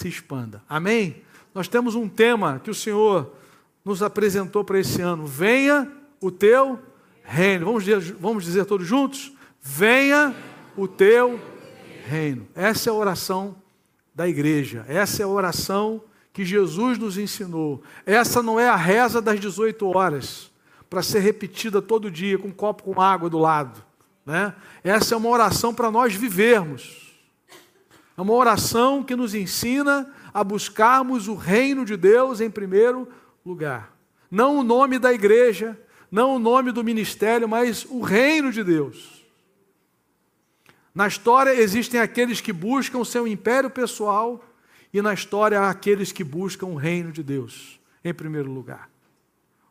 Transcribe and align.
se 0.00 0.08
expanda. 0.08 0.62
Amém? 0.68 1.22
Nós 1.54 1.68
temos 1.68 1.94
um 1.94 2.08
tema 2.08 2.58
que 2.62 2.70
o 2.70 2.74
Senhor 2.74 3.34
nos 3.84 4.02
apresentou 4.02 4.64
para 4.64 4.78
esse 4.78 5.02
ano. 5.02 5.26
Venha 5.26 5.90
o 6.20 6.30
teu 6.30 6.78
reino. 7.22 7.66
Vamos 7.66 7.84
dizer, 7.84 8.16
vamos 8.18 8.44
dizer 8.44 8.64
todos 8.64 8.86
juntos? 8.86 9.32
Venha 9.60 10.34
o 10.76 10.88
teu 10.88 11.38
reino. 12.06 12.48
Essa 12.54 12.88
é 12.88 12.92
a 12.92 12.94
oração 12.94 13.56
da 14.14 14.26
igreja. 14.26 14.86
Essa 14.88 15.22
é 15.22 15.24
a 15.24 15.28
oração 15.28 16.02
que 16.32 16.44
Jesus 16.44 16.96
nos 16.96 17.18
ensinou. 17.18 17.82
Essa 18.06 18.42
não 18.42 18.58
é 18.58 18.68
a 18.68 18.76
reza 18.76 19.20
das 19.20 19.38
18 19.38 19.86
horas, 19.86 20.50
para 20.88 21.02
ser 21.02 21.20
repetida 21.20 21.82
todo 21.82 22.10
dia 22.10 22.38
com 22.38 22.48
um 22.48 22.52
copo 22.52 22.82
com 22.84 23.00
água 23.00 23.28
do 23.28 23.38
lado. 23.38 23.84
Né? 24.24 24.54
Essa 24.82 25.14
é 25.14 25.18
uma 25.18 25.28
oração 25.28 25.74
para 25.74 25.90
nós 25.90 26.14
vivermos. 26.14 27.09
É 28.20 28.22
uma 28.22 28.34
oração 28.34 29.02
que 29.02 29.16
nos 29.16 29.34
ensina 29.34 30.06
a 30.34 30.44
buscarmos 30.44 31.26
o 31.26 31.34
reino 31.34 31.86
de 31.86 31.96
Deus 31.96 32.42
em 32.42 32.50
primeiro 32.50 33.08
lugar. 33.46 33.96
Não 34.30 34.58
o 34.58 34.62
nome 34.62 34.98
da 34.98 35.10
igreja, 35.10 35.80
não 36.10 36.36
o 36.36 36.38
nome 36.38 36.70
do 36.70 36.84
ministério, 36.84 37.48
mas 37.48 37.86
o 37.86 38.02
reino 38.02 38.52
de 38.52 38.62
Deus. 38.62 39.24
Na 40.94 41.08
história 41.08 41.54
existem 41.54 41.98
aqueles 41.98 42.42
que 42.42 42.52
buscam 42.52 43.02
seu 43.06 43.26
império 43.26 43.70
pessoal 43.70 44.44
e 44.92 45.00
na 45.00 45.14
história 45.14 45.58
há 45.58 45.70
aqueles 45.70 46.12
que 46.12 46.22
buscam 46.22 46.66
o 46.66 46.74
reino 46.74 47.10
de 47.10 47.22
Deus 47.22 47.80
em 48.04 48.12
primeiro 48.12 48.52
lugar. 48.52 48.90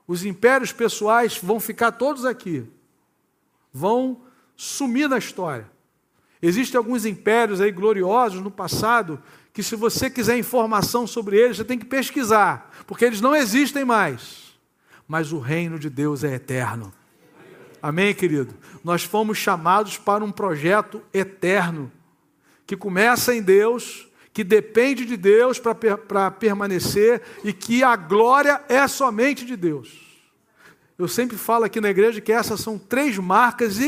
Os 0.08 0.26
impérios 0.26 0.74
pessoais 0.74 1.38
vão 1.38 1.60
ficar 1.60 1.92
todos 1.92 2.26
aqui, 2.26 2.66
vão 3.72 4.24
sumir 4.56 5.08
na 5.08 5.20
história. 5.20 5.70
Existem 6.42 6.78
alguns 6.78 7.06
impérios 7.06 7.60
aí 7.60 7.72
gloriosos 7.72 8.42
no 8.42 8.50
passado 8.52 9.22
que 9.52 9.62
se 9.62 9.76
você 9.76 10.10
quiser 10.10 10.38
informação 10.38 11.06
sobre 11.06 11.38
eles, 11.38 11.58
você 11.58 11.66
tem 11.66 11.78
que 11.78 11.86
pesquisar, 11.86 12.72
porque 12.88 13.04
eles 13.04 13.20
não 13.20 13.36
existem 13.36 13.84
mais. 13.84 14.58
Mas 15.08 15.34
o 15.34 15.40
reino 15.40 15.78
de 15.78 15.90
Deus 15.90 16.24
é 16.24 16.36
eterno. 16.36 16.94
Amém, 17.82 18.14
querido? 18.14 18.54
Nós 18.84 19.04
fomos 19.04 19.38
chamados 19.38 19.98
para 19.98 20.24
um 20.24 20.32
projeto 20.32 21.02
eterno, 21.14 21.92
que 22.66 22.78
começa 22.78 23.34
em 23.34 23.42
Deus, 23.42 24.08
que 24.32 24.44
depende 24.44 25.04
de 25.06 25.18
Deus 25.18 25.60
para 25.60 26.32
permanecer 26.32 27.22
e 27.44 27.52
que 27.52 27.84
a 27.84 27.96
glória 27.96 28.62
é 28.70 28.88
somente 28.88 29.44
de 29.44 29.58
Deus. 29.58 30.08
Eu 30.98 31.08
sempre 31.08 31.38
falo 31.38 31.66
aqui 31.66 31.82
na 31.82 31.90
igreja 31.90 32.22
que 32.22 32.32
essas 32.32 32.60
são 32.60 32.78
três 32.78 33.18
marcas 33.18 33.80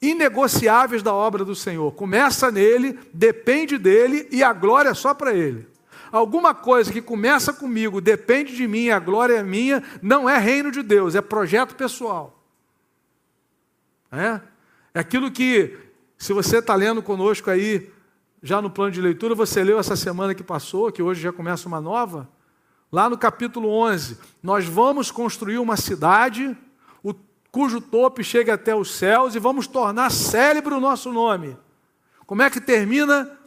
inegociáveis 0.00 1.02
da 1.02 1.12
obra 1.12 1.44
do 1.44 1.54
Senhor. 1.54 1.92
Começa 1.92 2.50
nele, 2.50 2.98
depende 3.12 3.76
dele 3.78 4.28
e 4.30 4.42
a 4.42 4.52
glória 4.52 4.90
é 4.90 4.94
só 4.94 5.12
para 5.12 5.34
ele. 5.34 5.66
Alguma 6.10 6.54
coisa 6.54 6.92
que 6.92 7.02
começa 7.02 7.52
comigo, 7.52 8.00
depende 8.00 8.56
de 8.56 8.66
mim, 8.66 8.88
a 8.88 8.98
glória 8.98 9.34
é 9.34 9.42
minha, 9.42 9.82
não 10.00 10.28
é 10.28 10.38
reino 10.38 10.70
de 10.70 10.82
Deus, 10.82 11.14
é 11.14 11.20
projeto 11.20 11.74
pessoal. 11.74 12.42
É, 14.10 14.40
é 14.94 15.00
aquilo 15.00 15.30
que, 15.30 15.76
se 16.16 16.32
você 16.32 16.58
está 16.58 16.74
lendo 16.74 17.02
conosco 17.02 17.50
aí, 17.50 17.90
já 18.42 18.62
no 18.62 18.70
plano 18.70 18.92
de 18.92 19.02
leitura, 19.02 19.34
você 19.34 19.62
leu 19.62 19.78
essa 19.78 19.96
semana 19.96 20.34
que 20.34 20.42
passou, 20.42 20.90
que 20.90 21.02
hoje 21.02 21.20
já 21.20 21.32
começa 21.32 21.68
uma 21.68 21.80
nova, 21.80 22.28
lá 22.90 23.10
no 23.10 23.18
capítulo 23.18 23.68
11, 23.68 24.18
nós 24.42 24.64
vamos 24.64 25.10
construir 25.10 25.58
uma 25.58 25.76
cidade, 25.76 26.56
cujo 27.50 27.80
topo 27.80 28.22
chegue 28.22 28.50
até 28.50 28.74
os 28.74 28.94
céus, 28.94 29.34
e 29.34 29.38
vamos 29.38 29.66
tornar 29.66 30.10
célebre 30.10 30.74
o 30.74 30.80
nosso 30.80 31.12
nome. 31.12 31.56
Como 32.26 32.42
é 32.42 32.50
que 32.50 32.60
termina 32.60 33.38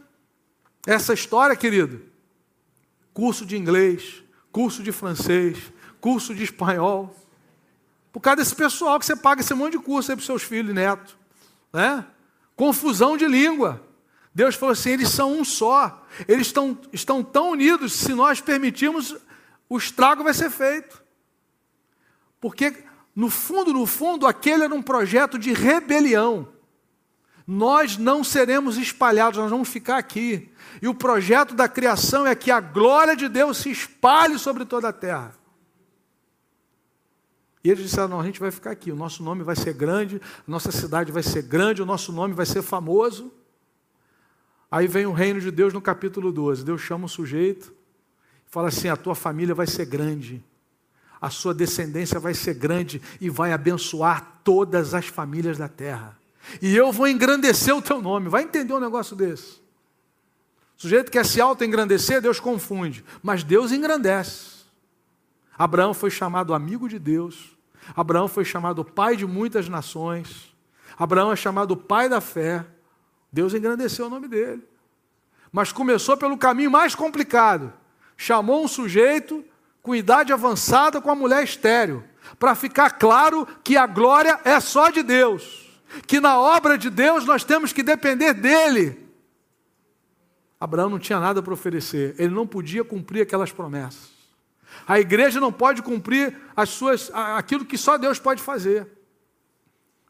essa 0.86 1.14
história, 1.14 1.54
querido? 1.54 2.02
Curso 3.14 3.46
de 3.46 3.56
inglês, 3.56 4.22
curso 4.50 4.82
de 4.82 4.90
francês, 4.90 5.72
curso 6.00 6.34
de 6.34 6.42
espanhol. 6.42 7.14
Por 8.12 8.20
causa 8.20 8.36
desse 8.36 8.54
pessoal 8.54 8.98
que 8.98 9.06
você 9.06 9.16
paga 9.16 9.40
esse 9.40 9.54
monte 9.54 9.72
de 9.72 9.78
curso 9.78 10.10
aí 10.10 10.16
para 10.16 10.26
seus 10.26 10.42
filhos 10.42 10.70
e 10.70 10.74
netos. 10.74 11.16
Né? 11.72 12.04
Confusão 12.56 13.16
de 13.16 13.26
língua. 13.26 13.82
Deus 14.34 14.54
falou 14.54 14.72
assim: 14.72 14.90
eles 14.90 15.08
são 15.08 15.32
um 15.32 15.44
só. 15.44 16.04
Eles 16.26 16.48
estão, 16.48 16.78
estão 16.92 17.22
tão 17.22 17.50
unidos, 17.52 17.92
se 17.92 18.12
nós 18.14 18.40
permitirmos, 18.40 19.16
o 19.68 19.78
estrago 19.78 20.24
vai 20.24 20.34
ser 20.34 20.50
feito. 20.50 21.02
Porque, 22.40 22.84
no 23.14 23.28
fundo, 23.28 23.72
no 23.72 23.86
fundo, 23.86 24.26
aquele 24.26 24.64
era 24.64 24.74
um 24.74 24.82
projeto 24.82 25.38
de 25.38 25.52
rebelião. 25.52 26.48
Nós 27.46 27.96
não 27.96 28.22
seremos 28.22 28.78
espalhados, 28.78 29.38
nós 29.38 29.50
vamos 29.50 29.68
ficar 29.68 29.98
aqui. 29.98 30.50
E 30.80 30.88
o 30.88 30.94
projeto 30.94 31.54
da 31.54 31.68
criação 31.68 32.26
é 32.26 32.34
que 32.34 32.50
a 32.50 32.60
glória 32.60 33.14
de 33.14 33.28
Deus 33.28 33.58
se 33.58 33.70
espalhe 33.70 34.38
sobre 34.38 34.64
toda 34.64 34.88
a 34.88 34.92
terra. 34.92 35.34
E 37.62 37.70
eles 37.70 37.84
disseram: 37.84 38.08
não, 38.08 38.20
a 38.20 38.24
gente 38.24 38.40
vai 38.40 38.50
ficar 38.50 38.70
aqui, 38.70 38.90
o 38.90 38.96
nosso 38.96 39.22
nome 39.22 39.42
vai 39.42 39.56
ser 39.56 39.74
grande, 39.74 40.20
a 40.38 40.50
nossa 40.50 40.72
cidade 40.72 41.12
vai 41.12 41.22
ser 41.22 41.42
grande, 41.42 41.82
o 41.82 41.86
nosso 41.86 42.12
nome 42.12 42.34
vai 42.34 42.46
ser 42.46 42.62
famoso. 42.62 43.32
Aí 44.70 44.86
vem 44.86 45.04
o 45.04 45.12
reino 45.12 45.40
de 45.40 45.50
Deus 45.50 45.74
no 45.74 45.82
capítulo 45.82 46.32
12. 46.32 46.64
Deus 46.64 46.80
chama 46.80 47.06
o 47.06 47.08
sujeito 47.08 47.74
fala 48.52 48.68
assim: 48.68 48.88
a 48.88 48.96
tua 48.96 49.14
família 49.14 49.54
vai 49.54 49.66
ser 49.66 49.86
grande, 49.86 50.44
a 51.22 51.30
sua 51.30 51.54
descendência 51.54 52.18
vai 52.18 52.34
ser 52.34 52.54
grande 52.54 53.00
e 53.20 53.30
vai 53.30 53.52
abençoar 53.52 54.40
todas 54.42 54.92
as 54.92 55.06
famílias 55.06 55.56
da 55.56 55.68
terra. 55.68 56.18
E 56.60 56.76
eu 56.76 56.90
vou 56.90 57.06
engrandecer 57.06 57.72
o 57.76 57.80
teu 57.80 58.02
nome. 58.02 58.28
Vai 58.28 58.42
entender 58.42 58.72
um 58.72 58.80
negócio 58.80 59.14
desse. 59.14 59.62
O 60.76 60.82
sujeito 60.82 61.12
quer 61.12 61.24
se 61.24 61.40
auto-engrandecer, 61.40 62.20
Deus 62.20 62.40
confunde, 62.40 63.04
mas 63.22 63.44
Deus 63.44 63.70
engrandece. 63.70 64.64
Abraão 65.56 65.94
foi 65.94 66.10
chamado 66.10 66.52
amigo 66.52 66.88
de 66.88 66.98
Deus. 66.98 67.56
Abraão 67.94 68.26
foi 68.26 68.44
chamado 68.44 68.84
pai 68.84 69.14
de 69.14 69.24
muitas 69.24 69.68
nações. 69.68 70.52
Abraão 70.98 71.30
é 71.30 71.36
chamado 71.36 71.76
pai 71.76 72.08
da 72.08 72.20
fé. 72.20 72.66
Deus 73.32 73.54
engrandeceu 73.54 74.06
o 74.06 74.10
nome 74.10 74.26
dele. 74.26 74.62
Mas 75.52 75.70
começou 75.70 76.16
pelo 76.16 76.36
caminho 76.36 76.70
mais 76.70 76.96
complicado. 76.96 77.72
Chamou 78.16 78.64
um 78.64 78.68
sujeito 78.68 79.44
com 79.82 79.94
idade 79.94 80.32
avançada 80.32 81.00
com 81.00 81.10
a 81.10 81.14
mulher 81.14 81.42
estéreo, 81.42 82.04
para 82.38 82.54
ficar 82.54 82.90
claro 82.90 83.46
que 83.64 83.76
a 83.76 83.86
glória 83.86 84.40
é 84.44 84.60
só 84.60 84.90
de 84.90 85.02
Deus, 85.02 85.68
que 86.06 86.20
na 86.20 86.38
obra 86.38 86.78
de 86.78 86.88
Deus 86.88 87.26
nós 87.26 87.42
temos 87.42 87.72
que 87.72 87.82
depender 87.82 88.32
dele. 88.32 88.98
Abraão 90.58 90.88
não 90.88 90.98
tinha 90.98 91.18
nada 91.18 91.42
para 91.42 91.52
oferecer, 91.52 92.14
ele 92.16 92.32
não 92.32 92.46
podia 92.46 92.84
cumprir 92.84 93.22
aquelas 93.22 93.50
promessas. 93.50 94.12
A 94.86 95.00
igreja 95.00 95.40
não 95.40 95.52
pode 95.52 95.82
cumprir 95.82 96.36
as 96.56 96.70
suas, 96.70 97.10
aquilo 97.12 97.64
que 97.64 97.76
só 97.76 97.98
Deus 97.98 98.18
pode 98.18 98.40
fazer. 98.40 98.86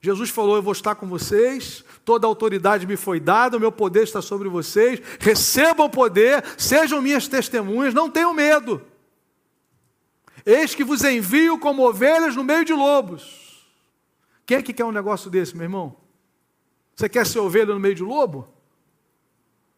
Jesus 0.00 0.30
falou: 0.30 0.56
Eu 0.56 0.62
vou 0.62 0.72
estar 0.72 0.94
com 0.94 1.06
vocês, 1.06 1.84
toda 2.04 2.26
autoridade 2.26 2.86
me 2.86 2.96
foi 2.96 3.18
dada, 3.18 3.56
o 3.56 3.60
meu 3.60 3.72
poder 3.72 4.02
está 4.02 4.20
sobre 4.20 4.48
vocês, 4.48 5.00
recebam 5.18 5.86
o 5.86 5.90
poder, 5.90 6.44
sejam 6.58 7.00
minhas 7.00 7.26
testemunhas, 7.26 7.94
não 7.94 8.10
tenham 8.10 8.34
medo. 8.34 8.82
Eis 10.44 10.74
que 10.74 10.84
vos 10.84 11.04
envio 11.04 11.58
como 11.58 11.86
ovelhas 11.86 12.34
no 12.36 12.44
meio 12.44 12.64
de 12.64 12.72
lobos. 12.72 13.66
Quem 14.44 14.58
é 14.58 14.62
que 14.62 14.72
quer 14.72 14.84
um 14.84 14.92
negócio 14.92 15.30
desse, 15.30 15.54
meu 15.54 15.64
irmão? 15.64 15.96
Você 16.94 17.08
quer 17.08 17.26
ser 17.26 17.38
ovelha 17.38 17.72
no 17.72 17.80
meio 17.80 17.94
de 17.94 18.02
lobo? 18.02 18.48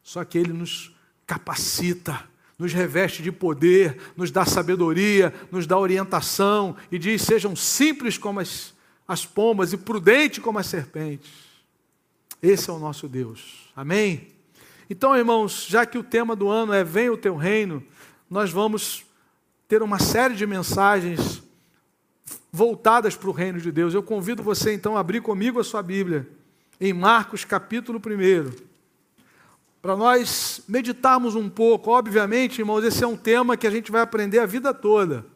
Só 0.03 0.25
que 0.25 0.39
ele 0.39 0.53
nos 0.53 0.95
capacita 1.27 2.29
nos 2.59 2.73
reveste 2.73 3.23
de 3.23 3.33
poder, 3.33 3.99
nos 4.17 4.31
dá 4.31 4.45
sabedoria, 4.45 5.35
nos 5.51 5.67
dá 5.67 5.79
orientação 5.79 6.77
e 6.91 6.99
diz: 6.99 7.23
sejam 7.23 7.55
simples 7.57 8.17
como 8.17 8.41
as, 8.41 8.75
as 9.07 9.27
pombas 9.27 9.73
e 9.73 9.77
prudentes 9.77 10.39
como 10.39 10.59
as 10.59 10.67
serpentes. 10.67 11.31
Esse 12.43 12.71
é 12.71 12.73
o 12.73 12.79
nosso 12.79 13.09
Deus. 13.09 13.71
Amém? 13.75 14.29
Então, 14.89 15.17
irmãos, 15.17 15.67
já 15.69 15.87
que 15.87 15.99
o 15.99 16.05
tema 16.05 16.37
do 16.37 16.49
ano 16.49 16.73
é 16.73 16.85
Vem 16.85 17.09
o 17.09 17.17
teu 17.17 17.37
reino, 17.37 17.83
nós 18.29 18.51
vamos 18.51 19.05
ter 19.67 19.83
uma 19.83 19.99
série 19.99 20.35
de 20.35 20.47
mensagens 20.47 21.43
voltadas 22.53 23.17
para 23.17 23.29
o 23.29 23.33
reino 23.33 23.61
de 23.61 23.73
Deus. 23.73 23.95
Eu 23.95 24.03
convido 24.03 24.43
você 24.43 24.73
então 24.73 24.97
a 24.97 25.01
abrir 25.01 25.21
comigo 25.21 25.59
a 25.59 25.65
sua 25.65 25.83
Bíblia 25.83 26.29
em 26.81 26.93
Marcos 26.93 27.45
capítulo 27.45 27.99
1 27.99 28.75
para 29.85 29.97
nós 29.97 30.63
meditarmos 30.67 31.35
um 31.35 31.51
pouco. 31.51 31.91
Obviamente, 31.91 32.61
irmãos, 32.61 32.83
esse 32.85 33.05
é 33.05 33.07
um 33.07 33.19
tema 33.19 33.55
que 33.55 33.67
a 33.67 33.71
gente 33.71 33.93
vai 33.93 34.01
aprender 34.01 34.39
a 34.39 34.47
vida 34.47 34.73
toda. 34.73 35.27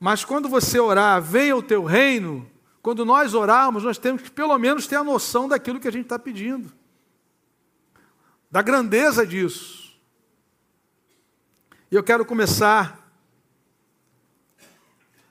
Mas 0.00 0.24
quando 0.24 0.48
você 0.48 0.78
orar, 0.80 1.20
venha 1.20 1.54
o 1.54 1.62
teu 1.62 1.84
reino, 1.84 2.48
quando 2.80 3.04
nós 3.04 3.34
orarmos, 3.34 3.84
nós 3.84 3.98
temos 3.98 4.22
que 4.22 4.30
pelo 4.30 4.56
menos 4.56 4.86
ter 4.86 4.96
a 4.96 5.04
noção 5.04 5.46
daquilo 5.46 5.78
que 5.78 5.88
a 5.88 5.92
gente 5.92 6.04
está 6.04 6.18
pedindo, 6.18 6.72
da 8.50 8.62
grandeza 8.62 9.26
disso. 9.26 9.77
E 11.90 11.94
eu 11.94 12.02
quero 12.02 12.22
começar 12.22 13.10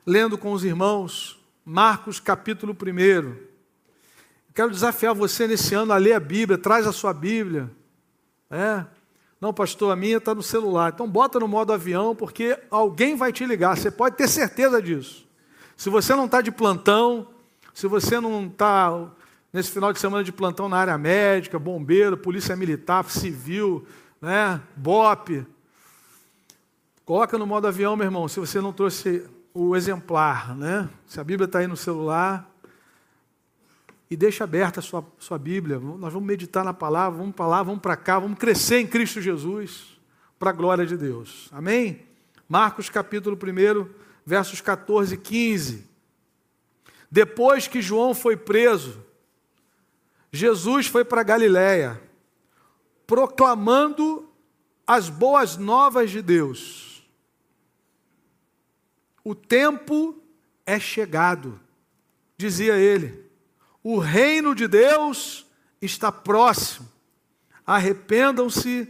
lendo 0.04 0.40
com 0.40 0.52
os 0.54 0.64
irmãos 0.64 1.40
Marcos 1.64 2.20
capítulo 2.20 2.74
1. 2.74 3.36
Quero 4.56 4.72
desafiar 4.72 5.14
você 5.14 5.48
nesse 5.48 5.76
ano 5.76 5.94
a 5.94 5.98
ler 5.98 6.14
a 6.14 6.20
Bíblia, 6.20 6.58
traz 6.58 6.88
a 6.88 6.92
sua 6.92 7.14
Bíblia. 7.14 7.70
É. 8.50 8.84
Não, 9.40 9.54
pastor, 9.54 9.94
a 9.94 9.96
minha 9.96 10.18
está 10.18 10.34
no 10.34 10.42
celular. 10.42 10.92
Então 10.92 11.08
bota 11.08 11.40
no 11.40 11.48
modo 11.48 11.72
avião, 11.72 12.16
porque 12.16 12.58
alguém 12.72 13.16
vai 13.16 13.32
te 13.32 13.46
ligar. 13.46 13.78
Você 13.78 13.92
pode 13.92 14.16
ter 14.16 14.28
certeza 14.28 14.82
disso. 14.82 15.28
Se 15.76 15.92
você 15.92 16.16
não 16.16 16.26
está 16.26 16.42
de 16.42 16.50
plantão, 16.50 17.28
se 17.72 17.86
você 17.86 18.20
não 18.20 18.48
está 18.48 19.12
nesse 19.54 19.70
final 19.70 19.94
de 19.94 20.00
semana 20.00 20.24
de 20.24 20.32
plantão 20.32 20.68
na 20.68 20.78
área 20.78 20.98
médica, 20.98 21.60
bombeiro, 21.60 22.18
polícia 22.18 22.56
militar, 22.56 23.08
civil, 23.12 23.86
né, 24.20 24.60
BOP, 24.76 25.46
coloca 27.08 27.38
no 27.38 27.48
modo 27.48 27.66
avião, 27.66 27.96
meu 27.96 28.06
irmão, 28.06 28.28
se 28.28 28.38
você 28.38 28.60
não 28.60 28.74
trouxe 28.74 29.26
o 29.54 29.78
exemplar, 29.78 30.54
né? 30.54 30.90
Se 31.06 31.22
a 31.22 31.24
Bíblia 31.24 31.46
está 31.46 31.60
aí 31.60 31.68
no 31.68 31.78
celular, 31.78 32.54
e 34.12 34.18
deixa 34.18 34.44
aberta 34.44 34.82
a 34.82 34.84
sua, 34.84 35.06
sua 35.18 35.40
Bíblia. 35.40 35.80
Nós 35.80 36.12
vamos 36.12 36.28
meditar 36.28 36.66
na 36.66 36.74
palavra, 36.74 37.18
vamos 37.18 37.34
para 37.34 37.48
lá, 37.48 37.64
vamos 37.64 37.80
para 37.80 37.96
cá, 37.96 38.20
vamos 38.20 38.38
crescer 38.38 38.80
em 38.80 38.88
Cristo 38.88 39.22
Jesus, 39.22 39.98
para 40.38 40.50
a 40.50 40.54
glória 40.54 40.86
de 40.86 40.98
Deus. 40.98 41.48
Amém? 41.54 42.06
Marcos 42.48 42.90
capítulo 42.90 43.38
1, 43.38 43.90
versos 44.26 44.60
14 44.60 45.16
e 45.16 45.18
15. 45.18 45.90
Depois 47.10 47.70
que 47.70 47.82
João 47.82 48.14
foi 48.14 48.36
preso, 48.36 49.02
Jesus 50.30 50.88
foi 50.88 51.06
para 51.06 51.24
Galiléia, 51.24 52.02
proclamando 53.06 54.30
as 54.86 55.08
boas 55.08 55.56
novas 55.56 56.12
de 56.12 56.22
Deus. 56.22 56.87
O 59.28 59.36
tempo 59.36 60.18
é 60.66 60.80
chegado, 60.80 61.60
dizia 62.38 62.78
ele 62.78 63.26
o 63.84 63.98
reino 63.98 64.56
de 64.56 64.70
Deus 64.70 65.46
está 65.82 66.10
próximo. 66.14 66.88
Arrependam-se 67.66 68.88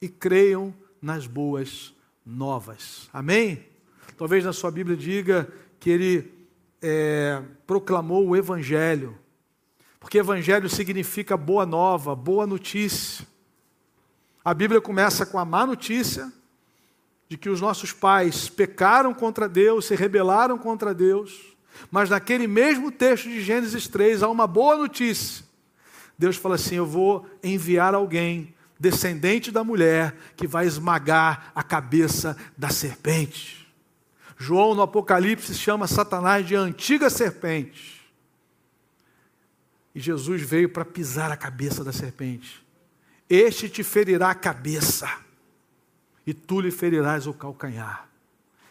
e 0.00 0.08
creiam 0.08 0.72
nas 1.02 1.26
boas 1.26 1.92
novas. 2.24 3.10
Amém? 3.12 3.66
Talvez 4.16 4.44
na 4.44 4.52
sua 4.52 4.70
Bíblia 4.70 4.96
diga 4.96 5.52
que 5.80 5.90
ele 5.90 6.34
é, 6.80 7.42
proclamou 7.66 8.28
o 8.28 8.36
Evangelho, 8.36 9.18
porque 9.98 10.18
Evangelho 10.18 10.68
significa 10.68 11.36
boa 11.36 11.66
nova, 11.66 12.14
boa 12.14 12.46
notícia. 12.46 13.26
A 14.44 14.54
Bíblia 14.54 14.80
começa 14.80 15.26
com 15.26 15.36
a 15.36 15.44
má 15.44 15.66
notícia 15.66 16.32
de 17.30 17.38
que 17.38 17.48
os 17.48 17.62
nossos 17.62 17.92
pais 17.92 18.50
pecaram 18.50 19.14
contra 19.14 19.48
Deus, 19.48 19.86
se 19.86 19.94
rebelaram 19.94 20.58
contra 20.58 20.92
Deus 20.92 21.50
mas 21.90 22.10
naquele 22.10 22.46
mesmo 22.46 22.90
texto 22.90 23.28
de 23.28 23.40
Gênesis 23.40 23.86
3 23.86 24.22
há 24.22 24.28
uma 24.28 24.46
boa 24.46 24.76
notícia. 24.76 25.44
Deus 26.18 26.36
fala 26.36 26.56
assim: 26.56 26.76
Eu 26.76 26.86
vou 26.86 27.26
enviar 27.42 27.94
alguém, 27.94 28.52
descendente 28.78 29.50
da 29.50 29.62
mulher, 29.62 30.14
que 30.36 30.46
vai 30.46 30.66
esmagar 30.66 31.52
a 31.54 31.62
cabeça 31.62 32.36
da 32.56 32.68
serpente. 32.68 33.60
João 34.36 34.74
no 34.74 34.82
Apocalipse 34.82 35.54
chama 35.54 35.86
Satanás 35.86 36.46
de 36.46 36.54
antiga 36.54 37.08
serpente. 37.08 38.00
E 39.94 40.00
Jesus 40.00 40.40
veio 40.42 40.68
para 40.68 40.84
pisar 40.84 41.30
a 41.30 41.36
cabeça 41.36 41.84
da 41.84 41.92
serpente. 41.92 42.64
Este 43.28 43.68
te 43.68 43.82
ferirá 43.82 44.30
a 44.30 44.34
cabeça, 44.34 45.08
e 46.30 46.34
tu 46.34 46.60
lhe 46.60 46.70
ferirás 46.70 47.26
o 47.26 47.34
calcanhar. 47.34 48.08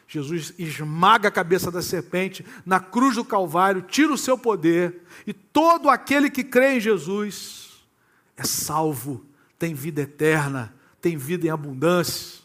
Jesus 0.07 0.53
esmaga 0.57 1.27
a 1.27 1.31
cabeça 1.31 1.69
da 1.69 1.81
serpente 1.81 2.45
na 2.65 2.79
cruz 2.79 3.15
do 3.15 3.25
Calvário, 3.25 3.81
tira 3.81 4.13
o 4.13 4.17
seu 4.17 4.38
poder, 4.38 5.03
e 5.27 5.33
todo 5.33 5.89
aquele 5.89 6.29
que 6.29 6.41
crê 6.41 6.77
em 6.77 6.79
Jesus 6.79 7.83
é 8.38 8.45
salvo, 8.45 9.25
tem 9.59 9.73
vida 9.73 10.01
eterna, 10.01 10.73
tem 11.01 11.17
vida 11.17 11.47
em 11.47 11.50
abundância, 11.50 12.39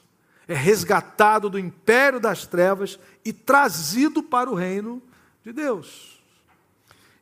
é 0.48 0.54
resgatado 0.54 1.48
do 1.48 1.60
império 1.60 2.18
das 2.18 2.44
trevas 2.44 2.98
e 3.24 3.32
trazido 3.32 4.20
para 4.20 4.50
o 4.50 4.54
reino 4.54 5.00
de 5.44 5.52
Deus. 5.52 6.20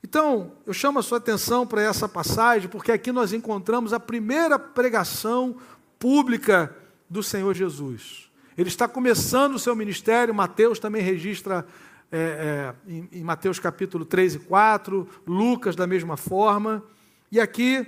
Então, 0.03 0.53
eu 0.65 0.73
chamo 0.73 0.99
a 0.99 1.03
sua 1.03 1.19
atenção 1.19 1.67
para 1.67 1.83
essa 1.83 2.09
passagem, 2.09 2.71
porque 2.71 2.91
aqui 2.91 3.13
nós 3.13 3.35
encontramos 3.35 3.93
a 3.93 4.01
primeira 4.01 4.59
pregação 4.59 5.59
pública 5.99 6.75
do 7.13 7.23
Senhor 7.23 7.55
Jesus. 7.55 8.31
Ele 8.57 8.69
está 8.69 8.89
começando 8.89 9.55
o 9.55 9.59
seu 9.59 9.77
ministério, 9.77 10.35
Mateus 10.35 10.79
também 10.79 11.03
registra 11.03 11.67
é, 12.11 12.75
é, 12.89 12.91
em, 12.91 13.09
em 13.13 13.23
Mateus 13.23 13.59
capítulo 13.59 14.07
3 14.07 14.37
e 14.37 14.39
4, 14.39 15.07
Lucas 15.27 15.77
da 15.77 15.87
mesma 15.87 16.17
forma. 16.17 16.83
E 17.31 17.39
aqui 17.39 17.87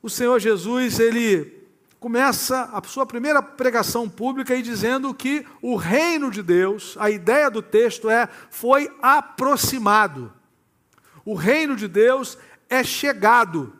o 0.00 0.08
Senhor 0.08 0.38
Jesus, 0.38 1.00
ele 1.00 1.60
começa 1.98 2.70
a 2.72 2.80
sua 2.86 3.04
primeira 3.04 3.42
pregação 3.42 4.08
pública 4.08 4.54
e 4.54 4.62
dizendo 4.62 5.12
que 5.12 5.44
o 5.60 5.74
reino 5.74 6.30
de 6.30 6.40
Deus, 6.40 6.96
a 7.00 7.10
ideia 7.10 7.50
do 7.50 7.60
texto 7.60 8.08
é, 8.08 8.28
foi 8.48 8.88
aproximado. 9.02 10.32
O 11.24 11.34
reino 11.34 11.74
de 11.74 11.88
Deus 11.88 12.38
é 12.70 12.84
chegado, 12.84 13.72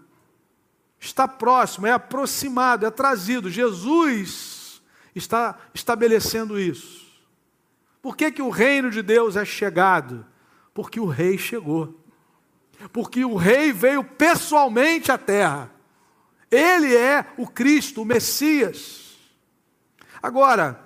está 0.98 1.28
próximo, 1.28 1.86
é 1.86 1.92
aproximado, 1.92 2.84
é 2.84 2.90
trazido. 2.90 3.48
Jesus 3.48 4.55
está 5.16 5.58
estabelecendo 5.72 6.60
isso. 6.60 7.06
Por 8.02 8.16
que, 8.16 8.30
que 8.30 8.42
o 8.42 8.50
reino 8.50 8.90
de 8.90 9.02
Deus 9.02 9.34
é 9.34 9.44
chegado? 9.44 10.24
Porque 10.74 11.00
o 11.00 11.06
rei 11.06 11.38
chegou. 11.38 11.98
Porque 12.92 13.24
o 13.24 13.34
rei 13.34 13.72
veio 13.72 14.04
pessoalmente 14.04 15.10
à 15.10 15.16
terra. 15.16 15.72
Ele 16.50 16.94
é 16.94 17.26
o 17.38 17.48
Cristo, 17.48 18.02
o 18.02 18.04
Messias. 18.04 19.16
Agora, 20.22 20.78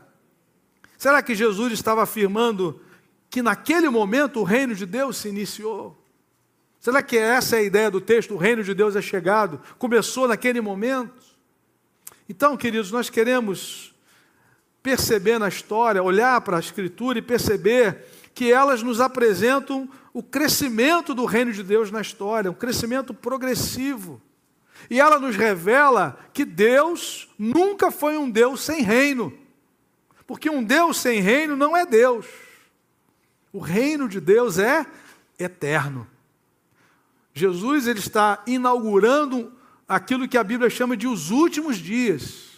será 0.96 1.20
que 1.22 1.34
Jesus 1.34 1.72
estava 1.72 2.02
afirmando 2.02 2.80
que 3.28 3.42
naquele 3.42 3.88
momento 3.88 4.40
o 4.40 4.44
reino 4.44 4.74
de 4.74 4.86
Deus 4.86 5.18
se 5.18 5.28
iniciou? 5.28 6.00
Será 6.78 7.02
que 7.02 7.18
essa 7.18 7.56
é 7.56 7.58
a 7.58 7.62
ideia 7.62 7.90
do 7.90 8.00
texto? 8.00 8.34
O 8.34 8.38
reino 8.38 8.62
de 8.62 8.72
Deus 8.72 8.96
é 8.96 9.02
chegado? 9.02 9.60
Começou 9.76 10.26
naquele 10.28 10.60
momento? 10.60 11.22
Então, 12.28 12.56
queridos, 12.56 12.90
nós 12.90 13.10
queremos 13.10 13.92
perceber 14.82 15.38
na 15.38 15.48
história, 15.48 16.02
olhar 16.02 16.40
para 16.40 16.56
a 16.56 16.60
Escritura 16.60 17.18
e 17.18 17.22
perceber 17.22 18.04
que 18.34 18.52
elas 18.52 18.82
nos 18.82 19.00
apresentam 19.00 19.88
o 20.12 20.22
crescimento 20.22 21.14
do 21.14 21.24
reino 21.24 21.52
de 21.52 21.62
Deus 21.62 21.90
na 21.90 22.00
história, 22.00 22.50
um 22.50 22.54
crescimento 22.54 23.12
progressivo. 23.12 24.20
E 24.88 24.98
ela 24.98 25.18
nos 25.18 25.36
revela 25.36 26.18
que 26.32 26.44
Deus 26.44 27.28
nunca 27.38 27.90
foi 27.90 28.16
um 28.16 28.30
Deus 28.30 28.62
sem 28.62 28.82
reino. 28.82 29.32
Porque 30.26 30.48
um 30.48 30.62
Deus 30.62 30.96
sem 30.98 31.20
reino 31.20 31.56
não 31.56 31.76
é 31.76 31.84
Deus. 31.84 32.26
O 33.52 33.58
reino 33.58 34.08
de 34.08 34.20
Deus 34.20 34.58
é 34.58 34.86
eterno. 35.38 36.06
Jesus 37.34 37.86
ele 37.86 37.98
está 37.98 38.42
inaugurando 38.46 39.52
aquilo 39.88 40.28
que 40.28 40.38
a 40.38 40.44
Bíblia 40.44 40.70
chama 40.70 40.96
de 40.96 41.06
os 41.06 41.30
últimos 41.30 41.76
dias. 41.76 42.49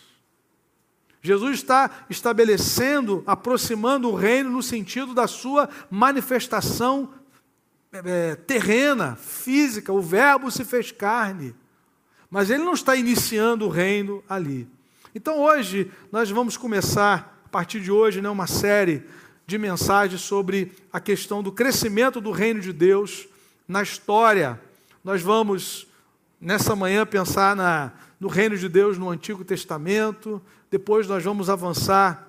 Jesus 1.23 1.55
está 1.55 2.05
estabelecendo, 2.11 3.23
aproximando 3.25 4.11
o 4.11 4.15
reino 4.15 4.51
no 4.51 4.63
sentido 4.63 5.15
da 5.15 5.29
sua 5.29 5.69
manifestação 5.89 7.11
é, 7.93 8.35
terrena, 8.35 9.15
física. 9.15 9.93
O 9.93 10.03
Verbo 10.03 10.51
se 10.51 10.65
fez 10.65 10.91
carne. 10.91 11.55
Mas 12.29 12.51
ele 12.51 12.65
não 12.65 12.73
está 12.73 12.97
iniciando 12.97 13.67
o 13.67 13.69
reino 13.69 14.25
ali. 14.29 14.69
Então 15.15 15.39
hoje 15.41 15.91
nós 16.11 16.29
vamos 16.31 16.57
começar, 16.57 17.41
a 17.45 17.49
partir 17.49 17.81
de 17.81 17.93
hoje, 17.93 18.21
né, 18.21 18.29
uma 18.29 18.49
série 18.49 19.05
de 19.47 19.59
mensagens 19.59 20.23
sobre 20.23 20.73
a 20.93 20.99
questão 20.99 21.43
do 21.43 21.53
crescimento 21.53 22.21
do 22.21 22.33
reino 22.33 22.61
de 22.61 22.73
Deus 22.73 23.29
na 23.69 23.83
história. 23.83 24.61
Nós 25.05 25.23
vamos, 25.23 25.87
nessa 26.41 26.75
manhã, 26.75 27.07
pensar 27.07 27.55
na, 27.55 27.93
no 28.19 28.29
reino 28.29 28.57
de 28.57 28.69
Deus 28.69 28.99
no 28.99 29.11
Antigo 29.11 29.45
Testamento, 29.45 30.41
depois 30.73 31.07
nós 31.07 31.23
vamos 31.23 31.51
avançar 31.51 32.29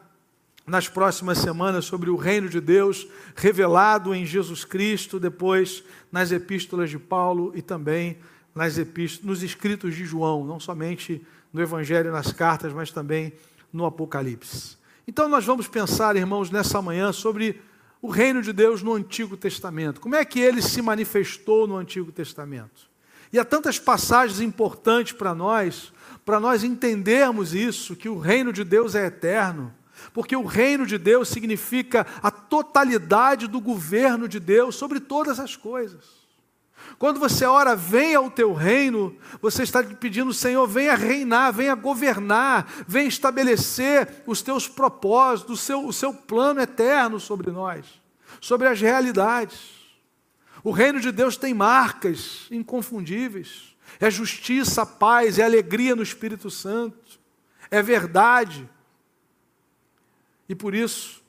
nas 0.68 0.90
próximas 0.90 1.38
semanas 1.38 1.86
sobre 1.86 2.10
o 2.10 2.18
reino 2.18 2.50
de 2.50 2.60
Deus 2.60 3.08
revelado 3.38 4.14
em 4.14 4.26
Jesus 4.26 4.66
Cristo, 4.66 5.18
depois 5.18 5.82
nas 6.12 6.30
epístolas 6.30 6.90
de 6.90 7.00
Paulo 7.00 7.54
e 7.56 7.62
também 7.62 8.18
nas 8.54 8.78
epístolas, 8.78 9.26
nos 9.26 9.44
escritos 9.44 9.96
de 9.96 10.04
João, 10.04 10.44
não 10.44 10.60
somente 10.60 11.26
no 11.54 11.62
Evangelho 11.62 12.12
nas 12.12 12.34
cartas, 12.34 12.74
mas 12.74 12.92
também 12.92 13.32
no 13.72 13.86
Apocalipse. 13.86 14.76
Então 15.08 15.30
nós 15.30 15.46
vamos 15.46 15.70
pensar, 15.70 16.18
irmãos, 16.18 16.52
nessa 16.52 16.82
manhã 16.82 17.14
sobre 17.14 17.62
o 18.02 18.10
reino 18.10 18.42
de 18.42 18.52
Deus 18.52 18.84
no 18.84 18.94
Antigo 18.94 19.38
Testamento. 19.38 20.02
Como 20.02 20.16
é 20.16 20.26
que 20.26 20.42
ele 20.42 20.62
se 20.62 20.82
manifestou 20.82 21.66
no 21.66 21.78
Antigo 21.78 22.12
Testamento? 22.12 22.92
E 23.32 23.40
há 23.40 23.46
tantas 23.46 23.80
passagens 23.80 24.42
importantes 24.42 25.14
para 25.14 25.34
nós 25.34 25.93
para 26.26 26.40
nós 26.40 26.64
entendermos 26.64 27.54
isso, 27.54 27.96
que 27.96 28.10
o 28.10 28.20
reino 28.20 28.54
de 28.54 28.64
Deus 28.64 28.96
é 28.96 29.06
eterno, 29.06 29.74
porque 30.14 30.36
o 30.36 30.46
reino 30.46 30.86
de 30.86 30.98
Deus 30.98 31.28
significa 31.30 32.06
a 32.22 32.32
totalidade 32.32 33.48
do 33.48 33.60
governo 33.60 34.28
de 34.28 34.40
Deus 34.40 34.76
sobre 34.76 35.00
todas 35.00 35.40
as 35.40 35.56
coisas. 35.56 36.24
Quando 36.98 37.20
você 37.20 37.46
ora, 37.46 37.76
venha 37.76 38.22
o 38.22 38.30
teu 38.30 38.54
reino, 38.54 39.16
você 39.42 39.64
está 39.64 39.84
pedindo, 39.84 40.34
Senhor, 40.34 40.68
venha 40.68 40.96
reinar, 40.96 41.52
venha 41.52 41.76
governar, 41.76 42.68
venha 42.88 43.08
estabelecer 43.08 44.24
os 44.26 44.42
teus 44.42 44.68
propósitos, 44.68 45.60
o 45.60 45.62
seu, 45.62 45.86
o 45.86 45.94
seu 45.94 46.14
plano 46.14 46.62
eterno 46.62 47.20
sobre 47.20 47.52
nós, 47.52 47.86
sobre 48.40 48.68
as 48.68 48.80
realidades. 48.80 49.84
O 50.64 50.72
reino 50.72 51.00
de 51.00 51.12
Deus 51.12 51.36
tem 51.36 51.54
marcas 51.54 52.48
inconfundíveis. 52.50 53.73
É 54.00 54.10
justiça, 54.10 54.86
paz, 54.86 55.40
é 55.40 55.44
alegria 55.44 55.96
no 55.96 56.04
Espírito 56.04 56.50
Santo, 56.50 57.20
é 57.70 57.82
verdade. 57.82 58.70
E 60.48 60.56
por 60.56 60.74
isso, 60.76 61.22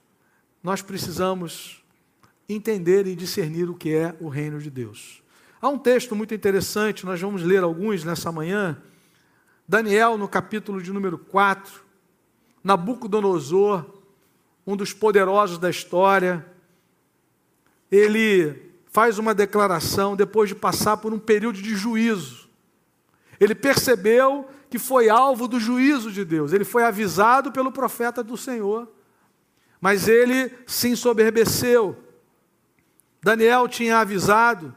nós 0.62 0.82
precisamos 0.82 1.82
entender 2.48 3.06
e 3.06 3.14
discernir 3.14 3.70
o 3.70 3.74
que 3.74 3.94
é 3.94 4.14
o 4.20 4.28
reino 4.28 4.58
de 4.58 4.70
Deus. 4.70 5.22
Há 5.60 5.68
um 5.68 5.78
texto 5.78 6.14
muito 6.14 6.34
interessante, 6.34 7.06
nós 7.06 7.20
vamos 7.20 7.42
ler 7.42 7.62
alguns 7.62 8.04
nessa 8.04 8.30
manhã. 8.30 8.76
Daniel, 9.66 10.18
no 10.18 10.28
capítulo 10.28 10.82
de 10.82 10.92
número 10.92 11.16
4, 11.16 11.82
Nabucodonosor, 12.62 13.84
um 14.66 14.76
dos 14.76 14.92
poderosos 14.92 15.58
da 15.58 15.70
história, 15.70 16.44
ele 17.90 18.72
faz 18.90 19.18
uma 19.18 19.34
declaração 19.34 20.16
depois 20.16 20.48
de 20.48 20.54
passar 20.54 20.98
por 20.98 21.12
um 21.12 21.18
período 21.18 21.60
de 21.60 21.74
juízo. 21.74 22.43
Ele 23.40 23.54
percebeu 23.54 24.48
que 24.70 24.78
foi 24.78 25.08
alvo 25.08 25.46
do 25.46 25.60
juízo 25.60 26.10
de 26.10 26.24
Deus, 26.24 26.52
ele 26.52 26.64
foi 26.64 26.84
avisado 26.84 27.52
pelo 27.52 27.70
profeta 27.70 28.22
do 28.22 28.36
Senhor, 28.36 28.90
mas 29.80 30.08
ele 30.08 30.52
se 30.66 30.88
ensoberbeceu. 30.88 31.96
Daniel 33.22 33.68
tinha 33.68 33.98
avisado, 33.98 34.74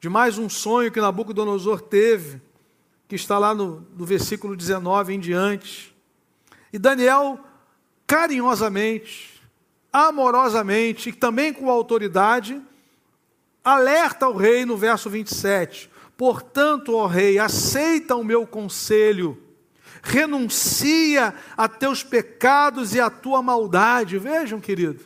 de 0.00 0.08
mais 0.08 0.36
um 0.36 0.48
sonho 0.48 0.90
que 0.90 1.00
Nabucodonosor 1.00 1.80
teve, 1.80 2.40
que 3.06 3.14
está 3.14 3.38
lá 3.38 3.54
no, 3.54 3.86
no 3.96 4.04
versículo 4.04 4.56
19 4.56 5.14
em 5.14 5.20
diante. 5.20 5.94
E 6.72 6.78
Daniel, 6.78 7.38
carinhosamente, 8.06 9.40
amorosamente 9.92 11.10
e 11.10 11.12
também 11.12 11.52
com 11.52 11.70
autoridade, 11.70 12.60
alerta 13.62 14.26
o 14.28 14.36
rei 14.36 14.64
no 14.64 14.76
verso 14.76 15.10
27. 15.10 15.90
Portanto, 16.22 16.94
ó 16.94 17.08
rei, 17.08 17.36
aceita 17.36 18.14
o 18.14 18.22
meu 18.22 18.46
conselho, 18.46 19.42
renuncia 20.00 21.34
a 21.56 21.66
teus 21.66 22.04
pecados 22.04 22.94
e 22.94 23.00
a 23.00 23.10
tua 23.10 23.42
maldade. 23.42 24.18
Vejam, 24.18 24.60
querido, 24.60 25.02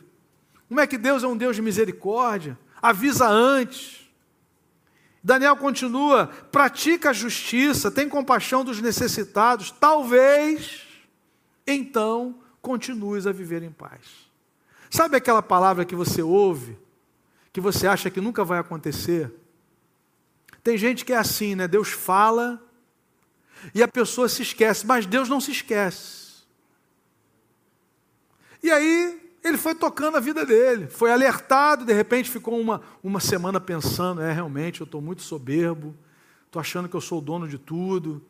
como 0.67 0.79
é 0.79 0.85
que 0.85 0.95
Deus 0.95 1.23
é 1.23 1.27
um 1.27 1.35
Deus 1.35 1.55
de 1.55 1.61
misericórdia, 1.63 2.55
avisa 2.79 3.27
antes. 3.27 4.07
Daniel 5.23 5.57
continua: 5.57 6.27
pratica 6.51 7.09
a 7.09 7.13
justiça, 7.13 7.89
tem 7.89 8.07
compaixão 8.07 8.63
dos 8.63 8.79
necessitados, 8.79 9.71
talvez 9.71 10.83
então 11.65 12.37
continues 12.61 13.25
a 13.25 13.31
viver 13.31 13.63
em 13.63 13.71
paz. 13.71 14.01
Sabe 14.87 15.17
aquela 15.17 15.41
palavra 15.41 15.83
que 15.83 15.95
você 15.95 16.21
ouve, 16.21 16.77
que 17.51 17.59
você 17.59 17.87
acha 17.87 18.11
que 18.11 18.21
nunca 18.21 18.45
vai 18.45 18.59
acontecer? 18.59 19.46
Tem 20.67 20.77
gente 20.77 21.05
que 21.05 21.13
é 21.13 21.17
assim, 21.17 21.55
né? 21.55 21.65
Deus 21.65 21.93
fala 21.93 22.61
e 23.73 23.81
a 23.81 23.87
pessoa 23.87 24.27
se 24.27 24.41
esquece, 24.41 24.85
mas 24.85 25.05
Deus 25.05 25.29
não 25.29 25.39
se 25.39 25.49
esquece. 25.49 26.43
E 28.61 28.69
aí 28.69 29.17
ele 29.41 29.57
foi 29.57 29.73
tocando 29.73 30.17
a 30.17 30.19
vida 30.19 30.45
dele, 30.45 30.87
foi 30.87 31.09
alertado, 31.09 31.85
de 31.85 31.93
repente 31.93 32.29
ficou 32.29 32.59
uma, 32.59 32.81
uma 33.01 33.21
semana 33.21 33.61
pensando: 33.61 34.19
é, 34.19 34.33
realmente, 34.33 34.81
eu 34.81 34.83
estou 34.83 34.99
muito 34.99 35.21
soberbo, 35.21 35.95
estou 36.47 36.59
achando 36.59 36.89
que 36.89 36.95
eu 36.97 36.99
sou 36.99 37.19
o 37.19 37.21
dono 37.21 37.47
de 37.47 37.57
tudo. 37.57 38.21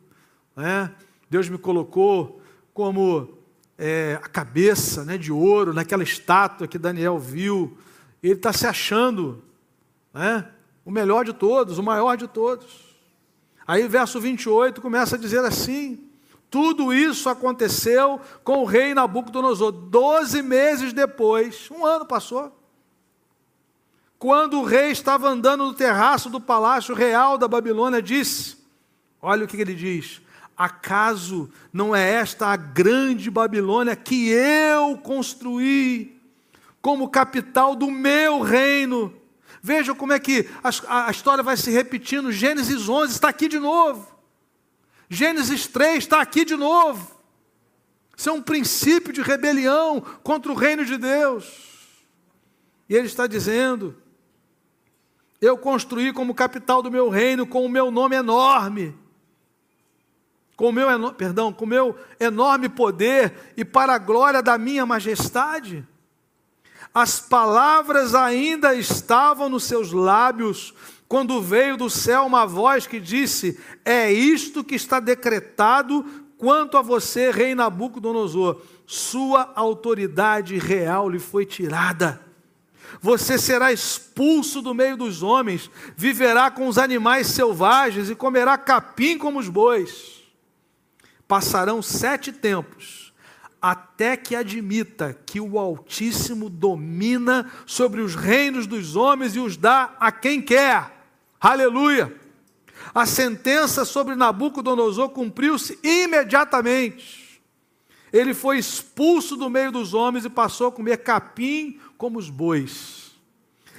Né? 0.54 0.94
Deus 1.28 1.48
me 1.48 1.58
colocou 1.58 2.40
como 2.72 3.36
é, 3.76 4.16
a 4.22 4.28
cabeça 4.28 5.04
né, 5.04 5.18
de 5.18 5.32
ouro 5.32 5.74
naquela 5.74 6.04
estátua 6.04 6.68
que 6.68 6.78
Daniel 6.78 7.18
viu. 7.18 7.76
Ele 8.22 8.34
está 8.34 8.52
se 8.52 8.64
achando 8.64 9.42
né, 10.14 10.48
o 10.88 10.90
melhor 10.90 11.22
de 11.22 11.34
todos, 11.34 11.76
o 11.76 11.82
maior 11.82 12.16
de 12.16 12.26
todos. 12.26 12.96
Aí, 13.66 13.86
verso 13.86 14.18
28 14.18 14.80
começa 14.80 15.16
a 15.16 15.18
dizer 15.18 15.44
assim: 15.44 16.02
tudo 16.50 16.94
isso 16.94 17.28
aconteceu 17.28 18.18
com 18.42 18.62
o 18.62 18.64
rei 18.64 18.94
Nabucodonosor. 18.94 19.70
Doze 19.70 20.40
meses 20.40 20.94
depois, 20.94 21.68
um 21.70 21.84
ano 21.84 22.06
passou. 22.06 22.58
Quando 24.18 24.58
o 24.58 24.64
rei 24.64 24.90
estava 24.90 25.28
andando 25.28 25.66
no 25.66 25.74
terraço 25.74 26.30
do 26.30 26.40
palácio 26.40 26.94
real 26.94 27.36
da 27.36 27.46
Babilônia, 27.46 28.00
disse: 28.00 28.56
Olha 29.20 29.44
o 29.44 29.46
que 29.46 29.58
ele 29.58 29.74
diz. 29.74 30.22
Acaso 30.56 31.50
não 31.70 31.94
é 31.94 32.14
esta 32.14 32.46
a 32.46 32.56
grande 32.56 33.30
Babilônia 33.30 33.94
que 33.94 34.30
eu 34.30 34.96
construí 34.96 36.18
como 36.80 37.10
capital 37.10 37.76
do 37.76 37.90
meu 37.90 38.40
reino? 38.40 39.18
Veja 39.68 39.94
como 39.94 40.14
é 40.14 40.18
que 40.18 40.48
a, 40.64 41.08
a 41.08 41.10
história 41.10 41.44
vai 41.44 41.54
se 41.54 41.70
repetindo. 41.70 42.32
Gênesis 42.32 42.88
11 42.88 43.12
está 43.12 43.28
aqui 43.28 43.48
de 43.48 43.58
novo. 43.58 44.18
Gênesis 45.10 45.66
3 45.66 45.98
está 45.98 46.22
aqui 46.22 46.42
de 46.42 46.56
novo. 46.56 47.20
Isso 48.16 48.30
é 48.30 48.32
um 48.32 48.40
princípio 48.40 49.12
de 49.12 49.20
rebelião 49.20 50.00
contra 50.22 50.50
o 50.50 50.54
reino 50.54 50.86
de 50.86 50.96
Deus. 50.96 51.44
E 52.88 52.94
ele 52.96 53.08
está 53.08 53.26
dizendo: 53.26 53.94
Eu 55.38 55.58
construí 55.58 56.14
como 56.14 56.34
capital 56.34 56.80
do 56.80 56.90
meu 56.90 57.10
reino 57.10 57.46
com 57.46 57.62
o 57.62 57.68
meu 57.68 57.90
nome 57.90 58.16
enorme, 58.16 58.96
com 60.56 60.70
o 60.70 60.72
meu, 60.72 61.12
perdão, 61.12 61.52
com 61.52 61.66
o 61.66 61.68
meu 61.68 61.94
enorme 62.18 62.70
poder 62.70 63.52
e 63.54 63.66
para 63.66 63.96
a 63.96 63.98
glória 63.98 64.42
da 64.42 64.56
minha 64.56 64.86
majestade. 64.86 65.86
As 66.92 67.20
palavras 67.20 68.14
ainda 68.14 68.74
estavam 68.74 69.48
nos 69.48 69.64
seus 69.64 69.92
lábios, 69.92 70.74
quando 71.06 71.40
veio 71.40 71.76
do 71.76 71.88
céu 71.88 72.26
uma 72.26 72.46
voz 72.46 72.86
que 72.86 73.00
disse: 73.00 73.58
É 73.84 74.12
isto 74.12 74.64
que 74.64 74.74
está 74.74 75.00
decretado 75.00 76.04
quanto 76.36 76.76
a 76.76 76.82
você, 76.82 77.30
rei 77.30 77.54
Nabucodonosor. 77.54 78.60
Sua 78.86 79.52
autoridade 79.54 80.56
real 80.56 81.08
lhe 81.10 81.18
foi 81.18 81.44
tirada. 81.44 82.20
Você 83.00 83.38
será 83.38 83.70
expulso 83.70 84.62
do 84.62 84.74
meio 84.74 84.96
dos 84.96 85.22
homens, 85.22 85.70
viverá 85.96 86.50
com 86.50 86.66
os 86.66 86.78
animais 86.78 87.26
selvagens 87.26 88.08
e 88.08 88.14
comerá 88.14 88.56
capim 88.56 89.18
como 89.18 89.38
os 89.38 89.48
bois. 89.48 90.22
Passarão 91.26 91.82
sete 91.82 92.32
tempos, 92.32 93.07
até 93.60 94.16
que 94.16 94.36
admita 94.36 95.18
que 95.26 95.40
o 95.40 95.58
Altíssimo 95.58 96.48
domina 96.48 97.50
sobre 97.66 98.00
os 98.00 98.14
reinos 98.14 98.66
dos 98.66 98.96
homens 98.96 99.34
e 99.34 99.40
os 99.40 99.56
dá 99.56 99.96
a 99.98 100.12
quem 100.12 100.40
quer. 100.40 101.04
Aleluia! 101.40 102.14
A 102.94 103.04
sentença 103.04 103.84
sobre 103.84 104.14
Nabucodonosor 104.14 105.10
cumpriu-se 105.10 105.78
imediatamente. 105.82 107.42
Ele 108.12 108.32
foi 108.32 108.58
expulso 108.58 109.36
do 109.36 109.50
meio 109.50 109.70
dos 109.70 109.92
homens 109.92 110.24
e 110.24 110.30
passou 110.30 110.68
a 110.68 110.72
comer 110.72 110.98
capim 110.98 111.78
como 111.98 112.18
os 112.18 112.30
bois. 112.30 113.12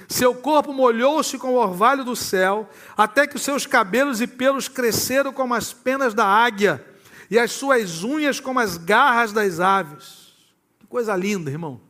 Seu 0.08 0.34
corpo 0.34 0.72
molhou-se 0.72 1.38
com 1.38 1.54
o 1.54 1.58
orvalho 1.58 2.04
do 2.04 2.16
céu, 2.16 2.68
até 2.96 3.26
que 3.26 3.36
os 3.36 3.42
seus 3.42 3.66
cabelos 3.66 4.20
e 4.20 4.26
pelos 4.26 4.68
cresceram 4.68 5.32
como 5.32 5.54
as 5.54 5.72
penas 5.72 6.14
da 6.14 6.26
águia, 6.26 6.84
e 7.30 7.38
as 7.38 7.52
suas 7.52 8.02
unhas 8.02 8.40
como 8.40 8.58
as 8.58 8.76
garras 8.76 9.32
das 9.32 9.60
aves. 9.60 10.34
Que 10.78 10.86
coisa 10.86 11.14
linda, 11.14 11.50
irmão. 11.50 11.80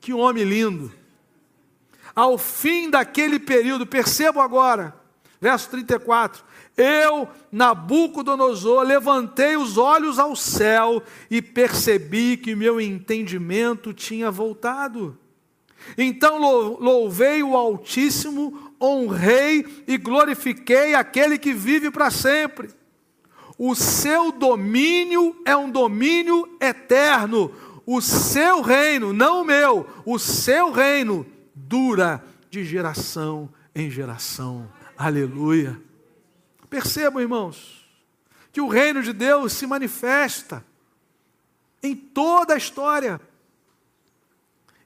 Que 0.00 0.12
homem 0.12 0.44
lindo 0.44 0.92
ao 2.16 2.38
fim 2.38 2.88
daquele 2.88 3.38
período, 3.38 3.86
percebo 3.86 4.40
agora, 4.40 4.96
verso 5.38 5.68
34. 5.68 6.42
Eu, 6.74 7.28
Nabucodonosor, 7.52 8.82
levantei 8.84 9.54
os 9.54 9.76
olhos 9.76 10.18
ao 10.18 10.34
céu 10.34 11.02
e 11.30 11.42
percebi 11.42 12.38
que 12.38 12.54
meu 12.54 12.80
entendimento 12.80 13.92
tinha 13.92 14.30
voltado. 14.30 15.18
Então 15.96 16.38
louvei 16.80 17.42
o 17.42 17.54
Altíssimo, 17.54 18.72
honrei 18.82 19.84
e 19.86 19.98
glorifiquei 19.98 20.94
aquele 20.94 21.36
que 21.36 21.52
vive 21.52 21.90
para 21.90 22.10
sempre. 22.10 22.70
O 23.58 23.74
seu 23.74 24.30
domínio 24.32 25.40
é 25.44 25.56
um 25.56 25.70
domínio 25.70 26.56
eterno. 26.60 27.52
O 27.86 28.00
seu 28.00 28.60
reino, 28.60 29.12
não 29.12 29.42
o 29.42 29.44
meu, 29.44 29.88
o 30.04 30.18
seu 30.18 30.72
reino 30.72 31.24
dura 31.54 32.22
de 32.50 32.64
geração 32.64 33.48
em 33.74 33.90
geração. 33.90 34.68
Aleluia. 34.96 35.80
Percebam, 36.68 37.22
irmãos, 37.22 37.86
que 38.52 38.60
o 38.60 38.68
reino 38.68 39.02
de 39.02 39.12
Deus 39.12 39.52
se 39.52 39.66
manifesta 39.66 40.64
em 41.82 41.94
toda 41.94 42.54
a 42.54 42.56
história. 42.56 43.20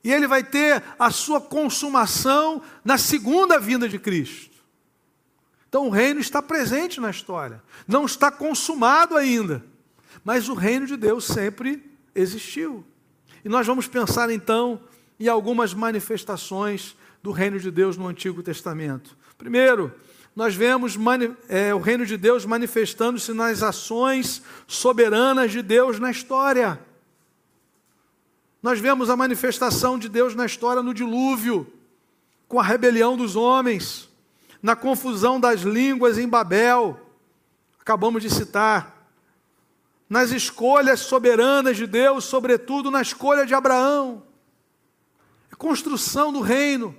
E 0.03 0.13
ele 0.13 0.27
vai 0.27 0.43
ter 0.43 0.83
a 0.99 1.11
sua 1.11 1.41
consumação 1.41 2.63
na 2.85 2.99
segunda 2.99 3.59
vinda 3.59 3.89
de 3.89 3.99
Cristo. 3.99 4.50
Então 5.71 5.87
o 5.87 5.91
reino 5.91 6.19
está 6.19 6.43
presente 6.43 7.01
na 7.01 7.11
história, 7.11 7.63
não 7.87 8.05
está 8.05 8.29
consumado 8.29 9.17
ainda, 9.17 9.65
mas 10.25 10.49
o 10.49 10.55
reino 10.55 10.85
de 10.85 10.97
Deus 10.97 11.25
sempre 11.25 11.81
existiu. 12.13 12.85
E 13.45 13.49
nós 13.49 13.69
vamos 13.69 13.87
pensar 13.87 14.31
então 14.31 14.81
em 15.19 15.29
algumas 15.29 15.73
manifestações 15.73 16.97
do 17.23 17.31
reino 17.31 17.61
de 17.61 17.71
Deus 17.71 17.97
no 17.97 18.09
Antigo 18.09 18.43
Testamento. 18.43 19.17
Primeiro, 19.39 19.95
nós 20.35 20.57
vemos 20.57 20.99
é, 21.49 21.73
o 21.73 21.79
reino 21.79 22.05
de 22.05 22.17
Deus 22.17 22.45
manifestando-se 22.45 23.33
nas 23.33 23.63
ações 23.63 24.43
soberanas 24.67 25.53
de 25.53 25.63
Deus 25.63 26.01
na 26.01 26.11
história. 26.11 26.81
Nós 28.61 28.81
vemos 28.81 29.09
a 29.09 29.17
manifestação 29.17 29.97
de 29.97 30.09
Deus 30.09 30.35
na 30.35 30.47
história 30.47 30.83
no 30.83 30.93
dilúvio, 30.93 31.73
com 32.49 32.59
a 32.59 32.63
rebelião 32.65 33.17
dos 33.17 33.37
homens 33.37 34.10
na 34.63 34.77
confusão 34.77 35.41
das 35.41 35.61
línguas 35.61 36.19
em 36.19 36.29
Babel, 36.29 36.99
acabamos 37.81 38.23
de 38.23 38.31
citar, 38.31 38.97
nas 40.09 40.31
escolhas 40.31 41.01
soberanas 41.01 41.77
de 41.77 41.87
Deus, 41.87 42.25
sobretudo 42.25 42.91
na 42.91 43.01
escolha 43.01 43.47
de 43.47 43.55
Abraão, 43.55 44.25
construção 45.61 46.33
do 46.33 46.41
reino, 46.41 46.97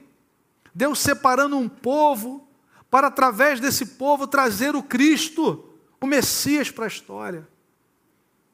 Deus 0.73 0.99
separando 0.99 1.57
um 1.57 1.67
povo 1.67 2.47
para, 2.91 3.07
através 3.07 3.59
desse 3.59 3.97
povo, 3.97 4.27
trazer 4.27 4.75
o 4.75 4.83
Cristo, 4.83 5.67
o 5.99 6.05
Messias 6.05 6.69
para 6.69 6.85
a 6.85 6.87
história. 6.87 7.47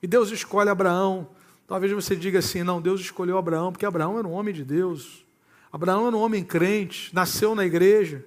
E 0.02 0.08
Deus 0.08 0.32
escolhe 0.32 0.70
Abraão. 0.70 1.28
Talvez 1.68 1.92
você 1.92 2.16
diga 2.16 2.40
assim: 2.40 2.64
não, 2.64 2.82
Deus 2.82 3.02
escolheu 3.02 3.38
Abraão, 3.38 3.74
porque 3.74 3.86
Abraão 3.86 4.18
era 4.18 4.26
um 4.26 4.32
homem 4.32 4.54
de 4.54 4.64
Deus. 4.64 5.26
Abraão 5.72 6.08
era 6.08 6.16
um 6.16 6.22
homem 6.22 6.44
crente, 6.44 7.14
nasceu 7.14 7.54
na 7.54 7.66
igreja. 7.66 8.24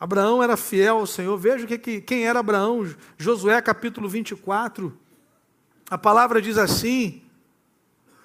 Abraão 0.00 0.42
era 0.42 0.56
fiel 0.56 0.96
ao 0.96 1.06
Senhor. 1.06 1.36
Veja 1.36 1.66
que, 1.66 1.76
que, 1.76 2.00
quem 2.00 2.26
era 2.26 2.40
Abraão. 2.40 2.88
Josué 3.18 3.60
capítulo 3.60 4.08
24. 4.08 4.98
A 5.90 5.98
palavra 5.98 6.40
diz 6.40 6.56
assim: 6.56 7.20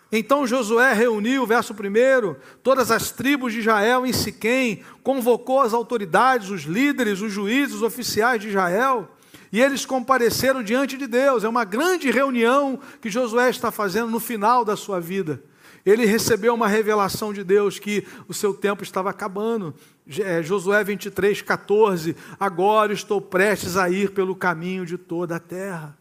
Então 0.09 0.47
Josué 0.47 0.93
reuniu, 0.93 1.45
verso 1.45 1.73
1, 1.73 2.35
todas 2.63 2.91
as 2.91 3.11
tribos 3.11 3.51
de 3.51 3.59
Israel 3.59 4.05
em 4.05 4.13
Siquém, 4.13 4.83
convocou 5.03 5.59
as 5.59 5.73
autoridades, 5.73 6.49
os 6.49 6.61
líderes, 6.61 7.19
os 7.19 7.33
juízes, 7.33 7.75
os 7.75 7.81
oficiais 7.81 8.41
de 8.41 8.47
Israel, 8.47 9.09
e 9.51 9.61
eles 9.61 9.85
compareceram 9.85 10.63
diante 10.63 10.95
de 10.95 11.07
Deus. 11.07 11.43
É 11.43 11.49
uma 11.49 11.65
grande 11.65 12.09
reunião 12.09 12.79
que 13.01 13.09
Josué 13.09 13.49
está 13.49 13.69
fazendo 13.69 14.09
no 14.09 14.21
final 14.21 14.63
da 14.63 14.77
sua 14.77 15.01
vida. 15.01 15.43
Ele 15.85 16.05
recebeu 16.05 16.53
uma 16.53 16.67
revelação 16.67 17.31
de 17.31 17.43
Deus 17.43 17.77
que 17.77 18.07
o 18.27 18.33
seu 18.33 18.53
tempo 18.53 18.81
estava 18.81 19.09
acabando. 19.11 19.75
É, 20.19 20.41
Josué 20.41 20.83
23, 20.83 21.43
14. 21.43 22.15
Agora 22.39 22.91
estou 22.91 23.21
prestes 23.21 23.77
a 23.77 23.89
ir 23.89 24.11
pelo 24.11 24.35
caminho 24.35 24.85
de 24.85 24.97
toda 24.97 25.35
a 25.35 25.39
terra. 25.39 25.95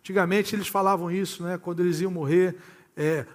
Antigamente 0.00 0.54
eles 0.54 0.68
falavam 0.68 1.10
isso, 1.10 1.42
né? 1.42 1.58
quando 1.58 1.80
eles 1.80 2.00
iam 2.00 2.12
morrer: 2.12 2.54
é, 2.96 3.26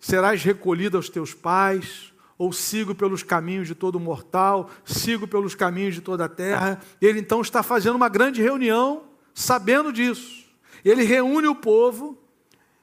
serás 0.00 0.42
recolhido 0.42 0.96
aos 0.96 1.08
teus 1.08 1.32
pais, 1.32 2.12
ou 2.36 2.52
sigo 2.52 2.96
pelos 2.96 3.22
caminhos 3.22 3.68
de 3.68 3.76
todo 3.76 4.00
mortal, 4.00 4.70
sigo 4.84 5.28
pelos 5.28 5.54
caminhos 5.54 5.94
de 5.94 6.00
toda 6.00 6.24
a 6.24 6.28
terra. 6.28 6.80
Ele 7.00 7.20
então 7.20 7.40
está 7.40 7.62
fazendo 7.62 7.94
uma 7.94 8.08
grande 8.08 8.42
reunião, 8.42 9.04
sabendo 9.32 9.92
disso. 9.92 10.46
Ele 10.84 11.04
reúne 11.04 11.46
o 11.46 11.54
povo, 11.54 12.18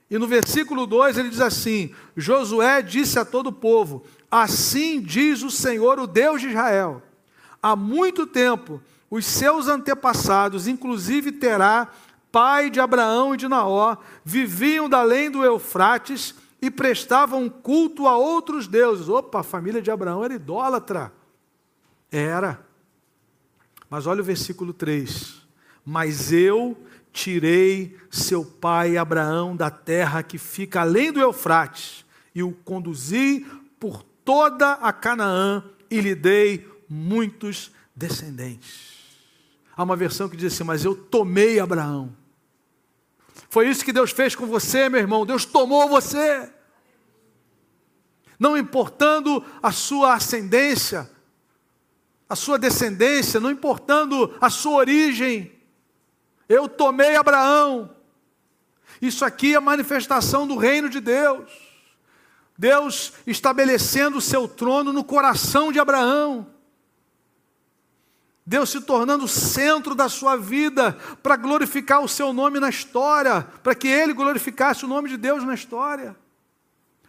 e 0.09 0.17
no 0.17 0.27
versículo 0.27 0.85
2 0.85 1.17
ele 1.17 1.29
diz 1.29 1.41
assim: 1.41 1.93
Josué 2.15 2.81
disse 2.81 3.17
a 3.17 3.25
todo 3.25 3.47
o 3.47 3.53
povo: 3.53 4.03
Assim 4.29 5.01
diz 5.01 5.41
o 5.41 5.50
Senhor, 5.50 6.00
o 6.00 6.07
Deus 6.07 6.41
de 6.41 6.50
Israel: 6.50 7.01
há 7.62 7.75
muito 7.75 8.27
tempo 8.27 8.81
os 9.09 9.25
seus 9.25 9.67
antepassados, 9.67 10.67
inclusive 10.67 11.31
Terá, 11.31 11.88
pai 12.31 12.69
de 12.69 12.79
Abraão 12.79 13.33
e 13.33 13.38
de 13.38 13.47
Naó, 13.47 13.97
viviam 14.24 14.89
da 14.89 15.00
além 15.00 15.31
do 15.31 15.43
Eufrates 15.43 16.35
e 16.62 16.69
prestavam 16.69 17.50
culto 17.50 18.07
a 18.07 18.17
outros 18.17 18.68
deuses. 18.68 19.09
Opa, 19.09 19.39
a 19.39 19.44
família 19.44 19.81
de 19.81 19.89
Abraão 19.89 20.24
era 20.24 20.33
idólatra. 20.33 21.13
Era. 22.11 22.65
Mas 23.89 24.05
olha 24.05 24.22
o 24.22 24.25
versículo 24.25 24.74
3. 24.74 25.41
Mas 25.85 26.31
eu 26.31 26.77
tirei 27.16 27.98
seu 28.12 28.44
pai 28.44 28.98
Abraão 28.98 29.56
da 29.56 29.72
terra 29.72 30.22
que 30.22 30.38
fica 30.38 30.82
além 30.82 31.14
do 31.14 31.22
Eufrates 31.22 32.06
e 32.36 32.44
o 32.44 32.51
conduzi 32.51 33.46
por 33.80 34.04
toda 34.04 34.74
a 34.74 34.92
Canaã 34.92 35.64
e 35.90 36.01
lhe 36.01 36.14
dei 36.14 36.70
muitos 36.90 37.72
descendentes. 37.96 38.96
Há 39.78 39.82
uma 39.84 39.96
versão 39.96 40.28
que 40.28 40.36
diz 40.36 40.54
assim: 40.54 40.66
Mas 40.66 40.84
eu 40.84 40.94
tomei 40.94 41.58
Abraão. 41.58 42.14
Foi 43.50 43.70
isso 43.70 43.86
que 43.86 43.94
Deus 43.94 44.12
fez 44.12 44.36
com 44.36 44.46
você, 44.46 44.90
meu 44.90 45.00
irmão. 45.00 45.25
Deus 45.25 45.46
tomou 45.46 45.88
você. 45.88 46.51
Não 48.38 48.58
importando 48.58 49.42
a 49.64 49.72
sua 49.72 50.16
ascendência, 50.16 51.10
a 52.28 52.36
sua 52.36 52.60
descendência, 52.60 53.40
não 53.40 53.50
importando 53.50 54.36
a 54.42 54.50
sua 54.50 54.75
origem. 54.80 55.54
Eu 56.48 56.70
tomei 56.70 57.16
Abraão. 57.16 57.90
Isso 59.01 59.25
aqui 59.25 59.55
é 59.55 59.60
manifestação 59.60 60.48
do 60.48 60.55
reino 60.55 60.90
de 60.90 61.00
Deus. 61.00 61.51
Deus 62.58 63.14
estabelecendo 63.27 64.18
o 64.18 64.22
seu 64.22 64.48
trono 64.48 64.94
no 64.94 65.03
coração 65.03 65.72
de 65.72 65.79
Abraão. 65.79 66.48
Deus 68.46 68.70
se 68.70 68.79
tornando 68.81 69.25
o 69.25 69.27
centro 69.27 69.96
da 69.96 70.08
sua 70.08 70.38
vida 70.38 70.94
para 71.24 71.36
glorificar 71.36 72.01
o 72.01 72.08
seu 72.08 72.31
nome 72.31 72.60
na 72.60 72.70
história, 72.70 73.42
para 73.64 73.74
que 73.74 73.88
ele 73.88 74.14
glorificasse 74.14 74.86
o 74.86 74.88
nome 74.88 75.10
de 75.10 75.18
Deus 75.18 75.44
na 75.44 75.55
história. 75.55 76.16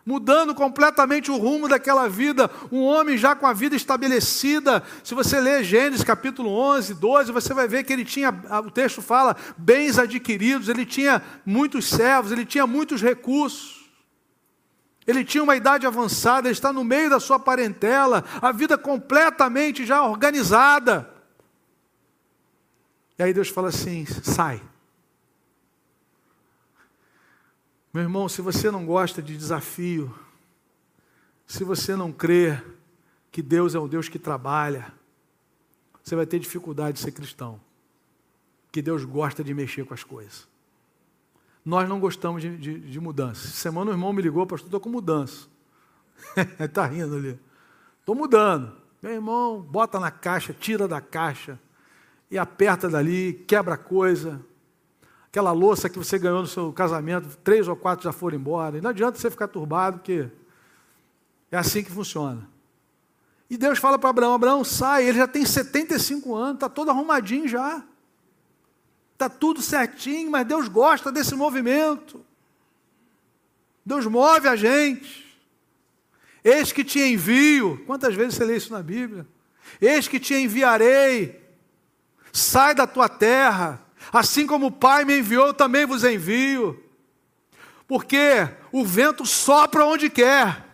Mudando 0.06 0.54
completamente 0.54 1.32
o 1.32 1.36
rumo 1.36 1.68
daquela 1.68 2.08
vida, 2.08 2.48
um 2.70 2.80
homem 2.82 3.18
já 3.18 3.34
com 3.34 3.44
a 3.44 3.52
vida 3.52 3.74
estabelecida. 3.74 4.80
Se 5.02 5.16
você 5.16 5.40
ler 5.40 5.64
Gênesis 5.64 6.04
capítulo 6.04 6.48
11, 6.48 6.94
12, 6.94 7.32
você 7.32 7.52
vai 7.52 7.66
ver 7.66 7.82
que 7.82 7.92
ele 7.92 8.04
tinha, 8.04 8.32
o 8.64 8.70
texto 8.70 9.02
fala, 9.02 9.36
bens 9.58 9.98
adquiridos, 9.98 10.68
ele 10.68 10.86
tinha 10.86 11.20
muitos 11.44 11.88
servos, 11.88 12.30
ele 12.30 12.46
tinha 12.46 12.68
muitos 12.68 13.02
recursos. 13.02 13.84
Ele 15.04 15.24
tinha 15.24 15.42
uma 15.42 15.56
idade 15.56 15.88
avançada, 15.88 16.46
ele 16.46 16.52
está 16.52 16.72
no 16.72 16.84
meio 16.84 17.10
da 17.10 17.18
sua 17.18 17.40
parentela, 17.40 18.24
a 18.40 18.52
vida 18.52 18.78
completamente 18.78 19.84
já 19.84 20.04
organizada. 20.04 21.10
E 23.18 23.24
aí 23.24 23.34
Deus 23.34 23.48
fala 23.48 23.70
assim: 23.70 24.06
sai. 24.06 24.62
Meu 27.96 28.02
irmão, 28.02 28.28
se 28.28 28.42
você 28.42 28.70
não 28.70 28.84
gosta 28.84 29.22
de 29.22 29.34
desafio, 29.34 30.14
se 31.46 31.64
você 31.64 31.96
não 31.96 32.12
crê 32.12 32.62
que 33.32 33.40
Deus 33.40 33.74
é 33.74 33.80
um 33.80 33.88
Deus 33.88 34.06
que 34.06 34.18
trabalha, 34.18 34.92
você 36.04 36.14
vai 36.14 36.26
ter 36.26 36.38
dificuldade 36.38 36.98
de 36.98 37.02
ser 37.02 37.12
cristão. 37.12 37.58
Que 38.70 38.82
Deus 38.82 39.02
gosta 39.02 39.42
de 39.42 39.54
mexer 39.54 39.86
com 39.86 39.94
as 39.94 40.04
coisas. 40.04 40.46
Nós 41.64 41.88
não 41.88 41.98
gostamos 41.98 42.42
de, 42.42 42.58
de, 42.58 42.78
de 42.78 43.00
mudança. 43.00 43.48
Semana 43.48 43.90
o 43.90 43.94
irmão 43.94 44.12
me 44.12 44.20
ligou, 44.20 44.46
pastor, 44.46 44.66
estou 44.66 44.78
com 44.80 44.90
mudança. 44.90 45.48
Está 46.60 46.84
rindo 46.92 47.16
ali. 47.16 47.40
Estou 48.00 48.14
mudando. 48.14 48.76
Meu 49.00 49.14
irmão, 49.14 49.62
bota 49.62 49.98
na 49.98 50.10
caixa, 50.10 50.52
tira 50.52 50.86
da 50.86 51.00
caixa 51.00 51.58
e 52.30 52.36
aperta 52.36 52.90
dali, 52.90 53.42
quebra 53.48 53.78
coisa. 53.78 54.38
Aquela 55.36 55.52
louça 55.52 55.90
que 55.90 55.98
você 55.98 56.18
ganhou 56.18 56.40
no 56.40 56.46
seu 56.46 56.72
casamento, 56.72 57.36
três 57.44 57.68
ou 57.68 57.76
quatro 57.76 58.04
já 58.04 58.10
foram 58.10 58.38
embora. 58.38 58.78
E 58.78 58.80
não 58.80 58.88
adianta 58.88 59.18
você 59.18 59.30
ficar 59.30 59.46
turbado, 59.48 59.98
porque 59.98 60.30
é 61.52 61.58
assim 61.58 61.84
que 61.84 61.90
funciona. 61.90 62.48
E 63.50 63.58
Deus 63.58 63.78
fala 63.78 63.98
para 63.98 64.08
Abraão: 64.08 64.32
Abraão, 64.32 64.64
sai. 64.64 65.04
Ele 65.04 65.18
já 65.18 65.28
tem 65.28 65.44
75 65.44 66.34
anos, 66.34 66.54
está 66.54 66.70
todo 66.70 66.90
arrumadinho 66.90 67.46
já. 67.46 67.84
Está 69.12 69.28
tudo 69.28 69.60
certinho, 69.60 70.30
mas 70.30 70.46
Deus 70.46 70.68
gosta 70.68 71.12
desse 71.12 71.34
movimento. 71.34 72.24
Deus 73.84 74.06
move 74.06 74.48
a 74.48 74.56
gente. 74.56 75.38
Eis 76.42 76.72
que 76.72 76.82
te 76.82 76.98
envio. 76.98 77.84
Quantas 77.84 78.14
vezes 78.14 78.36
você 78.36 78.44
lê 78.46 78.56
isso 78.56 78.72
na 78.72 78.82
Bíblia? 78.82 79.26
Eis 79.82 80.08
que 80.08 80.18
te 80.18 80.32
enviarei. 80.32 81.46
Sai 82.32 82.74
da 82.74 82.86
tua 82.86 83.06
terra. 83.06 83.85
Assim 84.12 84.46
como 84.46 84.66
o 84.66 84.72
Pai 84.72 85.04
me 85.04 85.18
enviou, 85.18 85.52
também 85.52 85.86
vos 85.86 86.04
envio. 86.04 86.82
Porque 87.86 88.48
o 88.72 88.84
vento 88.84 89.24
sopra 89.24 89.84
onde 89.84 90.10
quer 90.10 90.66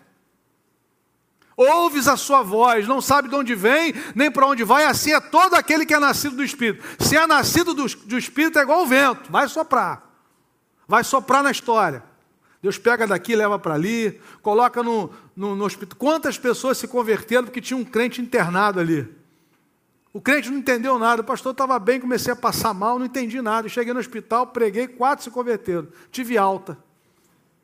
ouves 1.56 2.08
a 2.08 2.16
sua 2.16 2.42
voz, 2.42 2.86
não 2.86 3.00
sabe 3.00 3.28
de 3.28 3.34
onde 3.34 3.54
vem, 3.54 3.94
nem 4.14 4.30
para 4.30 4.46
onde 4.46 4.64
vai, 4.64 4.84
assim 4.84 5.12
é 5.12 5.20
todo 5.20 5.54
aquele 5.54 5.84
que 5.86 5.94
é 5.94 5.98
nascido 5.98 6.36
do 6.36 6.44
Espírito. 6.44 6.84
Se 6.98 7.16
é 7.16 7.26
nascido 7.26 7.74
do, 7.74 7.86
do 7.86 8.18
Espírito, 8.18 8.58
é 8.58 8.62
igual 8.62 8.82
o 8.82 8.86
vento, 8.86 9.30
vai 9.30 9.48
soprar. 9.48 10.10
Vai 10.86 11.04
soprar 11.04 11.42
na 11.42 11.50
história. 11.50 12.02
Deus 12.60 12.78
pega 12.78 13.06
daqui, 13.06 13.34
leva 13.34 13.58
para 13.58 13.74
ali, 13.74 14.20
coloca 14.40 14.82
no, 14.82 15.10
no, 15.34 15.56
no 15.56 15.64
hospital. 15.64 15.98
Quantas 15.98 16.38
pessoas 16.38 16.78
se 16.78 16.86
converteram 16.86 17.44
porque 17.44 17.60
tinha 17.60 17.76
um 17.76 17.84
crente 17.84 18.20
internado 18.20 18.78
ali? 18.78 19.08
O 20.12 20.20
crente 20.20 20.50
não 20.50 20.58
entendeu 20.58 20.98
nada, 20.98 21.22
o 21.22 21.24
pastor 21.24 21.52
estava 21.52 21.78
bem, 21.78 21.98
comecei 21.98 22.32
a 22.32 22.36
passar 22.36 22.74
mal, 22.74 22.98
não 22.98 23.06
entendi 23.06 23.40
nada. 23.40 23.68
cheguei 23.68 23.94
no 23.94 24.00
hospital, 24.00 24.48
preguei, 24.48 24.86
quatro 24.86 25.24
se 25.24 25.30
converteram. 25.30 25.88
Tive 26.10 26.36
alta. 26.36 26.76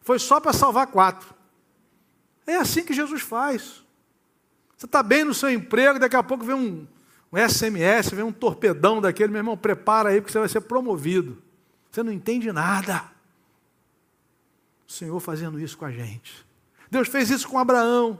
Foi 0.00 0.18
só 0.18 0.40
para 0.40 0.54
salvar 0.54 0.86
quatro. 0.86 1.34
É 2.46 2.56
assim 2.56 2.82
que 2.82 2.94
Jesus 2.94 3.20
faz. 3.20 3.84
Você 4.76 4.86
está 4.86 5.02
bem 5.02 5.24
no 5.24 5.34
seu 5.34 5.50
emprego, 5.50 5.98
daqui 5.98 6.16
a 6.16 6.22
pouco 6.22 6.44
vem 6.44 6.54
um, 6.54 6.86
um 7.30 7.48
SMS, 7.48 8.10
vem 8.10 8.24
um 8.24 8.32
torpedão 8.32 9.00
daquele, 9.00 9.30
meu 9.30 9.40
irmão, 9.40 9.56
prepara 9.56 10.08
aí, 10.08 10.20
porque 10.20 10.32
você 10.32 10.38
vai 10.38 10.48
ser 10.48 10.62
promovido. 10.62 11.42
Você 11.90 12.02
não 12.02 12.12
entende 12.12 12.50
nada. 12.50 13.04
O 14.86 14.92
Senhor 14.92 15.20
fazendo 15.20 15.60
isso 15.60 15.76
com 15.76 15.84
a 15.84 15.90
gente. 15.90 16.46
Deus 16.90 17.08
fez 17.08 17.28
isso 17.28 17.46
com 17.46 17.58
Abraão. 17.58 18.18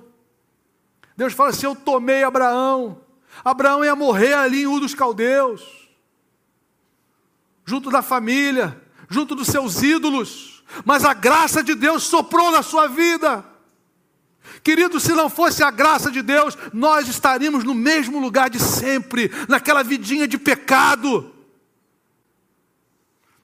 Deus 1.17 1.33
fala 1.33 1.51
assim: 1.51 1.65
Eu 1.65 1.75
tomei 1.75 2.23
Abraão. 2.23 3.01
Abraão 3.45 3.85
ia 3.85 3.95
morrer 3.95 4.35
ali 4.35 4.63
em 4.63 4.67
U 4.67 4.81
dos 4.81 4.95
Caldeus, 4.95 5.63
junto 7.65 7.91
da 7.91 8.03
família, 8.03 8.81
junto 9.09 9.35
dos 9.35 9.49
seus 9.49 9.83
ídolos, 9.83 10.65
mas 10.85 11.05
a 11.05 11.15
graça 11.15 11.63
de 11.63 11.75
Deus 11.75 12.03
soprou 12.03 12.51
na 12.51 12.63
sua 12.63 12.87
vida. 12.87 13.45
Querido, 14.63 14.99
se 14.99 15.13
não 15.13 15.29
fosse 15.29 15.63
a 15.63 15.71
graça 15.71 16.11
de 16.11 16.23
Deus, 16.23 16.57
nós 16.73 17.09
estaríamos 17.09 17.65
no 17.65 17.75
mesmo 17.75 18.19
lugar 18.19 18.51
de 18.51 18.59
sempre, 18.59 19.31
naquela 19.49 19.83
vidinha 19.83 20.27
de 20.27 20.39
pecado, 20.39 21.33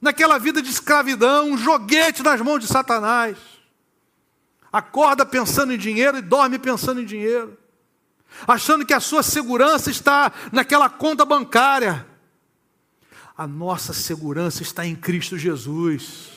naquela 0.01 0.39
vida 0.39 0.61
de 0.61 0.71
escravidão, 0.71 1.51
um 1.51 1.59
joguete 1.59 2.23
nas 2.23 2.41
mãos 2.41 2.61
de 2.61 2.67
Satanás. 2.67 3.37
Acorda 4.73 5.25
pensando 5.25 5.73
em 5.73 5.79
dinheiro 5.79 6.19
e 6.19 6.23
dorme 6.23 6.59
pensando 6.59 7.01
em 7.01 7.05
dinheiro, 7.05 7.57
achando 8.47 8.85
que 8.85 8.93
a 8.93 9.01
sua 9.01 9.23
segurança 9.23 9.91
está 9.91 10.33
naquela 10.53 10.89
conta 10.89 11.25
bancária. 11.25 12.07
A 13.37 13.47
nossa 13.47 13.93
segurança 13.93 14.63
está 14.63 14.87
em 14.87 14.95
Cristo 14.95 15.37
Jesus. 15.37 16.33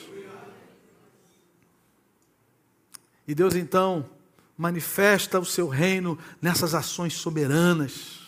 E 3.27 3.35
Deus 3.35 3.55
então 3.55 4.09
manifesta 4.57 5.39
o 5.39 5.45
seu 5.45 5.67
reino 5.67 6.17
nessas 6.41 6.73
ações 6.73 7.13
soberanas, 7.13 8.21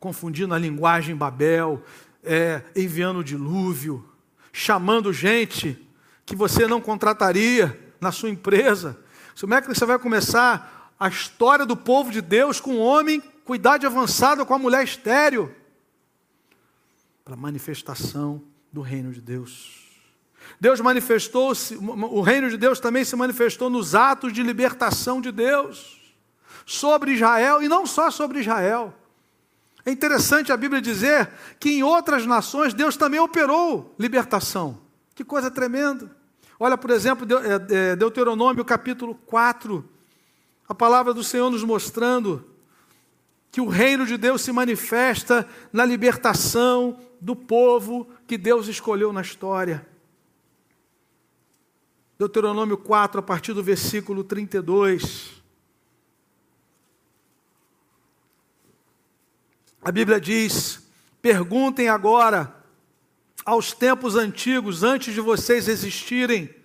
confundindo 0.00 0.54
a 0.54 0.58
linguagem 0.58 1.14
Babel, 1.14 1.82
é, 2.24 2.62
enviando 2.74 3.20
o 3.20 3.24
dilúvio, 3.24 4.04
chamando 4.52 5.12
gente 5.12 5.78
que 6.26 6.34
você 6.34 6.66
não 6.66 6.80
contrataria 6.80 7.78
na 8.00 8.10
sua 8.10 8.30
empresa. 8.30 8.98
Como 9.40 9.54
é 9.54 9.60
que 9.60 9.68
você 9.68 9.84
vai 9.86 9.98
começar 9.98 10.81
a 11.02 11.08
história 11.08 11.66
do 11.66 11.76
povo 11.76 12.12
de 12.12 12.20
Deus 12.20 12.60
com 12.60 12.74
um 12.74 12.80
homem 12.80 13.20
com 13.44 13.56
idade 13.56 13.84
avançada, 13.84 14.44
com 14.44 14.54
a 14.54 14.58
mulher 14.58 14.84
estéreo? 14.84 15.52
Para 17.24 17.34
manifestação 17.34 18.40
do 18.72 18.80
reino 18.80 19.10
de 19.10 19.20
Deus. 19.20 19.82
Deus 20.60 20.80
manifestou-se, 20.80 21.74
o 21.76 22.20
reino 22.20 22.48
de 22.48 22.56
Deus 22.56 22.78
também 22.78 23.04
se 23.04 23.16
manifestou 23.16 23.68
nos 23.68 23.96
atos 23.96 24.32
de 24.32 24.44
libertação 24.44 25.20
de 25.20 25.32
Deus 25.32 26.00
sobre 26.64 27.14
Israel 27.14 27.60
e 27.60 27.68
não 27.68 27.84
só 27.84 28.08
sobre 28.08 28.38
Israel. 28.38 28.94
É 29.84 29.90
interessante 29.90 30.52
a 30.52 30.56
Bíblia 30.56 30.80
dizer 30.80 31.28
que 31.58 31.70
em 31.70 31.82
outras 31.82 32.26
nações 32.26 32.72
Deus 32.72 32.96
também 32.96 33.18
operou 33.18 33.92
libertação. 33.98 34.78
Que 35.16 35.24
coisa 35.24 35.50
tremenda. 35.50 36.14
Olha, 36.60 36.78
por 36.78 36.90
exemplo, 36.90 37.26
é, 37.38 37.90
é, 37.90 37.96
Deuteronômio 37.96 38.64
capítulo 38.64 39.16
4, 39.26 39.91
a 40.72 40.74
palavra 40.74 41.12
do 41.12 41.22
Senhor 41.22 41.50
nos 41.50 41.62
mostrando 41.62 42.46
que 43.50 43.60
o 43.60 43.68
reino 43.68 44.06
de 44.06 44.16
Deus 44.16 44.40
se 44.40 44.50
manifesta 44.50 45.46
na 45.70 45.84
libertação 45.84 46.98
do 47.20 47.36
povo 47.36 48.08
que 48.26 48.38
Deus 48.38 48.68
escolheu 48.68 49.12
na 49.12 49.20
história. 49.20 49.86
Deuteronômio 52.18 52.78
4, 52.78 53.20
a 53.20 53.22
partir 53.22 53.52
do 53.52 53.62
versículo 53.62 54.24
32. 54.24 55.42
A 59.82 59.92
Bíblia 59.92 60.18
diz: 60.18 60.90
Perguntem 61.20 61.90
agora 61.90 62.64
aos 63.44 63.72
tempos 63.72 64.16
antigos, 64.16 64.82
antes 64.82 65.12
de 65.12 65.20
vocês 65.20 65.68
existirem, 65.68 66.61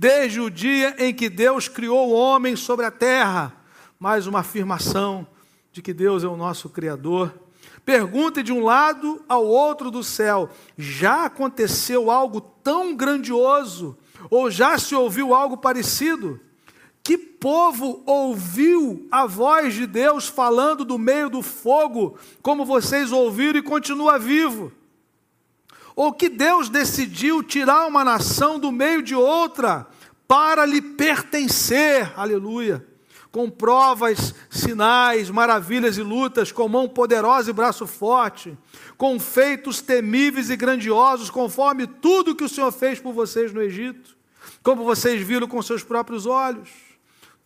desde 0.00 0.40
o 0.40 0.48
dia 0.48 0.96
em 0.98 1.12
que 1.12 1.28
Deus 1.28 1.68
criou 1.68 2.08
o 2.08 2.14
homem 2.14 2.56
sobre 2.56 2.86
a 2.86 2.90
terra. 2.90 3.54
Mais 3.98 4.26
uma 4.26 4.38
afirmação 4.38 5.26
de 5.70 5.82
que 5.82 5.92
Deus 5.92 6.24
é 6.24 6.26
o 6.26 6.38
nosso 6.38 6.70
Criador. 6.70 7.38
Perguntem 7.84 8.42
de 8.42 8.50
um 8.50 8.64
lado 8.64 9.22
ao 9.28 9.44
outro 9.44 9.90
do 9.90 10.02
céu: 10.02 10.48
já 10.78 11.26
aconteceu 11.26 12.10
algo 12.10 12.40
tão 12.40 12.96
grandioso 12.96 13.94
ou 14.30 14.50
já 14.50 14.78
se 14.78 14.94
ouviu 14.94 15.34
algo 15.34 15.58
parecido? 15.58 16.40
Que 17.02 17.18
povo 17.18 18.02
ouviu 18.06 19.06
a 19.10 19.26
voz 19.26 19.74
de 19.74 19.86
Deus 19.86 20.26
falando 20.26 20.82
do 20.82 20.98
meio 20.98 21.28
do 21.28 21.42
fogo, 21.42 22.16
como 22.40 22.64
vocês 22.64 23.12
ouviram 23.12 23.58
e 23.58 23.62
continua 23.62 24.18
vivo? 24.18 24.72
Ou 25.94 26.12
que 26.12 26.28
Deus 26.28 26.68
decidiu 26.68 27.42
tirar 27.42 27.86
uma 27.86 28.04
nação 28.04 28.58
do 28.58 28.70
meio 28.70 29.02
de 29.02 29.14
outra 29.14 29.86
para 30.26 30.64
lhe 30.64 30.80
pertencer? 30.80 32.12
Aleluia 32.16 32.90
com 33.30 33.48
provas, 33.48 34.34
sinais, 34.50 35.30
maravilhas 35.30 35.96
e 35.96 36.02
lutas, 36.02 36.50
com 36.50 36.68
mão 36.68 36.88
poderosa 36.88 37.50
e 37.50 37.54
braço 37.54 37.86
forte, 37.86 38.56
com 38.96 39.20
feitos 39.20 39.80
temíveis 39.80 40.50
e 40.50 40.56
grandiosos, 40.56 41.30
conforme 41.30 41.86
tudo 41.86 42.34
que 42.34 42.44
o 42.44 42.48
Senhor 42.48 42.72
fez 42.72 42.98
por 42.98 43.12
vocês 43.12 43.52
no 43.52 43.62
Egito, 43.62 44.16
como 44.62 44.84
vocês 44.84 45.22
viram 45.22 45.46
com 45.46 45.62
seus 45.62 45.84
próprios 45.84 46.26
olhos. 46.26 46.70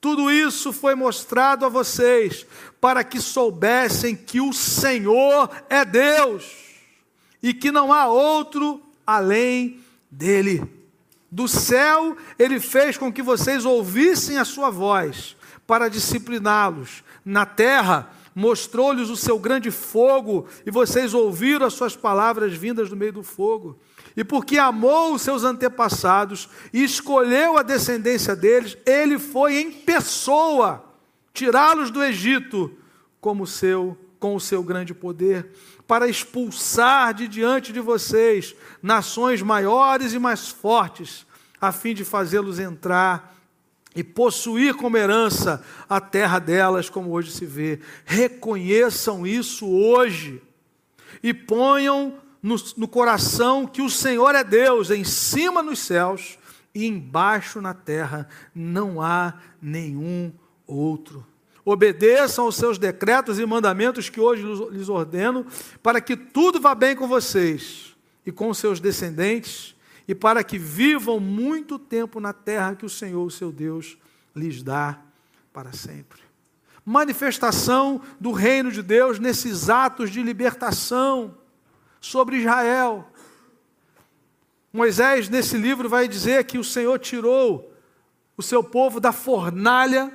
Tudo 0.01 0.31
isso 0.31 0.73
foi 0.73 0.95
mostrado 0.95 1.65
a 1.65 1.69
vocês 1.69 2.47
para 2.81 3.05
que 3.05 3.21
soubessem 3.21 4.17
que 4.17 4.41
o 4.41 4.53
Senhor 4.53 5.51
é 5.69 5.85
Deus 5.85 6.64
e 7.45 7.53
que 7.53 7.71
não 7.71 7.93
há 7.93 8.07
outro 8.07 8.81
além 9.07 9.79
dele. 10.11 10.65
Do 11.31 11.47
céu, 11.47 12.17
ele 12.39 12.59
fez 12.59 12.97
com 12.97 13.13
que 13.13 13.21
vocês 13.21 13.67
ouvissem 13.67 14.39
a 14.39 14.47
sua 14.47 14.71
voz 14.71 15.37
para 15.67 15.91
discipliná-los. 15.91 17.05
Na 17.23 17.45
terra, 17.45 18.11
mostrou-lhes 18.35 19.11
o 19.11 19.17
seu 19.17 19.39
grande 19.39 19.71
fogo, 19.71 20.49
e 20.65 20.71
vocês 20.71 21.13
ouviram 21.13 21.67
as 21.67 21.75
suas 21.75 21.95
palavras 21.95 22.55
vindas 22.55 22.89
do 22.89 22.97
meio 22.97 23.13
do 23.13 23.23
fogo. 23.23 23.79
E 24.17 24.25
porque 24.25 24.57
amou 24.57 25.13
os 25.13 25.21
seus 25.21 25.45
antepassados 25.45 26.49
e 26.73 26.83
escolheu 26.83 27.59
a 27.59 27.63
descendência 27.63 28.35
deles, 28.35 28.75
ele 28.87 29.19
foi 29.19 29.61
em 29.61 29.71
pessoa 29.71 30.83
tirá-los 31.35 31.91
do 31.91 32.03
Egito 32.03 32.73
como 33.21 33.47
seu 33.47 33.99
com 34.25 34.35
o 34.35 34.41
seu 34.41 34.63
grande 34.63 34.95
poder, 34.95 35.51
para 35.87 36.09
expulsar 36.09 37.13
de 37.13 37.29
diante 37.29 37.75
de 37.75 37.81
vocês 37.81 38.57
nações 38.83 39.43
maiores 39.43 40.15
e 40.15 40.19
mais 40.19 40.49
fortes, 40.49 41.27
a 41.61 41.71
fim 41.71 41.93
de 41.93 42.07
fazê-los 42.07 42.59
entrar 42.59 43.37
e 43.95 44.03
possuir 44.03 44.77
como 44.77 44.97
herança 44.97 45.63
a 45.87 46.01
terra 46.01 46.39
delas, 46.39 46.89
como 46.89 47.11
hoje 47.11 47.33
se 47.33 47.45
vê. 47.45 47.81
Reconheçam 48.07 49.27
isso 49.27 49.69
hoje 49.69 50.41
e 51.23 51.35
ponham 51.35 52.15
no, 52.43 52.57
no, 52.79 52.89
coração 52.89 53.67
que 53.67 53.83
o 53.83 53.91
Senhor 53.91 54.35
é 54.35 54.43
Deus, 54.43 54.91
em 54.91 55.05
cima 55.05 55.63
nos 55.63 55.81
céus 55.81 56.39
e 56.75 56.87
embaixo 56.87 57.61
na 57.61 57.75
terra 57.75 58.27
não 58.55 59.03
há 59.03 59.35
nenhum 59.61 60.33
outro. 60.67 61.27
Obedeçam 61.65 62.45
aos 62.45 62.57
seus 62.57 62.77
decretos 62.77 63.39
e 63.39 63.47
mandamentos 63.47 64.11
que 64.11 64.21
hoje 64.21 64.45
lhes 64.71 64.89
ordeno, 64.89 65.47
para 65.83 66.01
que 66.01 66.17
tudo 66.17 66.61
vá 66.61 66.75
bem 66.75 66.95
com 66.95 67.09
vocês 67.09 67.97
e 68.27 68.31
com 68.31 68.53
seus 68.53 68.81
descendentes 68.81 69.75
e 70.07 70.15
para 70.15 70.45
que 70.45 70.59
vivam 70.59 71.19
muito 71.19 71.79
tempo 71.79 72.21
na 72.21 72.33
terra 72.33 72.75
que 72.75 72.85
o 72.85 72.91
Senhor, 72.91 73.25
o 73.25 73.31
seu 73.31 73.51
Deus, 73.51 73.97
lhes 74.37 74.63
dá 74.63 75.01
para 75.53 75.73
sempre. 75.73 76.21
Manifestação 76.85 78.03
do 78.21 78.31
reino 78.31 78.71
de 78.71 78.83
Deus 78.83 79.19
nesses 79.19 79.71
atos 79.71 80.11
de 80.11 80.23
libertação 80.23 81.35
sobre 81.99 82.37
Israel. 82.37 83.09
Moisés, 84.71 85.31
nesse 85.31 85.57
livro, 85.57 85.89
vai 85.89 86.07
dizer 86.07 86.45
que 86.45 86.59
o 86.59 86.65
Senhor 86.65 86.99
tirou 86.99 87.73
o 88.37 88.43
seu 88.43 88.63
povo 88.63 89.01
da 89.01 89.13
fornalha 89.13 90.13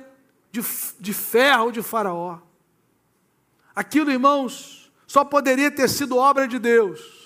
de, 0.50 0.62
de 0.98 1.12
ferro 1.12 1.70
de 1.70 1.82
Faraó. 1.82 2.38
Aquilo, 3.74 4.10
irmãos, 4.10 4.92
só 5.06 5.24
poderia 5.24 5.70
ter 5.70 5.88
sido 5.88 6.16
obra 6.16 6.46
de 6.46 6.58
Deus 6.58 7.20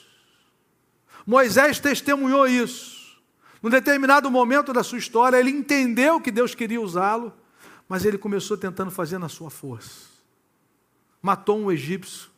Moisés 1.26 1.80
testemunhou 1.80 2.46
isso. 2.46 3.18
Num 3.62 3.70
determinado 3.70 4.30
momento 4.30 4.72
da 4.72 4.82
sua 4.82 4.98
história, 4.98 5.38
ele 5.38 5.50
entendeu 5.50 6.20
que 6.20 6.30
Deus 6.30 6.54
queria 6.54 6.80
usá-lo, 6.80 7.32
mas 7.88 8.04
ele 8.04 8.18
começou 8.18 8.56
tentando 8.56 8.90
fazer 8.90 9.18
na 9.18 9.28
sua 9.28 9.48
força. 9.48 10.12
Matou 11.22 11.58
um 11.58 11.72
egípcio, 11.72 12.28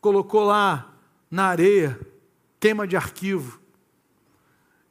colocou 0.00 0.44
lá 0.44 0.92
na 1.28 1.46
areia, 1.46 1.98
queima 2.60 2.86
de 2.86 2.96
arquivo, 2.96 3.60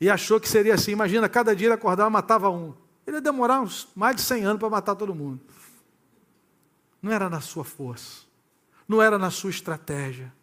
e 0.01 0.09
achou 0.09 0.39
que 0.39 0.49
seria 0.49 0.73
assim. 0.73 0.91
Imagina, 0.91 1.29
cada 1.29 1.55
dia 1.55 1.67
ele 1.67 1.73
acordava 1.73 2.09
matava 2.09 2.49
um. 2.49 2.73
Ele 3.05 3.17
ia 3.17 3.21
demorar 3.21 3.61
uns 3.61 3.87
mais 3.95 4.15
de 4.15 4.21
100 4.21 4.45
anos 4.45 4.59
para 4.59 4.69
matar 4.69 4.95
todo 4.95 5.13
mundo. 5.13 5.41
Não 7.01 7.11
era 7.11 7.29
na 7.29 7.39
sua 7.39 7.63
força, 7.63 8.23
não 8.87 9.01
era 9.01 9.17
na 9.19 9.29
sua 9.29 9.49
estratégia. 9.49 10.33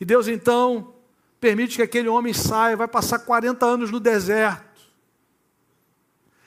E 0.00 0.04
Deus 0.04 0.28
então 0.28 0.94
permite 1.40 1.74
que 1.76 1.82
aquele 1.82 2.08
homem 2.08 2.32
saia, 2.32 2.76
vai 2.76 2.86
passar 2.86 3.18
40 3.18 3.66
anos 3.66 3.90
no 3.90 3.98
deserto. 3.98 4.80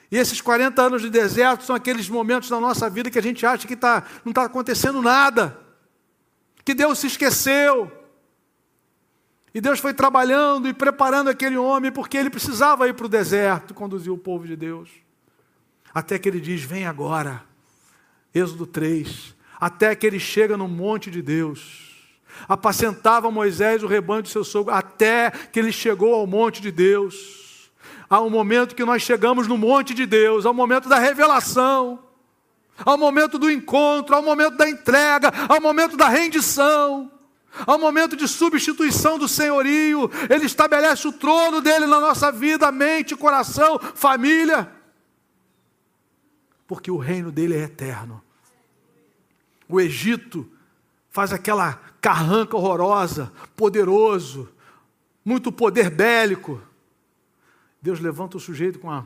E 0.09 0.17
esses 0.17 0.39
40 0.39 0.81
anos 0.81 1.01
de 1.01 1.09
deserto 1.09 1.65
são 1.65 1.75
aqueles 1.75 2.07
momentos 2.07 2.47
da 2.47 2.61
nossa 2.61 2.89
vida 2.89 3.09
que 3.09 3.19
a 3.19 3.21
gente 3.21 3.45
acha 3.45 3.67
que 3.67 3.75
tá, 3.75 4.05
não 4.23 4.31
está 4.31 4.45
acontecendo 4.45 5.01
nada, 5.01 5.59
que 6.63 6.73
Deus 6.73 6.99
se 6.99 7.07
esqueceu. 7.07 7.91
E 9.53 9.59
Deus 9.59 9.79
foi 9.79 9.93
trabalhando 9.93 10.67
e 10.69 10.73
preparando 10.73 11.29
aquele 11.29 11.57
homem, 11.57 11.91
porque 11.91 12.17
ele 12.17 12.29
precisava 12.29 12.87
ir 12.87 12.93
para 12.93 13.05
o 13.05 13.09
deserto 13.09 13.73
conduzir 13.73 14.11
o 14.11 14.17
povo 14.17 14.47
de 14.47 14.55
Deus. 14.55 14.89
Até 15.95 16.19
que 16.19 16.27
ele 16.27 16.41
diz: 16.41 16.61
Vem 16.61 16.85
agora. 16.85 17.41
Êxodo 18.33 18.67
3. 18.67 19.33
Até 19.57 19.95
que 19.95 20.05
ele 20.05 20.19
chega 20.19 20.57
no 20.57 20.67
monte 20.67 21.09
de 21.09 21.21
Deus. 21.21 21.85
Apacentava 22.49 23.31
Moisés 23.31 23.81
o 23.81 23.87
rebanho 23.87 24.21
de 24.21 24.29
seu 24.29 24.43
sogro, 24.43 24.73
até 24.73 25.31
que 25.31 25.57
ele 25.57 25.71
chegou 25.71 26.13
ao 26.13 26.27
monte 26.27 26.61
de 26.61 26.69
Deus. 26.69 27.71
Há 28.09 28.19
um 28.19 28.29
momento 28.29 28.75
que 28.75 28.83
nós 28.83 29.01
chegamos 29.01 29.47
no 29.47 29.57
monte 29.57 29.93
de 29.93 30.05
Deus, 30.05 30.45
ao 30.45 30.53
momento 30.53 30.89
da 30.89 30.99
revelação, 30.99 32.03
ao 32.83 32.97
momento 32.97 33.39
do 33.39 33.49
encontro, 33.49 34.13
ao 34.13 34.21
momento 34.21 34.57
da 34.57 34.69
entrega, 34.69 35.31
ao 35.47 35.61
momento 35.61 35.95
da 35.95 36.09
rendição 36.09 37.09
ao 37.65 37.79
momento 37.79 38.17
de 38.17 38.27
substituição 38.27 39.17
do 39.17 39.27
senhorio, 39.27 40.11
Ele 40.29 40.45
estabelece 40.45 41.07
o 41.07 41.13
trono 41.13 41.61
dele 41.61 41.85
na 41.85 42.01
nossa 42.01 42.29
vida, 42.29 42.69
mente, 42.71 43.15
coração, 43.15 43.79
família, 43.93 44.69
porque 46.67 46.89
o 46.89 46.97
reino 46.97 47.31
dele 47.31 47.55
é 47.55 47.63
eterno. 47.63 48.21
O 49.67 49.79
Egito 49.79 50.49
faz 51.09 51.31
aquela 51.31 51.73
carranca 52.01 52.57
horrorosa, 52.57 53.31
poderoso, 53.55 54.49
muito 55.23 55.51
poder 55.51 55.89
bélico. 55.89 56.61
Deus 57.81 57.99
levanta 57.99 58.37
o 58.37 58.39
sujeito 58.39 58.79
com 58.79 58.91
a, 58.91 59.05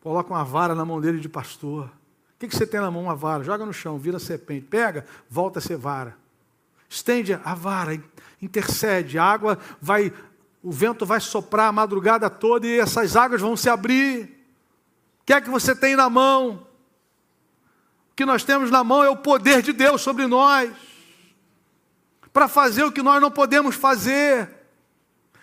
coloca 0.00 0.32
uma 0.32 0.44
vara 0.44 0.74
na 0.74 0.84
mão 0.84 1.00
dele 1.00 1.18
de 1.18 1.28
pastor. 1.28 1.86
O 1.86 1.90
que, 2.38 2.48
que 2.48 2.56
você 2.56 2.66
tem 2.66 2.80
na 2.80 2.90
mão? 2.90 3.04
Uma 3.04 3.14
vara. 3.14 3.44
Joga 3.44 3.64
no 3.64 3.72
chão, 3.72 3.98
vira 3.98 4.18
serpente. 4.18 4.66
Pega, 4.66 5.06
volta 5.28 5.58
a 5.58 5.62
ser 5.62 5.76
vara. 5.76 6.16
Estende 6.88 7.32
a 7.32 7.54
vara, 7.54 7.98
intercede. 8.40 9.18
A 9.18 9.24
água 9.24 9.58
vai, 9.80 10.12
o 10.62 10.70
vento 10.70 11.06
vai 11.06 11.20
soprar 11.20 11.68
a 11.68 11.72
madrugada 11.72 12.28
toda 12.28 12.66
e 12.66 12.78
essas 12.78 13.16
águas 13.16 13.40
vão 13.40 13.56
se 13.56 13.70
abrir. 13.70 14.24
O 15.22 15.24
que 15.24 15.32
é 15.32 15.40
que 15.40 15.48
você 15.48 15.74
tem 15.74 15.96
na 15.96 16.10
mão? 16.10 16.66
O 18.12 18.14
que 18.14 18.26
nós 18.26 18.44
temos 18.44 18.70
na 18.70 18.84
mão 18.84 19.02
é 19.02 19.08
o 19.08 19.16
poder 19.16 19.62
de 19.62 19.72
Deus 19.72 20.02
sobre 20.02 20.26
nós, 20.26 20.70
para 22.30 22.46
fazer 22.46 22.84
o 22.84 22.92
que 22.92 23.02
nós 23.02 23.20
não 23.22 23.30
podemos 23.30 23.74
fazer. 23.74 24.48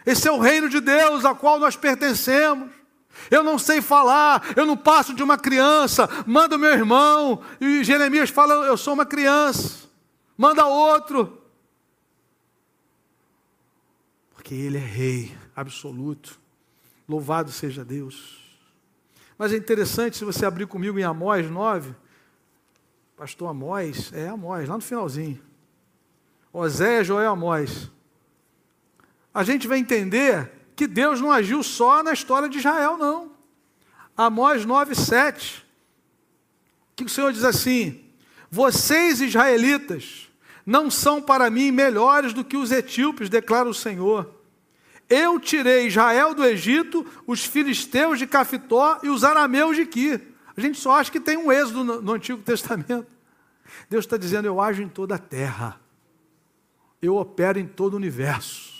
Esse 0.05 0.27
é 0.27 0.31
o 0.31 0.39
reino 0.39 0.69
de 0.69 0.79
Deus 0.79 1.25
a 1.25 1.33
qual 1.33 1.59
nós 1.59 1.75
pertencemos. 1.75 2.69
Eu 3.29 3.43
não 3.43 3.57
sei 3.57 3.81
falar, 3.81 4.53
eu 4.55 4.67
não 4.67 4.77
passo 4.77 5.15
de 5.15 5.23
uma 5.23 5.37
criança, 5.37 6.07
manda 6.27 6.55
o 6.55 6.59
meu 6.59 6.71
irmão, 6.71 7.41
e 7.59 7.83
Jeremias 7.83 8.29
fala: 8.29 8.53
Eu 8.67 8.77
sou 8.77 8.93
uma 8.93 9.05
criança, 9.05 9.89
manda 10.37 10.65
outro. 10.65 11.41
Porque 14.31 14.53
Ele 14.53 14.77
é 14.77 14.79
Rei 14.79 15.35
absoluto, 15.55 16.39
louvado 17.07 17.51
seja 17.51 17.83
Deus. 17.83 18.37
Mas 19.39 19.53
é 19.53 19.57
interessante, 19.57 20.17
se 20.17 20.23
você 20.23 20.45
abrir 20.45 20.67
comigo 20.67 20.99
em 20.99 21.03
Amós 21.03 21.49
9, 21.49 21.95
Pastor 23.19 23.49
Amós, 23.49 24.13
é 24.13 24.29
Amós, 24.29 24.69
lá 24.69 24.75
no 24.75 24.81
finalzinho. 24.81 25.43
Oséias, 26.53 27.05
Joel, 27.05 27.31
Amós. 27.31 27.91
A 29.33 29.43
gente 29.43 29.67
vai 29.67 29.77
entender 29.77 30.49
que 30.73 30.87
Deus 30.87 31.19
não 31.19 31.29
agiu 31.29 31.61
só 31.61 32.01
na 32.01 32.13
história 32.13 32.47
de 32.47 32.59
Israel, 32.59 32.95
não. 32.95 33.33
Amós 34.15 34.63
9, 34.63 34.95
7. 34.95 35.65
Que 36.95 37.03
o 37.03 37.09
Senhor 37.09 37.33
diz 37.33 37.43
assim: 37.43 38.01
Vocês, 38.49 39.19
israelitas, 39.19 40.29
não 40.65 40.89
são 40.89 41.21
para 41.21 41.49
mim 41.49 41.71
melhores 41.71 42.31
do 42.31 42.45
que 42.45 42.55
os 42.55 42.71
etíopes, 42.71 43.27
declara 43.27 43.67
o 43.67 43.73
Senhor. 43.73 44.33
Eu 45.09 45.41
tirei 45.41 45.87
Israel 45.87 46.33
do 46.33 46.45
Egito, 46.45 47.05
os 47.27 47.43
filisteus 47.43 48.17
de 48.17 48.25
Cafitó 48.25 48.97
e 49.03 49.09
os 49.09 49.25
arameus 49.25 49.75
de 49.75 49.85
Quir. 49.85 50.21
A 50.59 50.61
gente 50.61 50.77
só 50.77 50.99
acha 50.99 51.09
que 51.09 51.21
tem 51.21 51.37
um 51.37 51.49
êxodo 51.49 51.85
no, 51.85 52.01
no 52.01 52.11
Antigo 52.11 52.41
Testamento. 52.41 53.07
Deus 53.89 54.03
está 54.03 54.17
dizendo: 54.17 54.45
eu 54.45 54.59
ajo 54.59 54.83
em 54.83 54.89
toda 54.89 55.15
a 55.15 55.17
terra, 55.17 55.79
eu 57.01 57.15
opero 57.15 57.57
em 57.57 57.65
todo 57.65 57.93
o 57.93 57.95
universo. 57.95 58.77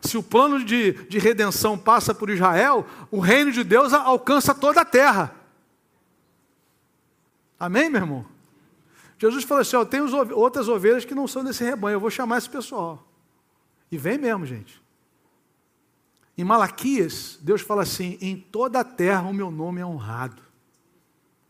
Se 0.00 0.16
o 0.16 0.22
plano 0.22 0.64
de, 0.64 0.92
de 1.08 1.18
redenção 1.18 1.76
passa 1.76 2.14
por 2.14 2.30
Israel, 2.30 2.86
o 3.10 3.18
reino 3.18 3.50
de 3.50 3.64
Deus 3.64 3.92
alcança 3.92 4.54
toda 4.54 4.82
a 4.82 4.84
terra. 4.84 5.34
Amém, 7.58 7.90
meu 7.90 8.02
irmão? 8.02 8.26
Jesus 9.18 9.42
falou 9.42 9.62
assim: 9.62 9.74
ó, 9.74 9.84
tem 9.84 10.02
outras 10.02 10.68
ovelhas 10.68 11.04
que 11.04 11.16
não 11.16 11.26
são 11.26 11.42
desse 11.42 11.64
rebanho, 11.64 11.96
eu 11.96 12.00
vou 12.00 12.10
chamar 12.10 12.38
esse 12.38 12.48
pessoal. 12.48 13.04
E 13.90 13.98
vem 13.98 14.18
mesmo, 14.18 14.46
gente. 14.46 14.80
Em 16.36 16.44
Malaquias, 16.44 17.38
Deus 17.40 17.62
fala 17.62 17.82
assim: 17.82 18.18
em 18.20 18.36
toda 18.36 18.80
a 18.80 18.84
terra 18.84 19.22
o 19.22 19.34
meu 19.34 19.50
nome 19.50 19.80
é 19.80 19.86
honrado. 19.86 20.42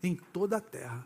Em 0.01 0.15
toda 0.15 0.57
a 0.57 0.61
terra. 0.61 1.05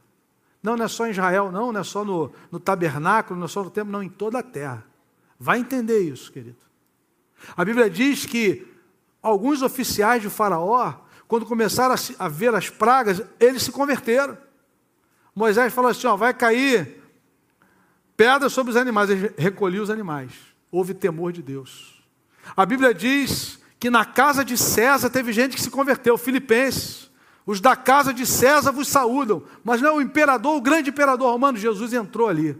Não, 0.62 0.78
não 0.78 0.86
é 0.86 0.88
só 0.88 1.08
em 1.08 1.12
Israel, 1.12 1.52
não, 1.52 1.72
não 1.72 1.82
é 1.82 1.84
só 1.84 2.06
no, 2.06 2.32
no 2.52 2.60
tabernáculo, 2.60 3.40
não 3.40 3.46
é 3.46 3.50
só 3.50 3.64
no 3.64 3.72
templo, 3.72 3.92
não, 3.92 4.04
em 4.04 4.10
toda 4.10 4.40
a 4.40 4.44
terra. 4.44 4.86
Vai 5.40 5.60
entender 5.60 6.00
isso, 6.02 6.32
querido. 6.32 6.58
A 7.58 7.66
Bíblia 7.66 7.90
diz 7.90 8.28
que 8.28 8.68
alguns 9.24 9.64
oficiais 9.64 10.22
de 10.22 10.30
Faraó, 10.30 10.94
quando 11.28 11.48
começaram 11.48 11.96
a, 12.20 12.28
ver 12.28 12.54
as 12.54 12.70
pragas, 12.70 13.24
eles 13.40 13.64
se 13.64 13.72
converteram. 13.72 14.38
Moisés 15.34 15.74
falou 15.74 15.90
assim: 15.90 16.06
ó, 16.06 16.16
vai 16.16 16.34
cair 16.34 17.02
pedra 18.16 18.50
sobre 18.50 18.70
os 18.70 18.78
animais. 18.78 19.10
Ele 19.10 19.34
recolheu 19.36 19.82
os 19.82 19.90
animais. 19.90 20.32
Houve 20.72 20.94
temor 20.94 21.32
de 21.32 21.42
Deus. 21.42 22.04
A 22.56 22.64
Bíblia 22.66 22.94
diz 22.94 23.61
que 23.82 23.90
na 23.90 24.06
casa 24.06 24.46
de 24.46 24.56
César 24.60 25.10
teve 25.10 25.34
gente 25.34 25.56
que 25.56 25.62
se 25.62 25.72
converteu, 25.72 26.16
Filipenses. 26.16 27.10
Os 27.48 27.60
da 27.60 27.76
casa 27.76 28.14
de 28.14 28.28
César 28.28 28.72
vos 28.72 28.88
saúdam. 28.88 29.42
Mas 29.64 29.82
não 29.82 29.96
o 29.96 30.02
imperador, 30.02 30.56
o 30.56 30.62
grande 30.62 30.92
imperador 30.92 31.32
romano, 31.32 31.58
Jesus 31.58 31.92
entrou 31.92 32.30
ali. 32.30 32.56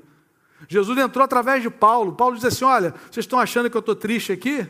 Jesus 0.68 0.98
entrou 0.98 1.24
através 1.24 1.62
de 1.62 1.70
Paulo. 1.70 2.14
Paulo 2.14 2.36
diz 2.36 2.44
assim: 2.44 2.66
Olha, 2.66 2.96
vocês 3.12 3.24
estão 3.24 3.38
achando 3.38 3.70
que 3.70 3.78
eu 3.78 3.82
estou 3.82 3.96
triste 3.96 4.32
aqui? 4.32 4.68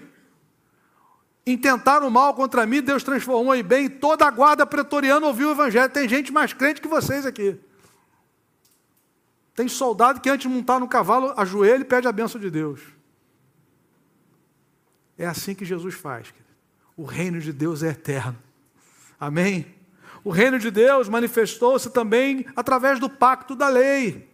Intentaram 1.48 2.10
mal 2.10 2.34
contra 2.34 2.66
mim, 2.66 2.82
Deus 2.82 3.02
transformou 3.02 3.56
em 3.56 3.64
bem. 3.64 3.90
Toda 3.90 4.28
a 4.28 4.30
guarda 4.30 4.66
pretoriana 4.66 5.26
ouviu 5.26 5.48
o 5.48 5.52
evangelho. 5.54 5.90
Tem 5.90 6.08
gente 6.10 6.34
mais 6.34 6.52
crente 6.52 6.82
que 6.82 6.88
vocês 6.90 7.26
aqui. 7.26 7.58
Tem 9.56 9.70
soldado 9.70 10.20
que 10.20 10.30
antes 10.30 10.50
de 10.50 10.54
montar 10.54 10.82
no 10.82 10.88
cavalo, 10.90 11.34
ajoelha 11.38 11.82
e 11.82 11.86
pede 11.86 12.10
a 12.10 12.12
benção 12.12 12.42
de 12.42 12.52
Deus. 12.52 12.82
É 15.18 15.26
assim 15.26 15.56
que 15.56 15.64
Jesus 15.64 15.96
faz. 15.96 16.41
O 16.96 17.04
reino 17.04 17.40
de 17.40 17.52
Deus 17.54 17.84
é 17.84 17.90
eterno. 17.90 18.38
Amém? 19.20 19.66
O 20.24 20.30
reino 20.30 20.60
de 20.60 20.70
Deus 20.70 21.10
manifestou-se 21.10 21.90
também 21.90 22.46
através 22.56 23.00
do 23.00 23.10
pacto 23.10 23.56
da 23.56 23.68
lei. 23.68 24.30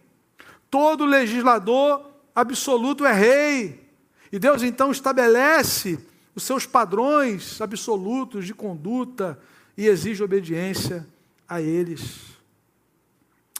Todo 0.70 1.04
legislador 1.04 2.10
absoluto 2.34 3.06
é 3.06 3.12
rei. 3.12 3.88
E 4.30 4.38
Deus 4.38 4.62
então 4.62 4.90
estabelece 4.90 5.98
os 6.34 6.42
seus 6.42 6.66
padrões 6.66 7.60
absolutos 7.60 8.46
de 8.46 8.54
conduta 8.54 9.38
e 9.76 9.86
exige 9.86 10.22
obediência 10.22 11.06
a 11.48 11.60
eles. 11.60 12.38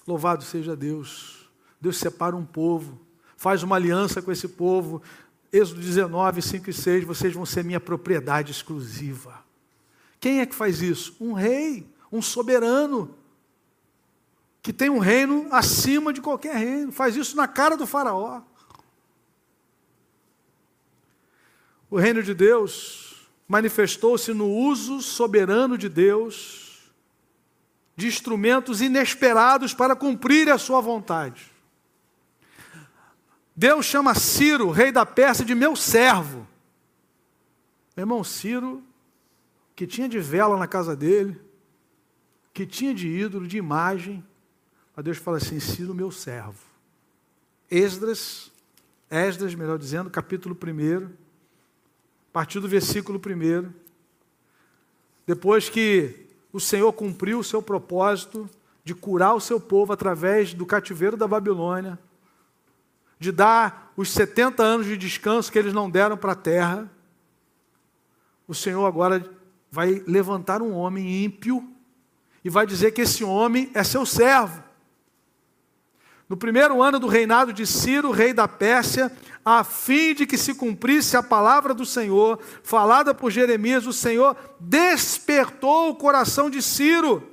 Louvado 0.06 0.44
seja 0.44 0.76
Deus. 0.76 1.48
Deus 1.80 1.96
separa 1.96 2.37
um 2.37 2.44
povo, 2.44 3.00
faz 3.37 3.62
uma 3.62 3.76
aliança 3.76 4.20
com 4.20 4.32
esse 4.32 4.48
povo 4.48 5.02
Êxodo 5.52 5.80
19, 5.80 6.42
5 6.42 6.70
e 6.70 6.72
6, 6.72 7.04
vocês 7.04 7.32
vão 7.32 7.46
ser 7.46 7.64
minha 7.64 7.80
propriedade 7.80 8.52
exclusiva. 8.52 9.42
Quem 10.20 10.40
é 10.40 10.46
que 10.46 10.54
faz 10.54 10.82
isso? 10.82 11.16
Um 11.20 11.32
rei, 11.32 11.88
um 12.12 12.20
soberano, 12.20 13.14
que 14.61 14.72
tem 14.72 14.90
um 14.90 14.98
reino 14.98 15.48
acima 15.50 16.12
de 16.12 16.20
qualquer 16.20 16.56
reino. 16.56 16.92
Faz 16.92 17.16
isso 17.16 17.37
na 17.37 17.48
cara 17.48 17.76
do 17.76 17.87
Faraó. 17.87 18.42
O 21.90 21.96
reino 21.96 22.22
de 22.22 22.34
Deus 22.34 23.28
manifestou-se 23.46 24.34
no 24.34 24.50
uso 24.50 25.00
soberano 25.00 25.78
de 25.78 25.88
Deus 25.88 26.92
de 27.96 28.06
instrumentos 28.06 28.80
inesperados 28.80 29.72
para 29.74 29.96
cumprir 29.96 30.50
a 30.50 30.58
sua 30.58 30.80
vontade. 30.80 31.50
Deus 33.59 33.87
chama 33.87 34.14
Ciro, 34.14 34.71
rei 34.71 34.92
da 34.92 35.05
Pérsia, 35.05 35.44
de 35.44 35.53
meu 35.53 35.75
servo. 35.75 36.47
Meu 37.97 38.05
irmão, 38.05 38.23
Ciro, 38.23 38.85
que 39.75 39.85
tinha 39.85 40.09
de 40.09 40.21
vela 40.21 40.57
na 40.57 40.68
casa 40.68 40.94
dele, 40.94 41.37
que 42.55 42.64
tinha 42.64 42.94
de 42.94 43.09
ídolo, 43.09 43.49
de 43.49 43.59
imagem, 43.59 44.25
a 44.97 45.03
Deus 45.03 45.18
fala 45.18 45.38
assim: 45.38 45.59
Ciro, 45.59 45.92
meu 45.92 46.12
servo. 46.12 46.61
Esdras, 47.68 48.53
Esdras, 49.11 49.57
melhor 49.57 49.77
dizendo, 49.77 50.09
capítulo 50.09 50.57
1, 50.57 51.07
a 51.07 51.11
partir 52.33 52.61
do 52.61 52.68
versículo 52.68 53.21
1. 53.21 53.73
Depois 55.27 55.68
que 55.68 56.29
o 56.53 56.61
Senhor 56.61 56.92
cumpriu 56.92 57.40
o 57.40 57.44
seu 57.44 57.61
propósito 57.61 58.49
de 58.85 58.94
curar 58.94 59.35
o 59.35 59.40
seu 59.40 59.59
povo 59.59 59.92
através 59.92 60.55
do 60.55 60.64
cativeiro 60.64 61.16
da 61.16 61.27
Babilônia, 61.27 61.99
de 63.18 63.33
dar 63.33 63.92
os 63.96 64.11
70 64.11 64.62
anos 64.62 64.87
de 64.87 64.96
descanso 64.96 65.50
que 65.50 65.59
eles 65.59 65.72
não 65.72 65.90
deram 65.90 66.16
para 66.16 66.33
a 66.33 66.37
terra, 66.37 66.90
o 68.46 68.54
Senhor 68.54 68.87
agora 68.87 69.28
vai 69.70 70.02
levantar 70.07 70.62
um 70.62 70.72
homem 70.72 71.24
ímpio 71.24 71.68
e 72.44 72.48
vai 72.48 72.66
dizer 72.66 72.92
que 72.92 73.02
esse 73.02 73.24
homem 73.24 73.70
é 73.74 73.83
seu 73.85 74.07
servo. 74.07 74.62
No 76.28 76.37
primeiro 76.37 76.83
ano 76.83 76.98
do 76.98 77.07
reinado 77.07 77.52
de 77.52 77.66
Ciro, 77.66 78.11
rei 78.11 78.35
da 78.35 78.46
Pérsia, 78.46 79.11
a 79.42 79.64
fim 79.64 80.14
de 80.14 80.26
que 80.26 80.37
se 80.37 80.54
cumprisse 80.54 81.16
a 81.16 81.22
palavra 81.22 81.72
do 81.72 81.87
Senhor, 81.87 82.38
falada 82.62 83.14
por 83.14 83.31
Jeremias, 83.31 83.87
o 83.87 83.92
Senhor 83.94 84.37
despertou 84.61 85.88
o 85.88 85.96
coração 85.96 86.50
de 86.50 86.61
Ciro, 86.61 87.26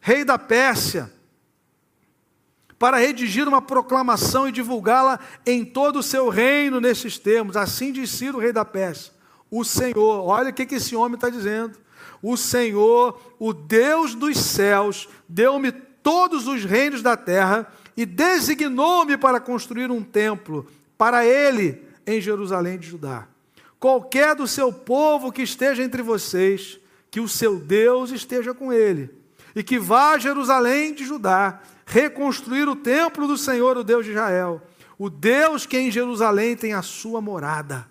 rei 0.00 0.24
da 0.24 0.38
Pérsia, 0.38 1.12
para 2.82 2.96
redigir 2.96 3.46
uma 3.46 3.62
proclamação 3.62 4.48
e 4.48 4.50
divulgá-la 4.50 5.20
em 5.46 5.64
todo 5.64 6.00
o 6.00 6.02
seu 6.02 6.28
reino 6.28 6.80
nesses 6.80 7.16
termos. 7.16 7.56
Assim 7.56 7.92
diz 7.92 8.10
Ciro, 8.10 8.40
rei 8.40 8.52
da 8.52 8.64
Pérsia. 8.64 9.12
O 9.48 9.62
Senhor, 9.62 10.26
olha 10.26 10.50
o 10.50 10.52
que, 10.52 10.66
que 10.66 10.74
esse 10.74 10.96
homem 10.96 11.14
está 11.14 11.30
dizendo. 11.30 11.78
O 12.20 12.36
Senhor, 12.36 13.20
o 13.38 13.52
Deus 13.52 14.16
dos 14.16 14.36
céus, 14.36 15.08
deu-me 15.28 15.70
todos 15.70 16.48
os 16.48 16.64
reinos 16.64 17.02
da 17.02 17.16
terra 17.16 17.72
e 17.96 18.04
designou-me 18.04 19.16
para 19.16 19.38
construir 19.38 19.88
um 19.88 20.02
templo 20.02 20.66
para 20.98 21.24
ele 21.24 21.84
em 22.04 22.20
Jerusalém 22.20 22.80
de 22.80 22.88
Judá. 22.88 23.28
Qualquer 23.78 24.34
do 24.34 24.48
seu 24.48 24.72
povo 24.72 25.30
que 25.30 25.42
esteja 25.42 25.84
entre 25.84 26.02
vocês, 26.02 26.80
que 27.12 27.20
o 27.20 27.28
seu 27.28 27.60
Deus 27.60 28.10
esteja 28.10 28.52
com 28.52 28.72
ele, 28.72 29.08
e 29.54 29.62
que 29.62 29.78
vá 29.78 30.14
a 30.14 30.18
Jerusalém 30.18 30.92
de 30.92 31.04
Judá 31.04 31.60
reconstruir 31.92 32.66
o 32.66 32.74
templo 32.74 33.26
do 33.26 33.36
Senhor, 33.36 33.76
o 33.76 33.84
Deus 33.84 34.06
de 34.06 34.12
Israel, 34.12 34.62
o 34.98 35.10
Deus 35.10 35.66
que 35.66 35.76
em 35.76 35.90
Jerusalém 35.90 36.56
tem 36.56 36.72
a 36.72 36.80
sua 36.80 37.20
morada. 37.20 37.86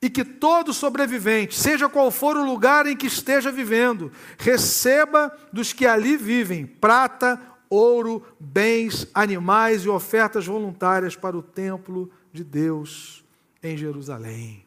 E 0.00 0.08
que 0.08 0.24
todo 0.24 0.72
sobrevivente, 0.72 1.58
seja 1.58 1.88
qual 1.88 2.12
for 2.12 2.36
o 2.36 2.46
lugar 2.46 2.86
em 2.86 2.96
que 2.96 3.08
esteja 3.08 3.50
vivendo, 3.50 4.12
receba 4.38 5.36
dos 5.52 5.72
que 5.72 5.84
ali 5.84 6.16
vivem 6.16 6.64
prata, 6.64 7.40
ouro, 7.68 8.22
bens, 8.38 9.08
animais 9.12 9.82
e 9.82 9.88
ofertas 9.88 10.46
voluntárias 10.46 11.16
para 11.16 11.36
o 11.36 11.42
templo 11.42 12.08
de 12.32 12.44
Deus 12.44 13.24
em 13.60 13.76
Jerusalém. 13.76 14.64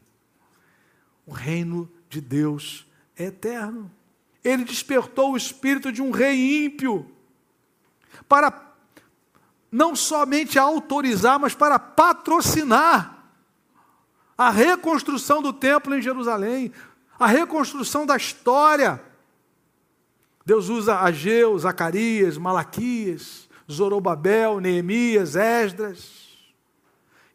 O 1.25 1.31
reino 1.31 1.89
de 2.09 2.19
Deus 2.19 2.85
é 3.15 3.27
eterno. 3.27 3.89
Ele 4.43 4.65
despertou 4.65 5.31
o 5.31 5.37
espírito 5.37 5.89
de 5.89 6.01
um 6.01 6.11
rei 6.11 6.65
ímpio 6.65 7.09
para 8.31 8.53
não 9.69 9.93
somente 9.93 10.57
autorizar, 10.57 11.37
mas 11.37 11.53
para 11.53 11.77
patrocinar 11.77 13.25
a 14.37 14.49
reconstrução 14.49 15.41
do 15.41 15.51
templo 15.51 15.93
em 15.93 16.01
Jerusalém, 16.01 16.71
a 17.19 17.27
reconstrução 17.27 18.05
da 18.05 18.15
história 18.15 19.03
Deus 20.45 20.69
usa 20.69 20.99
Ageu, 20.99 21.59
Zacarias, 21.59 22.37
Malaquias, 22.37 23.49
Zorobabel, 23.69 24.61
Neemias, 24.61 25.35
Esdras. 25.35 26.29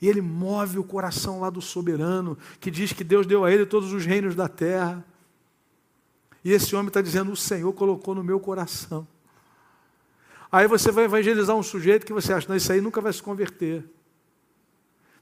E 0.01 0.09
ele 0.09 0.23
move 0.23 0.79
o 0.79 0.85
coração 0.85 1.41
lá 1.41 1.51
do 1.51 1.61
soberano, 1.61 2.39
que 2.59 2.71
diz 2.71 2.95
que 2.95 3.05
Deus 3.05 3.27
deu 3.27 3.45
a 3.45 3.53
ele 3.53 3.67
todos 3.67 3.93
os 3.93 4.07
reinos 4.07 4.35
da 4.35 4.49
terra. 4.49 5.05
E 6.43 6.53
esse 6.53 6.75
homem 6.75 6.89
está 6.89 7.03
dizendo: 7.03 7.33
O 7.33 7.37
Senhor 7.37 7.71
colocou 7.75 8.15
no 8.15 8.25
meu 8.25 8.41
coração. 8.41 9.07
Aí 10.57 10.67
você 10.67 10.91
vai 10.91 11.05
evangelizar 11.05 11.55
um 11.55 11.63
sujeito 11.63 12.07
que 12.07 12.15
você 12.15 12.33
acha, 12.33 12.49
não, 12.49 12.57
isso 12.57 12.73
aí 12.73 12.81
nunca 12.81 13.03
vai 13.03 13.13
se 13.13 13.23
converter. 13.23 13.85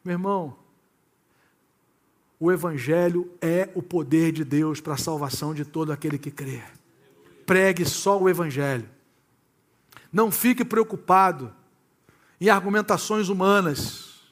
Meu 0.05 0.13
irmão, 0.13 0.57
o 2.39 2.53
Evangelho 2.53 3.33
é 3.41 3.69
o 3.75 3.83
poder 3.83 4.31
de 4.31 4.45
Deus 4.45 4.81
para 4.81 4.95
a 4.95 4.97
salvação 4.97 5.53
de 5.53 5.65
todo 5.65 5.91
aquele 5.91 6.19
que 6.19 6.31
crê 6.31 6.63
pregue 7.45 7.85
só 7.85 8.19
o 8.19 8.29
Evangelho. 8.29 8.89
Não 10.13 10.31
fique 10.31 10.65
preocupado 10.65 11.53
em 12.41 12.49
argumentações 12.49 13.29
humanas, 13.29 14.23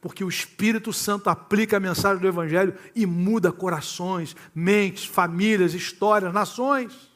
porque 0.00 0.24
o 0.24 0.28
Espírito 0.28 0.92
Santo 0.92 1.28
aplica 1.28 1.76
a 1.76 1.80
mensagem 1.80 2.22
do 2.22 2.28
Evangelho 2.28 2.74
e 2.94 3.04
muda 3.04 3.52
corações, 3.52 4.34
mentes, 4.54 5.04
famílias, 5.04 5.74
histórias, 5.74 6.32
nações. 6.32 7.10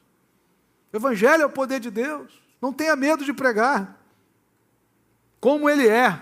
O 0.93 0.97
Evangelho 0.97 1.45
é 1.45 1.47
o 1.47 1.51
poder 1.51 1.79
de 1.79 1.91
Deus. 1.91 2.44
Não 2.65 2.73
tenha 2.73 2.97
medo 2.97 3.27
de 3.27 3.33
pregar. 3.35 4.01
Como 5.39 5.69
ele 5.69 5.87
é. 5.87 6.19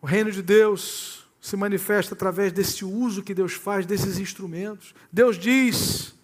O 0.00 0.06
reino 0.06 0.32
de 0.32 0.42
Deus 0.42 1.28
se 1.40 1.56
manifesta 1.56 2.16
através 2.16 2.50
desse 2.50 2.84
uso 2.84 3.22
que 3.22 3.32
Deus 3.32 3.52
faz 3.52 3.86
desses 3.86 4.18
instrumentos. 4.18 4.92
Deus 5.12 5.38
diz 5.38 6.16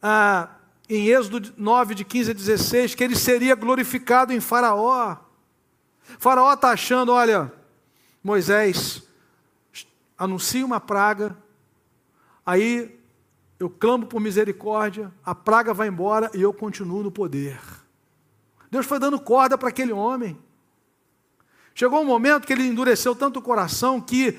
ah, 0.00 0.48
em 0.88 1.08
Êxodo 1.08 1.52
9, 1.56 1.96
de 1.96 2.04
15 2.04 2.30
a 2.30 2.34
16, 2.34 2.94
que 2.94 3.02
ele 3.02 3.16
seria 3.16 3.56
glorificado 3.56 4.32
em 4.32 4.38
Faraó. 4.38 5.16
Faraó 6.20 6.52
está 6.52 6.70
achando, 6.70 7.10
olha, 7.10 7.52
Moisés 8.22 9.02
anuncia 10.16 10.64
uma 10.64 10.78
praga, 10.78 11.36
aí 12.46 12.96
eu 13.58 13.68
clamo 13.68 14.06
por 14.06 14.20
misericórdia, 14.20 15.12
a 15.24 15.34
praga 15.34 15.74
vai 15.74 15.88
embora 15.88 16.30
e 16.34 16.40
eu 16.40 16.52
continuo 16.52 17.02
no 17.02 17.10
poder. 17.10 17.58
Deus 18.70 18.86
foi 18.86 18.98
dando 18.98 19.18
corda 19.18 19.58
para 19.58 19.68
aquele 19.68 19.92
homem. 19.92 20.38
Chegou 21.74 22.00
um 22.00 22.04
momento 22.04 22.46
que 22.46 22.52
ele 22.52 22.66
endureceu 22.66 23.14
tanto 23.14 23.38
o 23.38 23.42
coração 23.42 24.00
que 24.00 24.38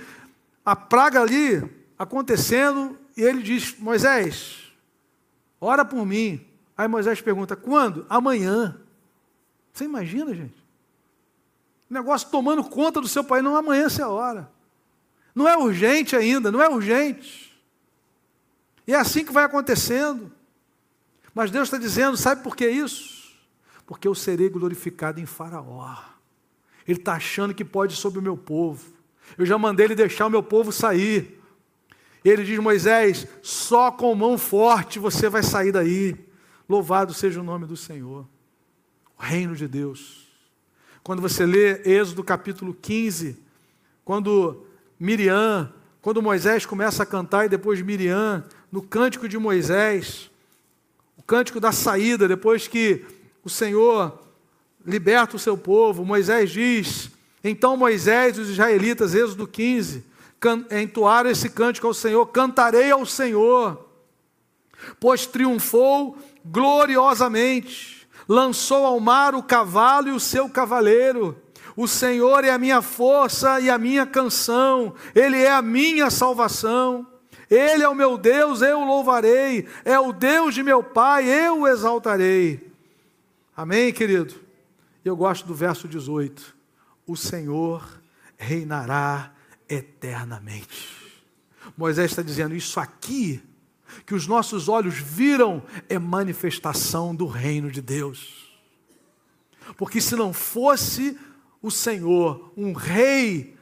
a 0.63 0.75
praga 0.75 1.21
ali 1.21 1.63
acontecendo, 1.97 2.97
e 3.17 3.21
ele 3.21 3.41
diz: 3.41 3.77
Moisés, 3.77 4.71
ora 5.59 5.83
por 5.83 6.05
mim. 6.05 6.45
Aí 6.77 6.87
Moisés 6.87 7.21
pergunta: 7.21 7.55
quando? 7.55 8.05
Amanhã. 8.09 8.79
Você 9.73 9.85
imagina, 9.85 10.33
gente? 10.33 10.57
O 11.89 11.93
negócio 11.93 12.29
tomando 12.29 12.63
conta 12.63 13.01
do 13.01 13.07
seu 13.07 13.23
país, 13.23 13.43
não 13.43 13.55
amanhã 13.55 13.87
é 13.87 14.01
a 14.01 14.07
hora. 14.07 14.51
Não 15.33 15.47
é 15.47 15.57
urgente 15.57 16.15
ainda, 16.15 16.51
não 16.51 16.61
é 16.61 16.69
urgente. 16.69 17.48
E 18.89 18.93
é 18.93 18.95
assim 18.95 19.23
que 19.23 19.31
vai 19.31 19.43
acontecendo. 19.43 20.31
Mas 21.31 21.51
Deus 21.51 21.67
está 21.67 21.77
dizendo: 21.77 22.17
sabe 22.17 22.41
por 22.41 22.55
que 22.55 22.67
isso? 22.67 23.37
Porque 23.85 24.07
eu 24.07 24.15
serei 24.15 24.49
glorificado 24.49 25.19
em 25.19 25.27
Faraó. 25.27 25.95
Ele 26.87 26.97
está 26.97 27.13
achando 27.13 27.53
que 27.53 27.63
pode 27.63 27.95
sobre 27.95 28.17
o 28.17 28.21
meu 28.23 28.35
povo. 28.35 28.83
Eu 29.37 29.45
já 29.45 29.59
mandei 29.59 29.85
ele 29.85 29.93
deixar 29.93 30.25
o 30.25 30.29
meu 30.31 30.41
povo 30.41 30.71
sair. 30.71 31.39
Ele 32.25 32.43
diz: 32.43 32.57
Moisés, 32.57 33.27
só 33.43 33.91
com 33.91 34.15
mão 34.15 34.39
forte 34.39 34.97
você 34.97 35.29
vai 35.29 35.43
sair 35.43 35.71
daí. 35.71 36.15
Louvado 36.67 37.13
seja 37.13 37.39
o 37.39 37.43
nome 37.43 37.67
do 37.67 37.77
Senhor. 37.77 38.27
O 39.15 39.21
reino 39.21 39.55
de 39.55 39.67
Deus. 39.67 40.27
Quando 41.03 41.21
você 41.21 41.45
lê 41.45 41.79
Êxodo 41.83 42.23
capítulo 42.23 42.73
15, 42.73 43.37
quando 44.03 44.65
Miriam, 44.99 45.71
quando 46.01 46.23
Moisés 46.23 46.65
começa 46.65 47.03
a 47.03 47.05
cantar 47.05 47.45
e 47.45 47.49
depois 47.49 47.79
Miriam, 47.83 48.43
no 48.71 48.81
cântico 48.81 49.27
de 49.27 49.37
Moisés, 49.37 50.29
o 51.17 51.23
cântico 51.23 51.59
da 51.59 51.71
saída, 51.71 52.27
depois 52.27 52.67
que 52.67 53.05
o 53.43 53.49
Senhor 53.49 54.19
liberta 54.85 55.35
o 55.35 55.39
seu 55.39 55.57
povo. 55.57 56.05
Moisés 56.05 56.51
diz: 56.51 57.09
Então 57.43 57.77
Moisés 57.77 58.37
e 58.37 58.41
os 58.41 58.49
israelitas, 58.49 59.13
Êxodo 59.13 59.47
15, 59.47 60.03
entoaram 60.81 61.29
esse 61.29 61.49
cântico 61.49 61.87
ao 61.87 61.93
Senhor: 61.93 62.25
Cantarei 62.27 62.91
ao 62.91 63.05
Senhor, 63.05 63.85
pois 64.99 65.25
triunfou 65.25 66.17
gloriosamente, 66.45 68.07
lançou 68.27 68.85
ao 68.85 68.99
mar 68.99 69.35
o 69.35 69.43
cavalo 69.43 70.09
e 70.09 70.11
o 70.11 70.19
seu 70.19 70.49
cavaleiro. 70.49 71.37
O 71.75 71.87
Senhor 71.87 72.43
é 72.43 72.51
a 72.51 72.57
minha 72.57 72.81
força 72.81 73.59
e 73.61 73.69
a 73.69 73.77
minha 73.77 74.05
canção, 74.05 74.93
Ele 75.15 75.37
é 75.37 75.51
a 75.51 75.61
minha 75.61 76.09
salvação. 76.09 77.07
Ele 77.49 77.83
é 77.83 77.89
o 77.89 77.95
meu 77.95 78.17
Deus, 78.17 78.61
eu 78.61 78.79
o 78.79 78.85
louvarei. 78.85 79.67
É 79.83 79.99
o 79.99 80.13
Deus 80.13 80.53
de 80.53 80.61
meu 80.61 80.83
Pai, 80.83 81.25
eu 81.25 81.61
o 81.61 81.67
exaltarei. 81.67 82.71
Amém, 83.57 83.91
querido? 83.91 84.35
Eu 85.03 85.15
gosto 85.15 85.47
do 85.47 85.55
verso 85.55 85.87
18: 85.87 86.55
O 87.07 87.17
Senhor 87.17 87.99
reinará 88.37 89.31
eternamente. 89.67 90.87
Moisés 91.75 92.11
está 92.11 92.21
dizendo: 92.21 92.55
Isso 92.55 92.79
aqui 92.79 93.43
que 94.05 94.13
os 94.13 94.27
nossos 94.27 94.69
olhos 94.69 94.95
viram 94.95 95.63
é 95.87 95.97
manifestação 95.97 97.15
do 97.15 97.25
reino 97.25 97.71
de 97.71 97.81
Deus. 97.81 98.49
Porque 99.77 99.99
se 99.99 100.15
não 100.15 100.33
fosse 100.33 101.17
o 101.61 101.69
Senhor, 101.69 102.51
um 102.55 102.73
rei, 102.73 103.57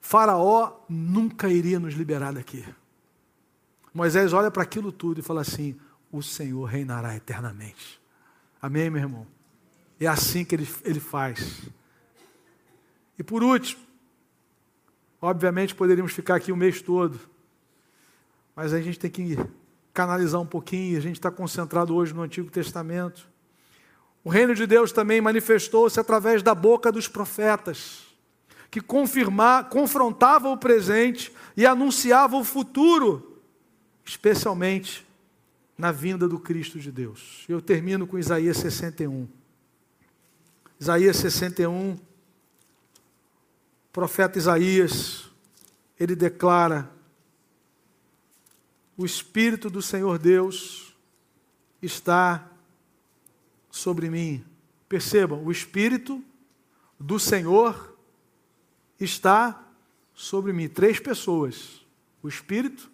Faraó 0.00 0.80
nunca 0.88 1.48
iria 1.48 1.78
nos 1.78 1.94
liberar 1.94 2.32
daqui. 2.32 2.64
Moisés 3.92 4.32
olha 4.32 4.50
para 4.50 4.62
aquilo 4.62 4.90
tudo 4.90 5.20
e 5.20 5.22
fala 5.22 5.42
assim: 5.42 5.76
O 6.10 6.22
Senhor 6.22 6.64
reinará 6.64 7.14
eternamente. 7.14 8.00
Amém, 8.60 8.88
meu 8.88 9.02
irmão? 9.02 9.26
É 10.00 10.06
assim 10.06 10.44
que 10.44 10.54
ele, 10.54 10.68
ele 10.84 11.00
faz. 11.00 11.62
E 13.18 13.22
por 13.22 13.42
último, 13.42 13.82
obviamente 15.20 15.74
poderíamos 15.74 16.12
ficar 16.12 16.36
aqui 16.36 16.50
o 16.50 16.56
mês 16.56 16.80
todo, 16.80 17.20
mas 18.56 18.72
a 18.72 18.80
gente 18.80 18.98
tem 18.98 19.10
que 19.10 19.38
canalizar 19.92 20.40
um 20.40 20.46
pouquinho, 20.46 20.96
a 20.96 21.00
gente 21.00 21.16
está 21.16 21.30
concentrado 21.30 21.94
hoje 21.94 22.14
no 22.14 22.22
Antigo 22.22 22.50
Testamento. 22.50 23.28
O 24.24 24.30
reino 24.30 24.54
de 24.54 24.66
Deus 24.66 24.92
também 24.92 25.20
manifestou-se 25.20 25.98
através 25.98 26.42
da 26.42 26.54
boca 26.54 26.90
dos 26.90 27.08
profetas, 27.08 28.06
que 28.70 28.80
confirmar, 28.80 29.68
confrontavam 29.68 30.52
o 30.52 30.58
presente 30.58 31.32
e 31.56 31.66
anunciavam 31.66 32.40
o 32.40 32.44
futuro, 32.44 33.31
especialmente 34.04 35.06
na 35.76 35.90
vinda 35.90 36.28
do 36.28 36.38
Cristo 36.38 36.78
de 36.78 36.90
Deus. 36.92 37.44
Eu 37.48 37.60
termino 37.60 38.06
com 38.06 38.18
Isaías 38.18 38.56
61. 38.58 39.28
Isaías 40.78 41.16
61, 41.16 41.98
profeta 43.92 44.38
Isaías, 44.38 45.30
ele 45.98 46.16
declara: 46.16 46.90
O 48.96 49.04
Espírito 49.04 49.70
do 49.70 49.80
Senhor 49.80 50.18
Deus 50.18 50.92
está 51.80 52.50
sobre 53.70 54.10
mim. 54.10 54.44
Percebam, 54.88 55.44
o 55.44 55.50
Espírito 55.50 56.22
do 56.98 57.18
Senhor 57.18 57.96
está 59.00 59.66
sobre 60.14 60.52
mim. 60.52 60.68
Três 60.68 61.00
pessoas. 61.00 61.84
O 62.22 62.28
Espírito 62.28 62.91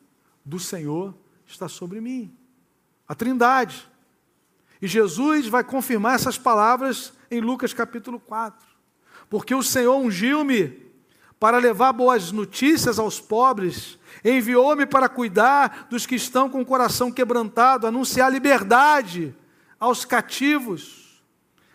do 0.49 0.59
Senhor 0.59 1.14
está 1.46 1.68
sobre 1.68 2.01
mim. 2.01 2.34
A 3.07 3.14
Trindade. 3.14 3.88
E 4.80 4.86
Jesus 4.86 5.46
vai 5.46 5.62
confirmar 5.62 6.14
essas 6.14 6.38
palavras 6.38 7.12
em 7.30 7.40
Lucas 7.40 7.74
capítulo 7.74 8.18
4. 8.18 8.66
Porque 9.28 9.55
o 9.55 9.62
Senhor 9.62 9.96
ungiu-me 9.96 10.88
para 11.38 11.59
levar 11.59 11.92
boas 11.92 12.32
notícias 12.32 12.99
aos 12.99 13.20
pobres, 13.20 13.99
enviou-me 14.24 14.86
para 14.86 15.09
cuidar 15.09 15.86
dos 15.90 16.07
que 16.07 16.14
estão 16.14 16.49
com 16.49 16.62
o 16.62 16.66
coração 16.66 17.12
quebrantado, 17.12 17.86
anunciar 17.86 18.32
liberdade 18.32 19.34
aos 19.78 20.05
cativos, 20.05 21.07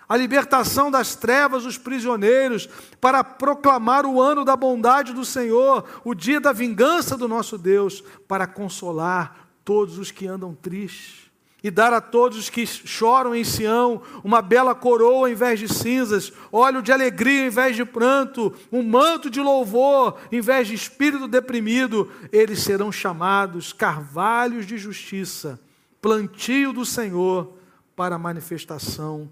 a 0.08 0.18
libertação 0.18 0.92
das 0.92 1.16
trevas 1.16 1.64
dos 1.64 1.78
prisioneiros, 1.78 2.68
para 3.00 3.24
proclamar 3.24 4.06
o 4.06 4.22
ano 4.22 4.44
da 4.44 4.56
bondade 4.56 5.14
do 5.14 5.26
Senhor, 5.26 5.84
o 6.04 6.14
dia 6.14 6.40
da 6.40 6.52
vingança 6.52 7.18
do 7.18 7.28
nosso 7.28 7.58
Deus, 7.58 8.04
para 8.28 8.48
consolar 8.48 9.48
todos 9.64 9.98
os 9.98 10.12
que 10.12 10.28
andam 10.28 10.54
tristes 10.54 11.24
e 11.64 11.72
dar 11.72 11.94
a 11.94 12.02
todos 12.02 12.38
os 12.38 12.50
que 12.50 12.66
choram 12.68 13.34
em 13.34 13.46
Sião 13.46 14.02
uma 14.22 14.42
bela 14.42 14.76
coroa 14.76 15.32
em 15.32 15.34
vez 15.34 15.58
de 15.62 15.74
cinzas, 15.74 16.34
óleo 16.52 16.82
de 16.82 16.92
alegria 16.92 17.48
em 17.48 17.50
vez 17.50 17.74
de 17.78 17.86
pranto, 17.86 18.54
um 18.70 18.84
manto 18.84 19.30
de 19.30 19.40
louvor 19.40 20.18
em 20.30 20.42
vez 20.42 20.68
de 20.68 20.74
espírito 20.74 21.26
deprimido. 21.26 22.12
Eles 22.34 22.60
serão 22.60 22.92
chamados 22.92 23.72
carvalhos 23.72 24.66
de 24.66 24.78
justiça, 24.78 25.58
plantio 26.02 26.74
do 26.74 26.86
Senhor 26.86 27.54
para 27.96 28.16
a 28.16 28.20
manifestação 28.20 29.30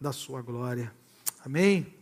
da 0.00 0.12
sua 0.12 0.42
glória. 0.42 0.92
Amém? 1.44 1.94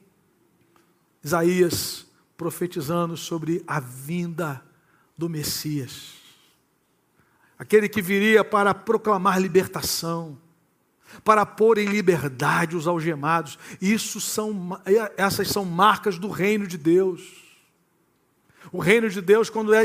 Isaías 1.22 2.07
profetizando 2.36 3.16
sobre 3.16 3.62
a 3.66 3.80
vinda 3.80 4.62
do 5.16 5.28
Messias, 5.28 6.14
aquele 7.59 7.88
que 7.88 8.03
viria 8.03 8.45
para 8.45 8.74
proclamar 8.74 9.40
libertação, 9.40 10.38
para 11.22 11.47
pôr 11.47 11.78
em 11.78 11.86
liberdade 11.86 12.76
os 12.76 12.88
algemados. 12.88 13.59
Isso 13.80 14.20
são, 14.20 14.80
essas 15.16 15.49
são 15.49 15.64
marcas 15.64 16.18
do 16.18 16.28
reino 16.28 16.66
de 16.66 16.76
Deus. 16.76 17.45
O 18.72 18.80
reino 18.80 19.09
de 19.09 19.20
Deus, 19.20 19.49
quando 19.49 19.72
é, 19.72 19.84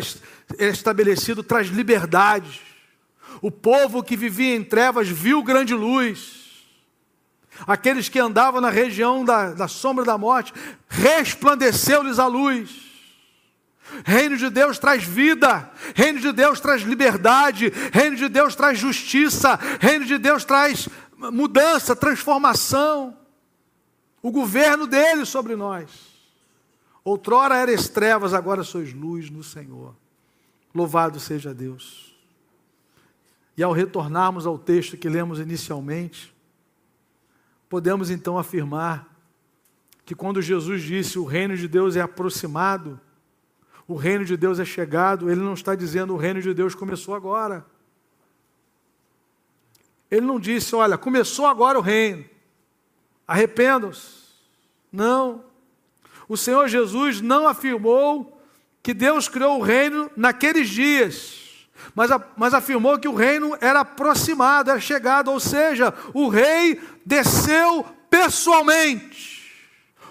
é 0.57 0.67
estabelecido, 0.67 1.43
traz 1.43 1.67
liberdade. 1.67 2.61
O 3.41 3.51
povo 3.51 4.01
que 4.01 4.17
vivia 4.17 4.55
em 4.55 4.63
trevas 4.63 5.07
viu 5.07 5.43
grande 5.43 5.75
luz. 5.75 6.38
Aqueles 7.67 8.09
que 8.09 8.19
andavam 8.19 8.61
na 8.61 8.69
região 8.69 9.23
da, 9.23 9.51
da 9.51 9.67
sombra 9.67 10.05
da 10.05 10.17
morte, 10.17 10.53
resplandeceu-lhes 10.87 12.19
a 12.19 12.27
luz. 12.27 12.89
Reino 14.05 14.37
de 14.37 14.49
Deus 14.49 14.77
traz 14.77 15.03
vida, 15.03 15.69
reino 15.95 16.19
de 16.19 16.31
Deus 16.31 16.59
traz 16.59 16.83
liberdade, 16.83 17.71
reino 17.91 18.15
de 18.15 18.29
Deus 18.29 18.55
traz 18.55 18.77
justiça, 18.77 19.59
reino 19.79 20.05
de 20.05 20.17
Deus 20.17 20.45
traz 20.45 20.87
mudança, 21.17 21.95
transformação. 21.95 23.17
O 24.21 24.31
governo 24.31 24.85
dele 24.85 25.25
sobre 25.25 25.55
nós. 25.55 25.89
Outrora 27.03 27.57
eras 27.57 27.87
trevas, 27.87 28.33
agora 28.33 28.63
sois 28.63 28.93
luz 28.93 29.29
no 29.29 29.43
Senhor. 29.43 29.95
Louvado 30.73 31.19
seja 31.19 31.53
Deus. 31.53 32.15
E 33.57 33.63
ao 33.63 33.71
retornarmos 33.71 34.45
ao 34.45 34.57
texto 34.57 34.97
que 34.97 35.09
lemos 35.09 35.39
inicialmente, 35.39 36.33
podemos 37.69 38.09
então 38.09 38.37
afirmar 38.37 39.07
que 40.03 40.15
quando 40.15 40.41
Jesus 40.41 40.81
disse 40.81 41.19
o 41.19 41.23
reino 41.23 41.55
de 41.55 41.67
Deus 41.67 41.95
é 41.95 42.01
aproximado, 42.01 42.99
o 43.87 43.95
reino 43.95 44.25
de 44.25 44.35
Deus 44.35 44.59
é 44.59 44.65
chegado, 44.65 45.29
ele 45.29 45.39
não 45.39 45.53
está 45.53 45.75
dizendo 45.75 46.13
o 46.13 46.17
reino 46.17 46.41
de 46.41 46.53
Deus 46.53 46.73
começou 46.73 47.13
agora. 47.13 47.65
Ele 50.09 50.25
não 50.25 50.39
disse, 50.39 50.75
olha, 50.75 50.97
começou 50.97 51.45
agora 51.45 51.77
o 51.77 51.81
reino, 51.81 52.25
arrependam-se. 53.27 54.29
Não. 54.91 55.43
O 56.27 56.35
Senhor 56.35 56.67
Jesus 56.67 57.21
não 57.21 57.47
afirmou 57.47 58.41
que 58.81 58.93
Deus 58.93 59.27
criou 59.27 59.59
o 59.59 59.63
reino 59.63 60.09
naqueles 60.17 60.69
dias 60.69 61.38
mas, 61.99 62.11
mas 62.37 62.53
afirmou 62.53 62.97
que 62.97 63.09
o 63.09 63.13
reino 63.13 63.57
era 63.59 63.81
aproximado, 63.81 64.71
era 64.71 64.79
chegado, 64.79 65.29
ou 65.29 65.37
seja, 65.37 65.93
o 66.13 66.29
rei 66.29 66.79
desceu 67.05 67.85
pessoalmente. 68.09 69.51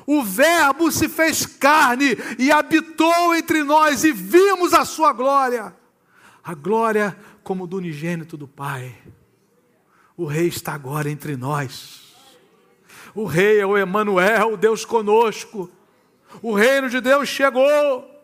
O 0.06 0.22
Verbo 0.22 0.92
se 0.92 1.08
fez 1.08 1.46
carne 1.46 2.18
e 2.38 2.52
habitou 2.52 3.34
entre 3.34 3.62
nós, 3.62 4.04
e 4.04 4.12
vimos 4.12 4.74
a 4.74 4.84
sua 4.84 5.14
glória 5.14 5.74
a 6.44 6.54
glória 6.54 7.16
como 7.42 7.66
do 7.66 7.78
unigênito 7.78 8.36
do 8.36 8.46
Pai. 8.46 8.94
O 10.14 10.26
Rei 10.26 10.48
está 10.48 10.74
agora 10.74 11.10
entre 11.10 11.36
nós. 11.36 12.14
O 13.14 13.24
Rei 13.24 13.60
é 13.60 13.66
o 13.66 13.78
Emanuel, 13.78 14.58
Deus 14.58 14.84
conosco. 14.84 15.70
O 16.42 16.54
reino 16.54 16.90
de 16.90 17.00
Deus 17.00 17.28
chegou. 17.30 18.17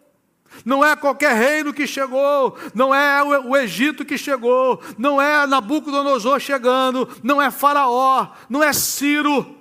Não 0.65 0.85
é 0.85 0.95
qualquer 0.95 1.35
reino 1.35 1.73
que 1.73 1.87
chegou, 1.87 2.59
não 2.75 2.95
é 2.95 3.23
o 3.23 3.57
Egito 3.57 4.05
que 4.05 4.19
chegou, 4.19 4.81
não 4.99 5.21
é 5.21 5.47
Nabucodonosor 5.47 6.39
chegando, 6.41 7.09
não 7.23 7.41
é 7.41 7.51
Faraó, 7.51 8.29
não 8.49 8.63
é 8.63 8.73
Ciro, 8.73 9.57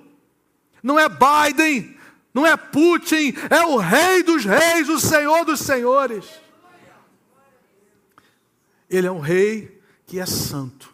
não 0.82 0.98
é 0.98 1.06
Biden, 1.08 1.96
não 2.32 2.46
é 2.46 2.56
Putin, 2.56 3.34
é 3.48 3.64
o 3.66 3.76
Rei 3.76 4.22
dos 4.22 4.44
Reis, 4.44 4.88
o 4.88 4.98
Senhor 4.98 5.44
dos 5.44 5.60
Senhores. 5.60 6.26
Ele 8.90 9.06
é 9.06 9.10
um 9.10 9.20
rei 9.20 9.80
que 10.06 10.20
é 10.20 10.26
santo, 10.26 10.92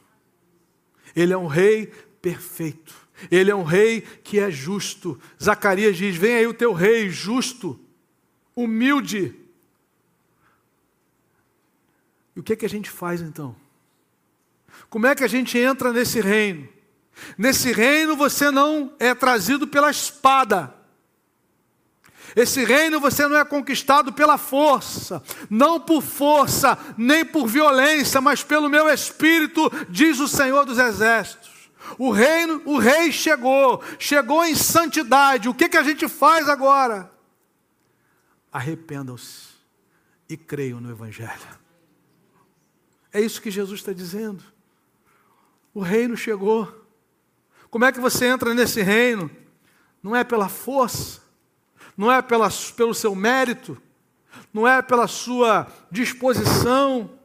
ele 1.14 1.32
é 1.32 1.36
um 1.36 1.46
rei 1.46 1.86
perfeito, 2.22 2.94
ele 3.30 3.50
é 3.50 3.54
um 3.54 3.64
rei 3.64 4.00
que 4.00 4.38
é 4.38 4.50
justo. 4.50 5.20
Zacarias 5.42 5.96
diz: 5.96 6.16
Vem 6.16 6.34
aí 6.34 6.46
o 6.46 6.54
teu 6.54 6.72
rei 6.72 7.10
justo, 7.10 7.78
humilde 8.54 9.39
o 12.40 12.42
que, 12.42 12.54
é 12.54 12.56
que 12.56 12.66
a 12.66 12.68
gente 12.68 12.90
faz 12.90 13.20
então? 13.20 13.54
Como 14.88 15.06
é 15.06 15.14
que 15.14 15.22
a 15.22 15.28
gente 15.28 15.58
entra 15.58 15.92
nesse 15.92 16.20
reino? 16.20 16.66
Nesse 17.36 17.70
reino 17.70 18.16
você 18.16 18.50
não 18.50 18.94
é 18.98 19.14
trazido 19.14 19.68
pela 19.68 19.90
espada. 19.90 20.74
Esse 22.34 22.64
reino 22.64 22.98
você 22.98 23.28
não 23.28 23.36
é 23.36 23.44
conquistado 23.44 24.12
pela 24.12 24.38
força, 24.38 25.22
não 25.50 25.78
por 25.78 26.00
força, 26.00 26.78
nem 26.96 27.24
por 27.24 27.46
violência, 27.46 28.20
mas 28.20 28.42
pelo 28.42 28.70
meu 28.70 28.88
espírito, 28.88 29.70
diz 29.90 30.18
o 30.18 30.28
Senhor 30.28 30.64
dos 30.64 30.78
Exércitos. 30.78 31.70
O 31.98 32.10
reino, 32.10 32.62
o 32.64 32.78
rei 32.78 33.12
chegou, 33.12 33.82
chegou 33.98 34.44
em 34.44 34.54
santidade. 34.54 35.48
O 35.48 35.54
que, 35.54 35.68
que 35.68 35.76
a 35.76 35.82
gente 35.82 36.08
faz 36.08 36.48
agora? 36.48 37.12
Arrependam-se 38.50 39.48
e 40.28 40.38
creiam 40.38 40.80
no 40.80 40.90
Evangelho. 40.90 41.59
É 43.12 43.20
isso 43.20 43.42
que 43.42 43.50
Jesus 43.50 43.80
está 43.80 43.92
dizendo. 43.92 44.42
O 45.74 45.80
reino 45.80 46.16
chegou. 46.16 46.86
Como 47.70 47.84
é 47.84 47.92
que 47.92 48.00
você 48.00 48.26
entra 48.26 48.54
nesse 48.54 48.82
reino? 48.82 49.30
Não 50.02 50.16
é 50.16 50.24
pela 50.24 50.48
força, 50.48 51.20
não 51.96 52.10
é 52.10 52.22
pela, 52.22 52.48
pelo 52.76 52.94
seu 52.94 53.14
mérito, 53.14 53.80
não 54.52 54.66
é 54.66 54.80
pela 54.80 55.06
sua 55.06 55.70
disposição, 55.90 57.18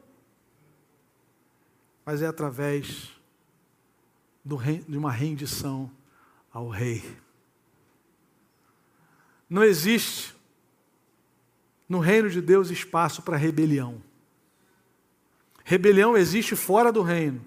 mas 2.04 2.22
é 2.22 2.26
através 2.26 3.10
rei, 4.54 4.84
de 4.86 4.96
uma 4.96 5.10
rendição 5.10 5.90
ao 6.52 6.68
Rei. 6.68 7.02
Não 9.48 9.64
existe 9.64 10.34
no 11.88 11.98
reino 11.98 12.30
de 12.30 12.40
Deus 12.40 12.70
espaço 12.70 13.22
para 13.22 13.36
rebelião. 13.36 14.00
Rebelião 15.68 16.16
existe 16.16 16.54
fora 16.54 16.92
do 16.92 17.02
reino. 17.02 17.44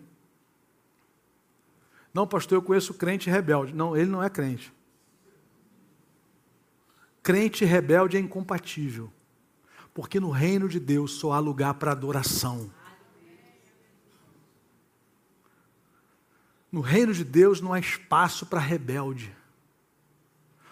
Não, 2.13 2.28
pastor, 2.28 2.57
eu 2.57 2.61
conheço 2.61 2.93
crente 2.93 3.30
rebelde. 3.30 3.74
Não, 3.74 3.95
ele 3.95 4.09
não 4.09 4.22
é 4.22 4.30
crente. 4.30 4.74
Crente 7.24 7.63
rebelde 7.63 8.17
é 8.17 8.20
incompatível. 8.20 9.09
Porque 9.93 10.20
no 10.20 10.32
reino 10.32 10.67
de 10.67 10.82
Deus 10.82 11.13
só 11.13 11.32
há 11.32 11.39
lugar 11.39 11.76
para 11.76 11.93
adoração. 11.93 12.70
No 16.70 16.82
reino 16.82 17.13
de 17.13 17.24
Deus 17.24 17.61
não 17.61 17.72
há 17.72 17.80
espaço 17.80 18.45
para 18.45 18.59
rebelde. 18.59 19.34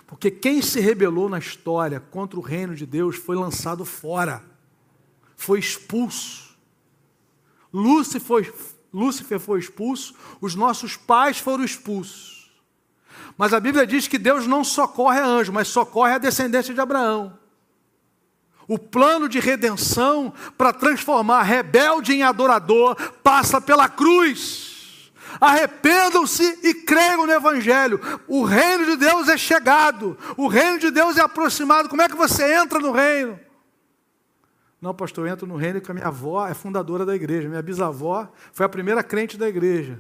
Porque 0.06 0.30
quem 0.30 0.62
se 0.62 0.82
rebelou 0.82 1.30
na 1.30 1.40
história 1.40 2.02
contra 2.02 2.38
o 2.38 2.44
reino 2.44 2.76
de 2.76 2.86
Deus 2.86 3.16
foi 3.16 3.38
lançado 3.38 3.86
fora, 3.86 4.44
foi 5.38 5.60
expulso. 5.60 6.47
Lúcifer 7.74 8.22
foi, 8.22 8.54
Lúcifer 8.94 9.40
foi 9.40 9.60
expulso, 9.60 10.16
os 10.40 10.56
nossos 10.56 10.96
pais 10.96 11.40
foram 11.40 11.64
expulsos. 11.64 12.52
Mas 13.38 13.54
a 13.54 13.60
Bíblia 13.60 13.86
diz 13.86 14.08
que 14.08 14.18
Deus 14.18 14.48
não 14.48 14.64
socorre 14.64 15.20
a 15.20 15.26
anjo, 15.26 15.54
mas 15.54 15.68
socorre 15.68 16.14
a 16.14 16.18
descendência 16.18 16.74
de 16.74 16.82
Abraão. 16.82 17.38
O 18.68 18.78
plano 18.78 19.30
de 19.30 19.40
redenção 19.40 20.34
para 20.58 20.74
transformar 20.74 21.44
rebelde 21.44 22.14
em 22.14 22.24
adorador 22.24 22.96
passa 23.24 23.62
pela 23.62 23.88
cruz. 23.88 25.12
Arrependam-se 25.40 26.60
e 26.64 26.74
creiam 26.74 27.26
no 27.26 27.32
Evangelho. 27.32 28.02
O 28.28 28.44
reino 28.44 28.86
de 28.86 28.98
Deus 28.98 29.30
é 29.30 29.38
chegado, 29.38 30.18
o 30.36 30.48
reino 30.48 30.80
de 30.80 30.92
Deus 30.92 31.18
é 31.18 31.22
aproximado. 31.22 31.88
Como 31.88 32.02
é 32.02 32.10
que 32.10 32.16
você 32.16 32.56
entra 32.56 32.80
no 32.80 32.92
reino? 32.92 33.40
Não, 34.82 34.94
pastor, 34.94 35.26
eu 35.28 35.34
entro 35.34 35.48
no 35.48 35.56
reino 35.56 35.82
que 35.82 35.90
a 35.90 35.94
minha 35.94 36.08
avó 36.08 36.48
é 36.48 36.54
fundadora 36.54 37.06
da 37.06 37.16
igreja, 37.16 37.50
minha 37.50 37.62
bisavó 37.62 38.32
foi 38.52 38.66
a 38.66 38.70
primeira 38.70 39.04
crente 39.04 39.38
da 39.38 39.48
igreja. 39.48 40.00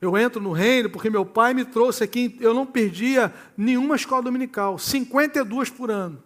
Eu 0.00 0.18
entro 0.18 0.40
no 0.40 0.50
reino 0.50 0.90
porque 0.90 1.08
meu 1.08 1.24
pai 1.24 1.54
me 1.54 1.64
trouxe 1.64 2.02
aqui, 2.02 2.36
eu 2.40 2.52
não 2.52 2.66
perdia 2.66 3.32
nenhuma 3.56 3.94
escola 3.94 4.22
dominical, 4.22 4.76
52 4.76 5.70
por 5.70 5.92
ano. 5.92 6.20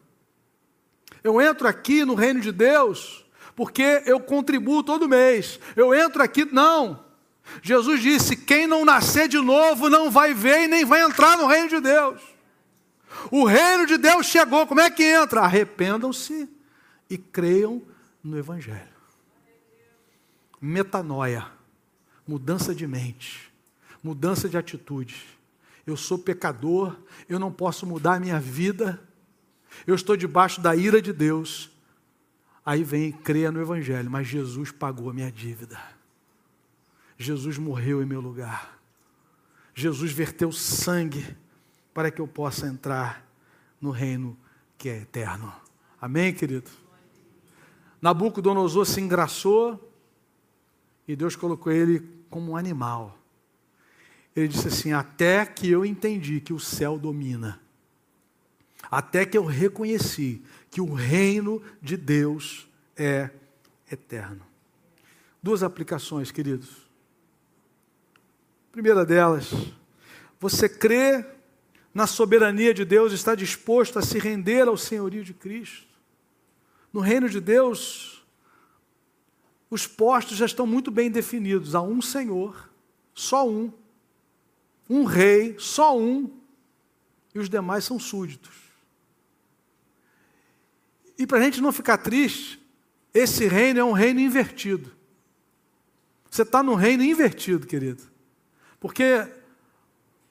Eu 1.22 1.42
entro 1.42 1.68
aqui 1.68 2.04
no 2.04 2.14
reino 2.14 2.40
de 2.40 2.52
Deus 2.52 3.26
porque 3.54 4.02
eu 4.06 4.18
contribuo 4.20 4.82
todo 4.82 5.08
mês. 5.08 5.60
Eu 5.74 5.94
entro 5.94 6.22
aqui, 6.22 6.46
não. 6.50 7.04
Jesus 7.62 8.00
disse: 8.00 8.36
quem 8.36 8.66
não 8.66 8.84
nascer 8.84 9.28
de 9.28 9.38
novo 9.38 9.90
não 9.90 10.10
vai 10.10 10.32
ver 10.32 10.64
e 10.64 10.68
nem 10.68 10.84
vai 10.84 11.02
entrar 11.02 11.36
no 11.36 11.46
reino 11.46 11.68
de 11.68 11.80
Deus. 11.80 12.35
O 13.30 13.44
reino 13.44 13.86
de 13.86 13.96
Deus 13.96 14.26
chegou, 14.26 14.66
como 14.66 14.80
é 14.80 14.90
que 14.90 15.02
entra? 15.02 15.40
Arrependam-se 15.42 16.48
e 17.08 17.18
creiam 17.18 17.82
no 18.22 18.38
Evangelho. 18.38 18.96
Metanoia, 20.60 21.46
mudança 22.26 22.74
de 22.74 22.86
mente, 22.86 23.52
mudança 24.02 24.48
de 24.48 24.56
atitude. 24.56 25.26
Eu 25.86 25.96
sou 25.96 26.18
pecador, 26.18 26.96
eu 27.28 27.38
não 27.38 27.52
posso 27.52 27.86
mudar 27.86 28.14
a 28.14 28.20
minha 28.20 28.40
vida, 28.40 29.00
eu 29.86 29.94
estou 29.94 30.16
debaixo 30.16 30.60
da 30.60 30.74
ira 30.74 31.00
de 31.00 31.12
Deus. 31.12 31.70
Aí 32.64 32.82
vem 32.82 33.12
creia 33.12 33.52
no 33.52 33.60
Evangelho, 33.60 34.10
mas 34.10 34.26
Jesus 34.26 34.72
pagou 34.72 35.10
a 35.10 35.14
minha 35.14 35.30
dívida. 35.30 35.80
Jesus 37.16 37.58
morreu 37.58 38.02
em 38.02 38.06
meu 38.06 38.20
lugar. 38.20 38.76
Jesus 39.74 40.10
verteu 40.10 40.50
sangue 40.50 41.36
para 41.96 42.10
que 42.10 42.20
eu 42.20 42.28
possa 42.28 42.66
entrar 42.66 43.26
no 43.80 43.90
reino 43.90 44.36
que 44.76 44.86
é 44.86 44.98
eterno. 44.98 45.50
Amém, 45.98 46.30
querido? 46.34 46.70
Nabucodonosor 48.02 48.84
se 48.84 49.00
engraçou 49.00 49.90
e 51.08 51.16
Deus 51.16 51.34
colocou 51.34 51.72
ele 51.72 52.06
como 52.28 52.52
um 52.52 52.56
animal. 52.56 53.18
Ele 54.36 54.46
disse 54.46 54.68
assim: 54.68 54.92
Até 54.92 55.46
que 55.46 55.70
eu 55.70 55.86
entendi 55.86 56.38
que 56.38 56.52
o 56.52 56.60
céu 56.60 56.98
domina, 56.98 57.58
até 58.90 59.24
que 59.24 59.38
eu 59.38 59.46
reconheci 59.46 60.42
que 60.70 60.82
o 60.82 60.92
reino 60.92 61.62
de 61.80 61.96
Deus 61.96 62.68
é 62.94 63.30
eterno. 63.90 64.44
Duas 65.42 65.62
aplicações, 65.62 66.30
queridos. 66.30 66.90
Primeira 68.70 69.02
delas, 69.06 69.50
você 70.38 70.68
crê 70.68 71.35
na 71.96 72.06
soberania 72.06 72.74
de 72.74 72.84
Deus, 72.84 73.14
está 73.14 73.34
disposto 73.34 73.98
a 73.98 74.02
se 74.02 74.18
render 74.18 74.68
ao 74.68 74.76
senhorio 74.76 75.24
de 75.24 75.32
Cristo. 75.32 75.86
No 76.92 77.00
reino 77.00 77.26
de 77.26 77.40
Deus, 77.40 78.22
os 79.70 79.86
postos 79.86 80.36
já 80.36 80.44
estão 80.44 80.66
muito 80.66 80.90
bem 80.90 81.10
definidos. 81.10 81.74
Há 81.74 81.80
um 81.80 82.02
Senhor, 82.02 82.70
só 83.14 83.48
um. 83.48 83.72
Um 84.90 85.04
rei, 85.04 85.56
só 85.58 85.98
um. 85.98 86.30
E 87.34 87.38
os 87.38 87.48
demais 87.48 87.84
são 87.84 87.98
súditos. 87.98 88.54
E 91.16 91.26
para 91.26 91.38
a 91.38 91.42
gente 91.42 91.62
não 91.62 91.72
ficar 91.72 91.96
triste, 91.96 92.62
esse 93.14 93.48
reino 93.48 93.80
é 93.80 93.84
um 93.84 93.92
reino 93.92 94.20
invertido. 94.20 94.92
Você 96.30 96.42
está 96.42 96.62
no 96.62 96.74
reino 96.74 97.02
invertido, 97.02 97.66
querido. 97.66 98.02
Porque 98.78 99.26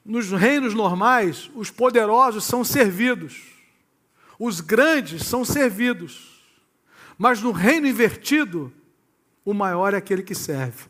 nos 0.06 0.30
reinos 0.30 0.76
normais, 0.76 1.50
os 1.56 1.72
poderosos 1.72 2.44
são 2.44 2.64
servidos, 2.64 3.42
os 4.38 4.62
grandes 4.62 5.24
são 5.24 5.44
servidos. 5.44 6.36
Mas 7.18 7.42
no 7.42 7.52
reino 7.52 7.88
invertido, 7.88 8.72
o 9.44 9.54
maior 9.54 9.94
é 9.96 9.98
aquele 9.98 10.22
que 10.22 10.36
serve. 10.36 10.86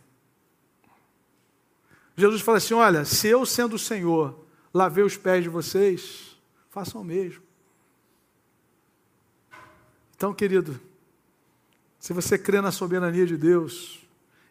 Jesus 2.18 2.42
fala 2.42 2.58
assim: 2.58 2.74
Olha, 2.74 3.06
se 3.06 3.28
eu, 3.28 3.46
sendo 3.46 3.76
o 3.76 3.80
Senhor, 3.80 4.46
lavei 4.74 5.04
os 5.04 5.16
pés 5.16 5.44
de 5.44 5.50
vocês, 5.50 6.38
façam 6.70 7.02
o 7.02 7.06
mesmo. 7.06 7.44
Então, 10.16 10.34
querido, 10.34 10.80
se 12.00 12.14
você 12.14 12.38
crê 12.38 12.60
na 12.60 12.72
soberania 12.72 13.26
de 13.26 13.38
Deus 13.38 14.00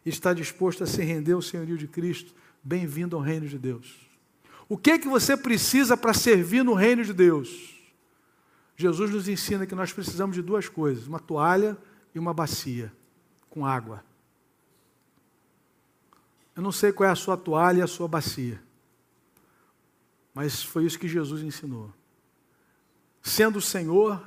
e 0.05 0.09
está 0.09 0.33
disposto 0.33 0.83
a 0.83 0.87
se 0.87 1.03
render 1.03 1.33
ao 1.33 1.41
senhorio 1.41 1.77
de 1.77 1.87
Cristo, 1.87 2.33
bem-vindo 2.63 3.15
ao 3.15 3.21
reino 3.21 3.47
de 3.47 3.57
Deus. 3.57 4.04
O 4.67 4.77
que 4.77 4.91
é 4.91 4.99
que 4.99 5.07
você 5.07 5.37
precisa 5.37 5.95
para 5.95 6.13
servir 6.13 6.63
no 6.63 6.73
reino 6.73 7.03
de 7.03 7.13
Deus? 7.13 7.75
Jesus 8.75 9.11
nos 9.11 9.27
ensina 9.27 9.65
que 9.65 9.75
nós 9.75 9.93
precisamos 9.93 10.35
de 10.35 10.41
duas 10.41 10.67
coisas: 10.67 11.07
uma 11.07 11.19
toalha 11.19 11.77
e 12.13 12.19
uma 12.19 12.33
bacia 12.33 12.91
com 13.49 13.65
água. 13.65 14.03
Eu 16.55 16.63
não 16.63 16.71
sei 16.71 16.91
qual 16.91 17.07
é 17.07 17.11
a 17.11 17.15
sua 17.15 17.37
toalha 17.37 17.79
e 17.79 17.81
a 17.81 17.87
sua 17.87 18.07
bacia, 18.07 18.61
mas 20.33 20.63
foi 20.63 20.85
isso 20.85 20.97
que 20.99 21.07
Jesus 21.07 21.43
ensinou. 21.43 21.93
Sendo 23.21 23.59
o 23.59 23.61
Senhor, 23.61 24.25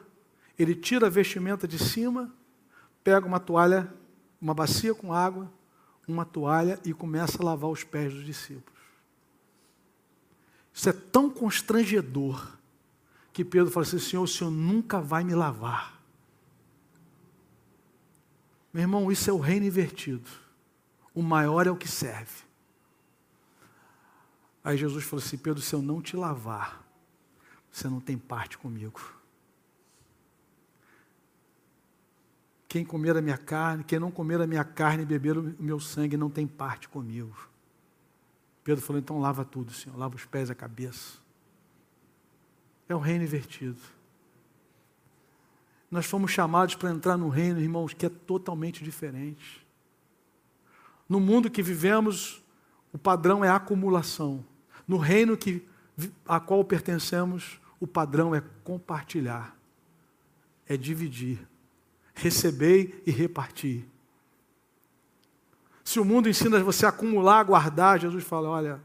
ele 0.59 0.75
tira 0.75 1.07
a 1.07 1.11
vestimenta 1.11 1.67
de 1.67 1.79
cima, 1.79 2.33
pega 3.03 3.27
uma 3.27 3.41
toalha, 3.41 3.93
uma 4.41 4.53
bacia 4.53 4.95
com 4.95 5.13
água, 5.13 5.51
uma 6.07 6.25
toalha 6.25 6.79
e 6.85 6.93
começa 6.93 7.41
a 7.41 7.45
lavar 7.45 7.71
os 7.71 7.85
pés 7.85 8.13
dos 8.13 8.25
discípulos. 8.25 8.78
Isso 10.79 10.89
é 10.89 10.93
tão 10.93 11.29
constrangedor 11.29 12.57
que 13.33 13.45
Pedro 13.45 13.69
fala 13.69 13.85
assim: 13.85 13.99
Senhor, 13.99 14.23
o 14.23 14.29
Senhor 14.29 14.49
nunca 14.49 15.01
vai 15.01 15.25
me 15.25 15.35
lavar. 15.35 16.01
Meu 18.73 18.83
irmão, 18.83 19.11
isso 19.11 19.29
é 19.29 19.33
o 19.33 19.41
reino 19.41 19.67
invertido. 19.67 20.31
O 21.13 21.21
maior 21.21 21.67
é 21.67 21.71
o 21.73 21.77
que 21.77 21.89
serve. 21.89 22.45
Aí 24.63 24.77
Jesus 24.77 25.03
falou 25.03 25.21
assim: 25.21 25.37
Pedro, 25.37 25.61
se 25.61 25.75
eu 25.75 25.83
não 25.83 26.01
te 26.01 26.17
lavar, 26.17 26.87
você 27.73 27.89
não 27.89 27.99
tem 27.99 28.17
parte 28.17 28.57
comigo. 28.57 29.01
Quem 32.69 32.85
comer 32.85 33.17
a 33.17 33.21
minha 33.21 33.37
carne, 33.37 33.83
quem 33.83 33.99
não 33.99 34.13
comer 34.13 34.41
a 34.41 34.47
minha 34.47 34.63
carne 34.63 35.03
e 35.03 35.07
beber 35.07 35.39
o 35.39 35.57
meu 35.59 35.81
sangue 35.81 36.17
não 36.17 36.31
tem 36.31 36.47
parte 36.47 36.89
comigo. 36.89 37.48
Pedro 38.69 38.85
falou: 38.85 39.01
então 39.01 39.19
lava 39.19 39.47
tudo, 39.47 39.73
Senhor, 39.73 39.97
lava 39.99 40.15
os 40.15 40.27
pés 40.27 40.51
e 40.51 40.53
a 40.53 40.55
cabeça. 40.55 41.17
É 42.87 42.95
o 42.95 42.99
reino 42.99 43.25
invertido. 43.25 43.81
Nós 45.91 46.05
fomos 46.05 46.31
chamados 46.31 46.75
para 46.75 46.91
entrar 46.91 47.17
no 47.17 47.31
reino, 47.31 47.59
irmãos, 47.59 47.95
que 47.95 48.05
é 48.05 48.11
totalmente 48.11 48.85
diferente. 48.85 49.67
No 51.09 51.19
mundo 51.19 51.51
que 51.51 51.63
vivemos, 51.63 52.45
o 52.93 52.99
padrão 52.99 53.43
é 53.43 53.49
acumulação. 53.49 54.45
No 54.87 54.99
reino 54.99 55.35
que, 55.35 55.67
a 56.27 56.39
qual 56.39 56.63
pertencemos, 56.63 57.59
o 57.81 57.87
padrão 57.87 58.35
é 58.35 58.43
compartilhar, 58.65 59.57
é 60.67 60.77
dividir, 60.77 61.39
receber 62.15 63.03
e 63.07 63.11
repartir. 63.11 63.89
Se 65.89 65.99
o 65.99 66.05
mundo 66.05 66.29
ensina 66.29 66.63
você 66.63 66.85
a 66.85 66.91
acumular, 66.91 67.41
a 67.41 67.45
guardar, 67.45 67.99
Jesus 67.99 68.23
fala: 68.23 68.51
olha, 68.51 68.79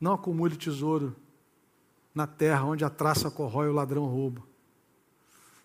não 0.00 0.14
acumule 0.14 0.56
tesouro 0.56 1.14
na 2.12 2.26
terra 2.26 2.64
onde 2.64 2.84
a 2.84 2.90
traça 2.90 3.30
corrói 3.30 3.68
e 3.68 3.70
o 3.70 3.72
ladrão 3.72 4.04
rouba. 4.04 4.42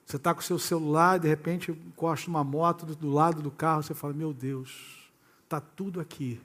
Você 0.06 0.18
está 0.18 0.32
com 0.32 0.40
o 0.40 0.44
seu 0.44 0.60
celular 0.60 1.18
e 1.18 1.22
de 1.22 1.28
repente 1.28 1.72
encosta 1.72 2.30
uma 2.30 2.44
moto 2.44 2.86
do, 2.86 2.96
do 2.96 3.10
lado 3.10 3.42
do 3.42 3.50
carro, 3.50 3.82
você 3.82 3.96
fala: 3.96 4.14
Meu 4.14 4.32
Deus, 4.32 5.12
está 5.44 5.60
tudo 5.60 6.00
aqui. 6.00 6.40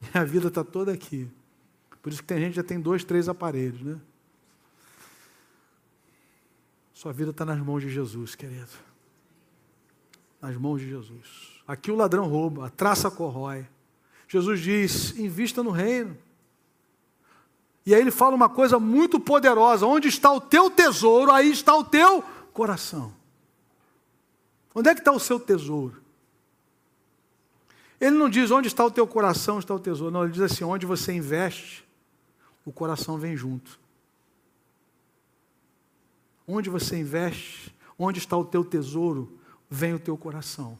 Minha 0.00 0.24
vida 0.24 0.48
está 0.48 0.64
toda 0.64 0.90
aqui. 0.90 1.30
Por 2.00 2.10
isso 2.10 2.22
que 2.22 2.28
tem 2.28 2.38
gente 2.38 2.52
que 2.52 2.56
já 2.56 2.64
tem 2.64 2.80
dois, 2.80 3.04
três 3.04 3.28
aparelhos, 3.28 3.82
né? 3.82 4.00
Sua 6.94 7.12
vida 7.12 7.30
está 7.30 7.44
nas 7.44 7.60
mãos 7.60 7.82
de 7.82 7.90
Jesus, 7.90 8.34
querido. 8.34 8.72
Nas 10.40 10.56
mãos 10.56 10.80
de 10.80 10.88
Jesus. 10.88 11.57
Aqui 11.68 11.90
o 11.90 11.96
ladrão 11.96 12.26
rouba, 12.26 12.66
a 12.66 12.70
traça 12.70 13.10
corrói. 13.10 13.66
Jesus 14.26 14.58
diz: 14.60 15.18
invista 15.18 15.62
no 15.62 15.70
reino. 15.70 16.16
E 17.84 17.94
aí 17.94 18.00
ele 18.00 18.10
fala 18.10 18.34
uma 18.34 18.48
coisa 18.48 18.78
muito 18.78 19.20
poderosa: 19.20 19.86
onde 19.86 20.08
está 20.08 20.32
o 20.32 20.40
teu 20.40 20.70
tesouro, 20.70 21.30
aí 21.30 21.50
está 21.50 21.76
o 21.76 21.84
teu 21.84 22.24
coração. 22.54 23.12
Onde 24.74 24.88
é 24.88 24.94
que 24.94 25.02
está 25.02 25.12
o 25.12 25.20
seu 25.20 25.38
tesouro? 25.38 26.02
Ele 28.00 28.16
não 28.16 28.30
diz 28.30 28.50
onde 28.50 28.68
está 28.68 28.84
o 28.84 28.90
teu 28.90 29.06
coração, 29.06 29.58
está 29.58 29.74
o 29.74 29.78
tesouro. 29.78 30.10
Não, 30.10 30.24
ele 30.24 30.32
diz 30.32 30.40
assim: 30.40 30.64
onde 30.64 30.86
você 30.86 31.12
investe, 31.12 31.86
o 32.64 32.72
coração 32.72 33.18
vem 33.18 33.36
junto. 33.36 33.78
Onde 36.46 36.70
você 36.70 36.98
investe, 36.98 37.74
onde 37.98 38.18
está 38.18 38.38
o 38.38 38.44
teu 38.44 38.64
tesouro, 38.64 39.38
vem 39.68 39.92
o 39.92 39.98
teu 39.98 40.16
coração. 40.16 40.78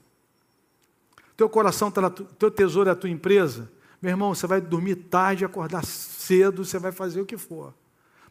Teu 1.39 1.49
coração 1.49 1.87
está 1.87 2.11
teu 2.11 2.51
tesouro 2.51 2.89
é 2.89 2.93
a 2.93 2.97
tua 2.97 3.09
empresa, 3.09 3.71
meu 4.03 4.11
irmão, 4.11 4.35
você 4.35 4.45
vai 4.45 4.61
dormir 4.61 4.97
tarde, 4.97 5.45
acordar 5.45 5.87
cedo, 5.87 6.65
você 6.65 6.81
vai 6.81 6.91
fazer 6.91 7.21
o 7.21 7.25
que 7.25 7.37
for, 7.37 7.73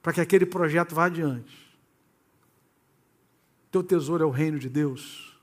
para 0.01 0.11
que 0.11 0.19
aquele 0.19 0.45
projeto 0.45 0.93
vá 0.93 1.05
adiante. 1.05 1.73
Teu 3.71 3.81
tesouro 3.81 4.25
é 4.25 4.27
o 4.27 4.29
reino 4.29 4.59
de 4.59 4.67
Deus. 4.67 5.39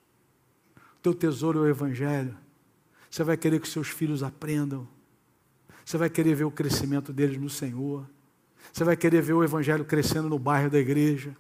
Teu 1.02 1.14
tesouro 1.14 1.60
é 1.60 1.62
o 1.62 1.66
Evangelho. 1.66 2.36
Você 3.10 3.24
vai 3.24 3.34
querer 3.34 3.58
que 3.58 3.68
seus 3.68 3.88
filhos 3.88 4.22
aprendam. 4.22 4.86
Você 5.86 5.96
vai 5.96 6.10
querer 6.10 6.34
ver 6.34 6.44
o 6.44 6.50
crescimento 6.50 7.14
deles 7.14 7.40
no 7.40 7.48
Senhor. 7.48 8.06
Você 8.74 8.84
vai 8.84 8.94
querer 8.94 9.22
ver 9.22 9.32
o 9.32 9.42
Evangelho 9.42 9.86
crescendo 9.86 10.28
no 10.28 10.38
bairro 10.38 10.68
da 10.68 10.78
igreja. 10.78 11.34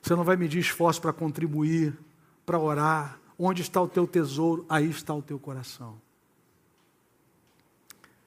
Você 0.00 0.14
não 0.14 0.22
vai 0.22 0.36
medir 0.36 0.60
esforço 0.60 1.02
para 1.02 1.12
contribuir, 1.12 1.98
para 2.44 2.60
orar. 2.60 3.20
Onde 3.38 3.62
está 3.62 3.80
o 3.80 3.88
teu 3.88 4.06
tesouro, 4.06 4.64
aí 4.68 4.88
está 4.88 5.14
o 5.14 5.22
teu 5.22 5.38
coração. 5.38 6.00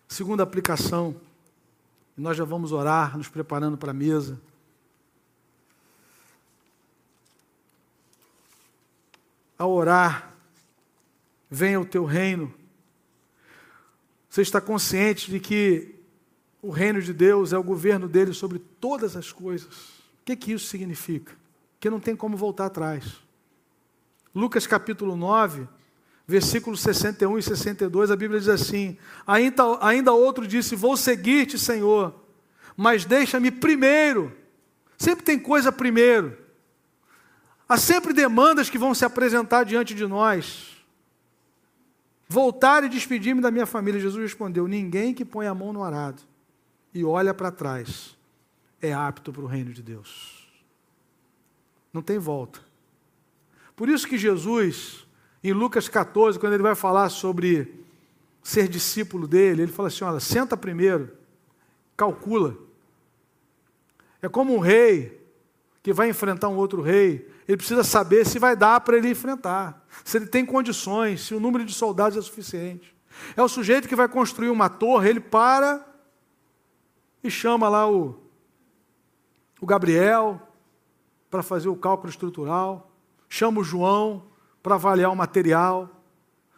Segunda 0.07 0.43
aplicação, 0.43 1.16
nós 2.18 2.36
já 2.36 2.43
vamos 2.43 2.72
orar, 2.72 3.18
nos 3.18 3.28
preparando 3.28 3.78
para 3.78 3.91
a 3.91 3.93
mesa. 3.93 4.41
Ao 9.57 9.72
orar, 9.72 10.34
venha 11.49 11.80
o 11.80 11.86
teu 11.86 12.05
reino. 12.05 12.53
Você 14.30 14.41
está 14.41 14.60
consciente 14.60 15.32
de 15.32 15.39
que 15.39 15.95
o 16.62 16.70
reino 16.70 17.01
de 17.01 17.14
Deus 17.14 17.53
é 17.53 17.57
o 17.57 17.64
governo 17.64 18.07
dele 18.07 18.34
sobre 18.34 18.60
todas 18.60 19.16
as 19.16 19.32
coisas. 19.32 19.74
O 20.22 20.26
que, 20.26 20.36
que 20.36 20.51
isso 20.51 20.68
significa? 20.68 21.34
Que 21.80 21.89
não 21.89 21.99
tem 21.99 22.16
como 22.16 22.36
voltar 22.36 22.66
atrás. 22.66 23.28
Lucas 24.39 24.65
capítulo 24.65 25.15
9, 25.15 25.67
versículos 26.25 26.79
61 26.79 27.37
e 27.37 27.43
62, 27.43 28.09
a 28.09 28.15
Bíblia 28.15 28.39
diz 28.39 28.47
assim: 28.47 28.97
ainda, 29.27 29.63
ainda 29.81 30.13
outro 30.13 30.47
disse: 30.47 30.75
Vou 30.75 30.95
seguir-te, 30.95 31.59
Senhor, 31.59 32.15
mas 32.77 33.03
deixa-me 33.03 33.51
primeiro. 33.51 34.35
Sempre 34.97 35.25
tem 35.25 35.37
coisa 35.37 35.71
primeiro. 35.71 36.37
Há 37.67 37.77
sempre 37.77 38.13
demandas 38.13 38.69
que 38.69 38.77
vão 38.77 38.95
se 38.95 39.03
apresentar 39.03 39.63
diante 39.63 39.93
de 39.93 40.07
nós. 40.07 40.77
Voltar 42.27 42.83
e 42.83 42.89
despedir-me 42.89 43.41
da 43.41 43.51
minha 43.51 43.65
família. 43.65 43.99
Jesus 43.99 44.23
respondeu: 44.23 44.67
Ninguém 44.67 45.13
que 45.13 45.25
põe 45.25 45.47
a 45.47 45.53
mão 45.53 45.73
no 45.73 45.83
arado 45.83 46.21
e 46.93 47.03
olha 47.03 47.33
para 47.33 47.51
trás 47.51 48.17
é 48.81 48.93
apto 48.93 49.33
para 49.33 49.43
o 49.43 49.47
reino 49.47 49.73
de 49.73 49.81
Deus. 49.81 50.47
Não 51.91 52.01
tem 52.01 52.17
volta. 52.17 52.68
Por 53.80 53.88
isso 53.88 54.05
que 54.05 54.17
Jesus 54.17 55.07
em 55.41 55.53
Lucas 55.53 55.88
14, 55.88 56.38
quando 56.38 56.51
ele 56.51 56.63
vai 56.63 56.75
falar 56.75 57.07
sobre 57.07 57.86
ser 58.43 58.67
discípulo 58.67 59.25
dele, 59.25 59.61
ele 59.61 59.71
fala 59.71 59.88
assim: 59.88 60.03
olha, 60.03 60.19
senta 60.19 60.57
primeiro, 60.57 61.09
calcula. 61.95 62.57
É 64.21 64.27
como 64.27 64.53
um 64.53 64.59
rei 64.59 65.25
que 65.82 65.93
vai 65.93 66.09
enfrentar 66.09 66.49
um 66.49 66.57
outro 66.57 66.82
rei, 66.82 67.25
ele 67.47 67.55
precisa 67.55 67.82
saber 67.86 68.25
se 68.25 68.38
vai 68.38 68.53
dar 68.53 68.82
para 68.82 68.97
ele 68.97 69.11
enfrentar, 69.11 69.88
se 70.03 70.17
ele 70.17 70.27
tem 70.27 70.45
condições, 70.45 71.21
se 71.21 71.34
o 71.34 71.39
número 71.39 71.63
de 71.63 71.73
soldados 71.73 72.17
é 72.17 72.21
suficiente. 72.21 72.93
É 73.34 73.41
o 73.41 73.47
sujeito 73.47 73.88
que 73.88 73.95
vai 73.95 74.09
construir 74.09 74.49
uma 74.49 74.67
torre, 74.67 75.09
ele 75.09 75.21
para 75.21 75.88
e 77.23 77.32
chama 77.32 77.69
lá 77.69 77.89
o, 77.89 78.21
o 79.61 79.65
Gabriel 79.65 80.38
para 81.30 81.41
fazer 81.41 81.69
o 81.69 81.77
cálculo 81.77 82.09
estrutural, 82.09 82.88
chama 83.30 83.61
o 83.61 83.63
João 83.63 84.25
para 84.61 84.75
avaliar 84.75 85.11
o 85.11 85.15
material, 85.15 86.03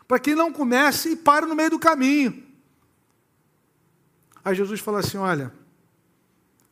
para 0.07 0.19
que 0.19 0.33
não 0.33 0.51
comece 0.51 1.11
e 1.11 1.15
pare 1.15 1.45
no 1.45 1.55
meio 1.55 1.71
do 1.71 1.79
caminho. 1.79 2.43
Aí 4.43 4.55
Jesus 4.55 4.79
fala 4.79 4.99
assim: 4.99 5.17
olha, 5.17 5.53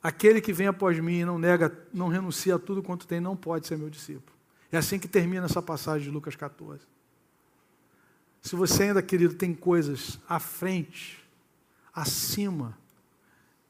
aquele 0.01 0.41
que 0.41 0.53
vem 0.53 0.67
após 0.67 0.99
mim 0.99 1.19
e 1.19 1.25
não 1.25 1.37
nega, 1.37 1.87
não 1.93 2.07
renuncia 2.07 2.55
a 2.55 2.59
tudo 2.59 2.81
quanto 2.81 3.05
tem, 3.05 3.19
não 3.19 3.35
pode 3.35 3.67
ser 3.67 3.77
meu 3.77 3.89
discípulo. 3.89 4.37
É 4.71 4.77
assim 4.77 4.97
que 4.97 5.07
termina 5.07 5.45
essa 5.45 5.61
passagem 5.61 6.07
de 6.07 6.11
Lucas 6.11 6.35
14. 6.35 6.81
Se 8.41 8.55
você 8.55 8.83
ainda, 8.83 9.01
querido, 9.01 9.33
tem 9.33 9.53
coisas 9.53 10.19
à 10.27 10.39
frente, 10.39 11.23
acima, 11.93 12.77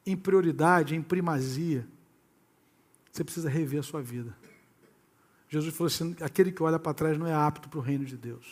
em 0.06 0.16
prioridade, 0.16 0.94
em 0.94 1.02
primazia, 1.02 1.86
você 3.10 3.24
precisa 3.24 3.48
rever 3.48 3.80
a 3.80 3.82
sua 3.82 4.00
vida. 4.00 4.36
Jesus 5.50 5.74
falou 5.74 5.88
assim: 5.88 6.16
aquele 6.20 6.52
que 6.52 6.62
olha 6.62 6.78
para 6.78 6.94
trás 6.94 7.18
não 7.18 7.26
é 7.26 7.34
apto 7.34 7.68
para 7.68 7.78
o 7.78 7.82
reino 7.82 8.04
de 8.04 8.16
Deus. 8.16 8.46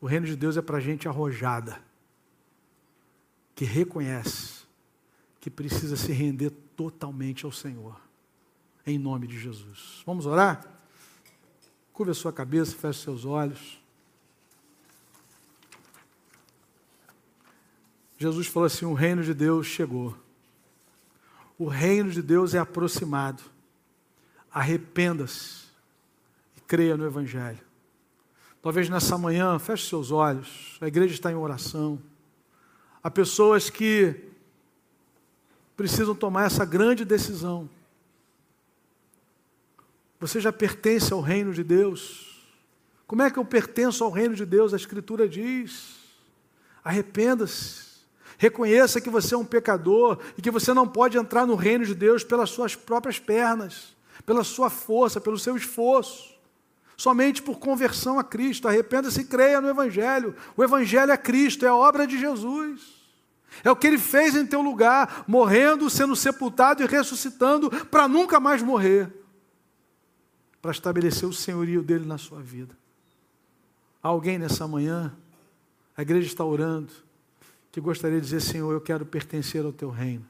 O 0.00 0.06
reino 0.06 0.26
de 0.26 0.36
Deus 0.36 0.56
é 0.56 0.60
para 0.60 0.80
gente 0.80 1.08
arrojada, 1.08 1.80
que 3.54 3.64
reconhece 3.64 4.64
que 5.40 5.48
precisa 5.48 5.96
se 5.96 6.12
render 6.12 6.50
totalmente 6.50 7.44
ao 7.44 7.52
Senhor, 7.52 7.98
em 8.84 8.98
nome 8.98 9.26
de 9.28 9.38
Jesus. 9.38 10.02
Vamos 10.04 10.26
orar? 10.26 10.66
Curva 11.92 12.10
a 12.10 12.14
sua 12.14 12.32
cabeça, 12.32 12.74
feche 12.76 13.02
seus 13.02 13.24
olhos. 13.24 13.80
Jesus 18.18 18.48
falou 18.48 18.66
assim: 18.66 18.86
o 18.86 18.92
reino 18.92 19.22
de 19.22 19.32
Deus 19.32 19.68
chegou. 19.68 20.18
O 21.56 21.68
reino 21.68 22.10
de 22.10 22.20
Deus 22.20 22.52
é 22.54 22.58
aproximado 22.58 23.53
arrependa-se 24.54 25.64
e 26.56 26.60
creia 26.60 26.96
no 26.96 27.04
Evangelho. 27.04 27.58
Talvez 28.62 28.88
nessa 28.88 29.18
manhã, 29.18 29.58
feche 29.58 29.88
seus 29.88 30.12
olhos, 30.12 30.78
a 30.80 30.86
igreja 30.86 31.12
está 31.12 31.30
em 31.30 31.34
oração. 31.34 32.00
Há 33.02 33.10
pessoas 33.10 33.68
que 33.68 34.14
precisam 35.76 36.14
tomar 36.14 36.46
essa 36.46 36.64
grande 36.64 37.04
decisão. 37.04 37.68
Você 40.20 40.40
já 40.40 40.52
pertence 40.52 41.12
ao 41.12 41.20
reino 41.20 41.52
de 41.52 41.64
Deus. 41.64 42.40
Como 43.08 43.22
é 43.22 43.30
que 43.30 43.38
eu 43.38 43.44
pertenço 43.44 44.04
ao 44.04 44.10
reino 44.10 44.36
de 44.36 44.46
Deus? 44.46 44.72
A 44.72 44.76
Escritura 44.76 45.28
diz: 45.28 45.96
arrependa-se. 46.82 47.84
Reconheça 48.38 49.00
que 49.00 49.10
você 49.10 49.34
é 49.34 49.38
um 49.38 49.44
pecador 49.44 50.18
e 50.38 50.42
que 50.42 50.50
você 50.50 50.72
não 50.72 50.88
pode 50.88 51.18
entrar 51.18 51.46
no 51.46 51.54
reino 51.54 51.84
de 51.84 51.94
Deus 51.94 52.24
pelas 52.24 52.50
suas 52.50 52.74
próprias 52.74 53.18
pernas 53.18 53.93
pela 54.24 54.44
sua 54.44 54.70
força, 54.70 55.20
pelo 55.20 55.38
seu 55.38 55.56
esforço. 55.56 56.34
Somente 56.96 57.42
por 57.42 57.58
conversão 57.58 58.18
a 58.18 58.24
Cristo. 58.24 58.68
Arrependa-se 58.68 59.20
e 59.20 59.24
creia 59.24 59.60
no 59.60 59.68
Evangelho. 59.68 60.34
O 60.56 60.62
Evangelho 60.62 61.12
é 61.12 61.16
Cristo, 61.16 61.64
é 61.64 61.68
a 61.68 61.74
obra 61.74 62.06
de 62.06 62.18
Jesus. 62.18 63.02
É 63.62 63.70
o 63.70 63.76
que 63.76 63.86
ele 63.86 63.98
fez 63.98 64.34
em 64.34 64.46
teu 64.46 64.60
lugar, 64.60 65.24
morrendo, 65.26 65.88
sendo 65.88 66.16
sepultado 66.16 66.82
e 66.82 66.86
ressuscitando 66.86 67.70
para 67.86 68.08
nunca 68.08 68.40
mais 68.40 68.62
morrer 68.62 69.24
para 70.64 70.72
estabelecer 70.72 71.28
o 71.28 71.32
senhorio 71.32 71.82
dele 71.82 72.06
na 72.06 72.16
sua 72.16 72.40
vida. 72.40 72.74
Há 74.02 74.08
alguém 74.08 74.38
nessa 74.38 74.66
manhã, 74.66 75.14
a 75.94 76.00
igreja 76.00 76.26
está 76.26 76.42
orando, 76.42 76.90
que 77.70 77.82
gostaria 77.82 78.18
de 78.18 78.24
dizer: 78.24 78.40
Senhor, 78.40 78.72
eu 78.72 78.80
quero 78.80 79.04
pertencer 79.04 79.62
ao 79.62 79.74
teu 79.74 79.90
reino. 79.90 80.24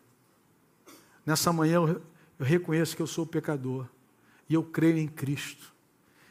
Nessa 1.25 1.53
manhã 1.53 1.77
eu, 1.77 2.03
eu 2.39 2.45
reconheço 2.45 2.97
que 2.97 3.03
eu 3.03 3.07
sou 3.07 3.27
pecador 3.27 3.87
e 4.49 4.55
eu 4.55 4.63
creio 4.63 4.99
em 4.99 5.09
Cristo. 5.09 5.73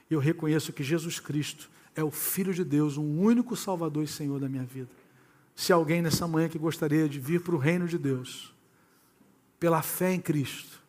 Eu 0.10 0.20
reconheço 0.20 0.74
que 0.74 0.84
Jesus 0.84 1.20
Cristo 1.20 1.70
é 1.96 2.04
o 2.04 2.12
Filho 2.12 2.54
de 2.54 2.64
Deus, 2.64 2.98
um 2.98 3.20
único 3.20 3.56
Salvador 3.56 4.04
e 4.04 4.08
Senhor 4.08 4.40
da 4.40 4.50
minha 4.50 4.64
vida. 4.64 4.90
Se 5.56 5.72
alguém 5.72 6.02
nessa 6.02 6.28
manhã 6.28 6.50
que 6.50 6.58
gostaria 6.58 7.08
de 7.08 7.20
vir 7.20 7.42
para 7.42 7.56
o 7.56 7.60
reino 7.60 7.88
de 7.88 7.98
Deus, 7.98 8.54
pela 9.60 9.82
fé 9.82 10.14
em 10.14 10.20
Cristo, 10.20 10.84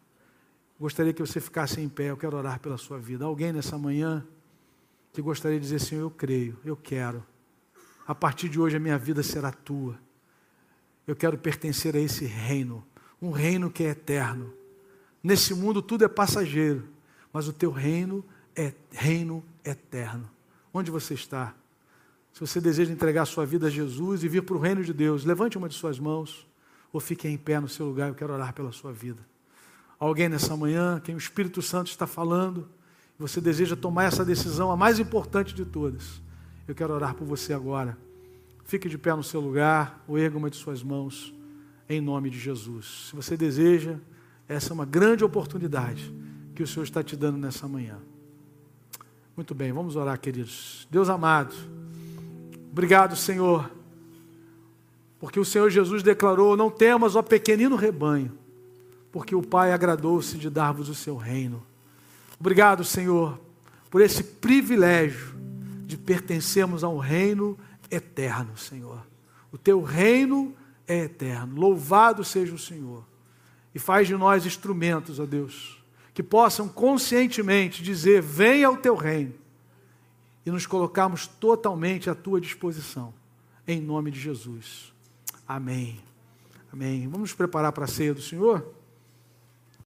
Gostaria 0.79 1.13
que 1.13 1.21
você 1.21 1.41
ficasse 1.41 1.81
em 1.81 1.89
pé, 1.89 2.11
eu 2.11 2.17
quero 2.17 2.37
orar 2.37 2.59
pela 2.59 2.77
sua 2.77 2.99
vida. 2.99 3.25
Alguém 3.25 3.53
nessa 3.53 3.79
manhã 3.79 4.27
que 5.13 5.23
gostaria 5.23 5.59
de 5.59 5.65
dizer, 5.65 5.81
Senhor, 5.81 6.03
eu 6.03 6.11
creio, 6.11 6.59
eu 6.65 6.77
quero. 6.77 7.25
A 8.07 8.15
partir 8.15 8.49
de 8.49 8.59
hoje 8.59 8.77
a 8.77 8.81
minha 8.81 8.99
vida 8.99 9.23
será 9.23 9.53
tua. 9.53 9.99
Eu 11.07 11.15
quero 11.15 11.39
pertencer 11.39 11.95
a 11.95 12.01
esse 12.01 12.25
reino, 12.25 12.85
um 13.23 13.31
reino 13.31 13.71
que 13.71 13.85
é 13.85 13.91
eterno. 13.91 14.53
Nesse 15.25 15.55
mundo 15.55 15.83
tudo 15.83 16.05
é 16.05 16.09
passageiro, 16.09 16.85
mas 17.33 17.49
o 17.49 17.53
teu 17.53 17.73
reino 17.73 18.25
é 18.55 18.73
reino 18.93 19.43
eterno. 19.65 20.31
Onde 20.73 20.91
você 20.91 21.15
está? 21.15 21.55
Se 22.33 22.41
você 22.41 22.61
deseja 22.61 22.93
entregar 22.93 23.23
a 23.23 23.27
sua 23.27 23.47
vida 23.47 23.69
a 23.69 23.71
Jesus 23.71 24.23
e 24.23 24.29
vir 24.29 24.43
para 24.43 24.57
o 24.57 24.61
reino 24.61 24.85
de 24.85 24.93
Deus, 24.93 25.25
levante 25.25 25.57
uma 25.57 25.69
de 25.69 25.75
suas 25.75 25.99
mãos 25.99 26.47
ou 26.93 27.01
fique 27.01 27.27
em 27.27 27.39
pé 27.39 27.59
no 27.59 27.69
seu 27.69 27.87
lugar, 27.87 28.11
eu 28.11 28.15
quero 28.15 28.35
orar 28.35 28.53
pela 28.53 28.71
sua 28.71 28.93
vida 28.93 29.35
alguém 29.99 30.29
nessa 30.29 30.57
manhã, 30.57 31.01
quem 31.03 31.15
o 31.15 31.19
Espírito 31.19 31.63
Santo 31.63 31.89
está 31.89 32.07
falando, 32.07 32.69
você 33.19 33.41
deseja 33.41 33.77
tomar 33.77 34.05
essa 34.05 34.25
decisão, 34.25 34.71
a 34.71 34.77
mais 34.77 34.99
importante 34.99 35.55
de 35.55 35.65
todas. 35.65 36.21
Eu 36.67 36.75
quero 36.75 36.93
orar 36.93 37.15
por 37.15 37.27
você 37.27 37.53
agora. 37.53 37.97
Fique 38.65 38.89
de 38.89 38.99
pé 38.99 39.15
no 39.15 39.23
seu 39.23 39.41
lugar, 39.41 40.03
ou 40.09 40.19
erga 40.19 40.37
uma 40.37 40.51
de 40.51 40.57
suas 40.57 40.83
mãos, 40.83 41.35
em 41.89 42.01
nome 42.01 42.31
de 42.31 42.39
Jesus. 42.39 43.09
Se 43.09 43.17
você 43.17 43.37
deseja, 43.37 43.97
essa 44.49 44.73
é 44.73 44.75
uma 44.75 44.85
grande 44.85 45.25
oportunidade 45.25 46.13
que 46.55 46.63
o 46.63 46.67
Senhor 46.67 46.85
está 46.85 47.03
te 47.03 47.17
dando 47.17 47.39
nessa 47.39 47.67
manhã. 47.67 47.99
Muito 49.37 49.55
bem, 49.55 49.73
vamos 49.73 49.97
orar, 49.97 50.19
queridos. 50.19 50.87
Deus 50.91 51.09
amado, 51.09 51.55
obrigado, 52.71 53.17
Senhor, 53.17 53.71
porque 55.19 55.41
o 55.41 55.45
Senhor 55.45 55.71
Jesus 55.71 56.03
declarou: 56.03 56.57
Não 56.57 56.71
temas, 56.71 57.17
ó 57.17 57.23
pequenino 57.23 57.77
rebanho 57.77 58.45
porque 59.15 59.33
o 59.33 59.43
Pai 59.45 59.73
agradou-se 59.73 60.37
de 60.37 60.51
dar-vos 60.51 60.89
o 60.89 60.95
seu 60.95 61.17
reino. 61.17 61.63
Obrigado, 62.41 62.83
Senhor, 62.83 63.39
por 63.89 64.01
esse 64.01 64.25
privilégio 64.25 65.37
de 65.87 65.97
pertencermos 65.97 66.83
a 66.83 66.89
um 66.89 66.99
reino 66.99 67.57
eterno, 67.89 68.59
Senhor. 68.59 69.07
O 69.53 69.57
teu 69.57 69.85
reino 69.85 70.53
é 70.85 71.05
eterno. 71.05 71.61
Louvado 71.61 72.25
seja 72.25 72.53
o 72.53 72.59
Senhor. 72.59 73.05
E 73.75 73.79
faz 73.79 74.07
de 74.07 74.17
nós 74.17 74.47
instrumentos, 74.47 75.19
ó 75.19 75.27
Deus, 75.27 75.83
que 76.13 76.23
possam 76.23 76.69
conscientemente 76.69 77.83
dizer: 77.83 78.23
venha 78.23 78.69
ao 78.69 78.77
teu 78.77 78.95
reino. 78.95 79.35
E 80.47 80.51
nos 80.51 80.67
colocarmos 80.67 81.27
totalmente 81.27 82.11
à 82.11 82.15
tua 82.15 82.41
disposição. 82.41 83.15
Em 83.67 83.81
nome 83.81 84.11
de 84.11 84.21
Jesus. 84.21 84.93
Amém. 85.49 86.01
Amém. 86.73 87.05
Vamos 87.05 87.21
nos 87.21 87.33
preparar 87.33 87.73
para 87.73 87.85
a 87.85 87.89
ceia 87.89 88.13
do 88.13 88.21
Senhor? 88.21 88.67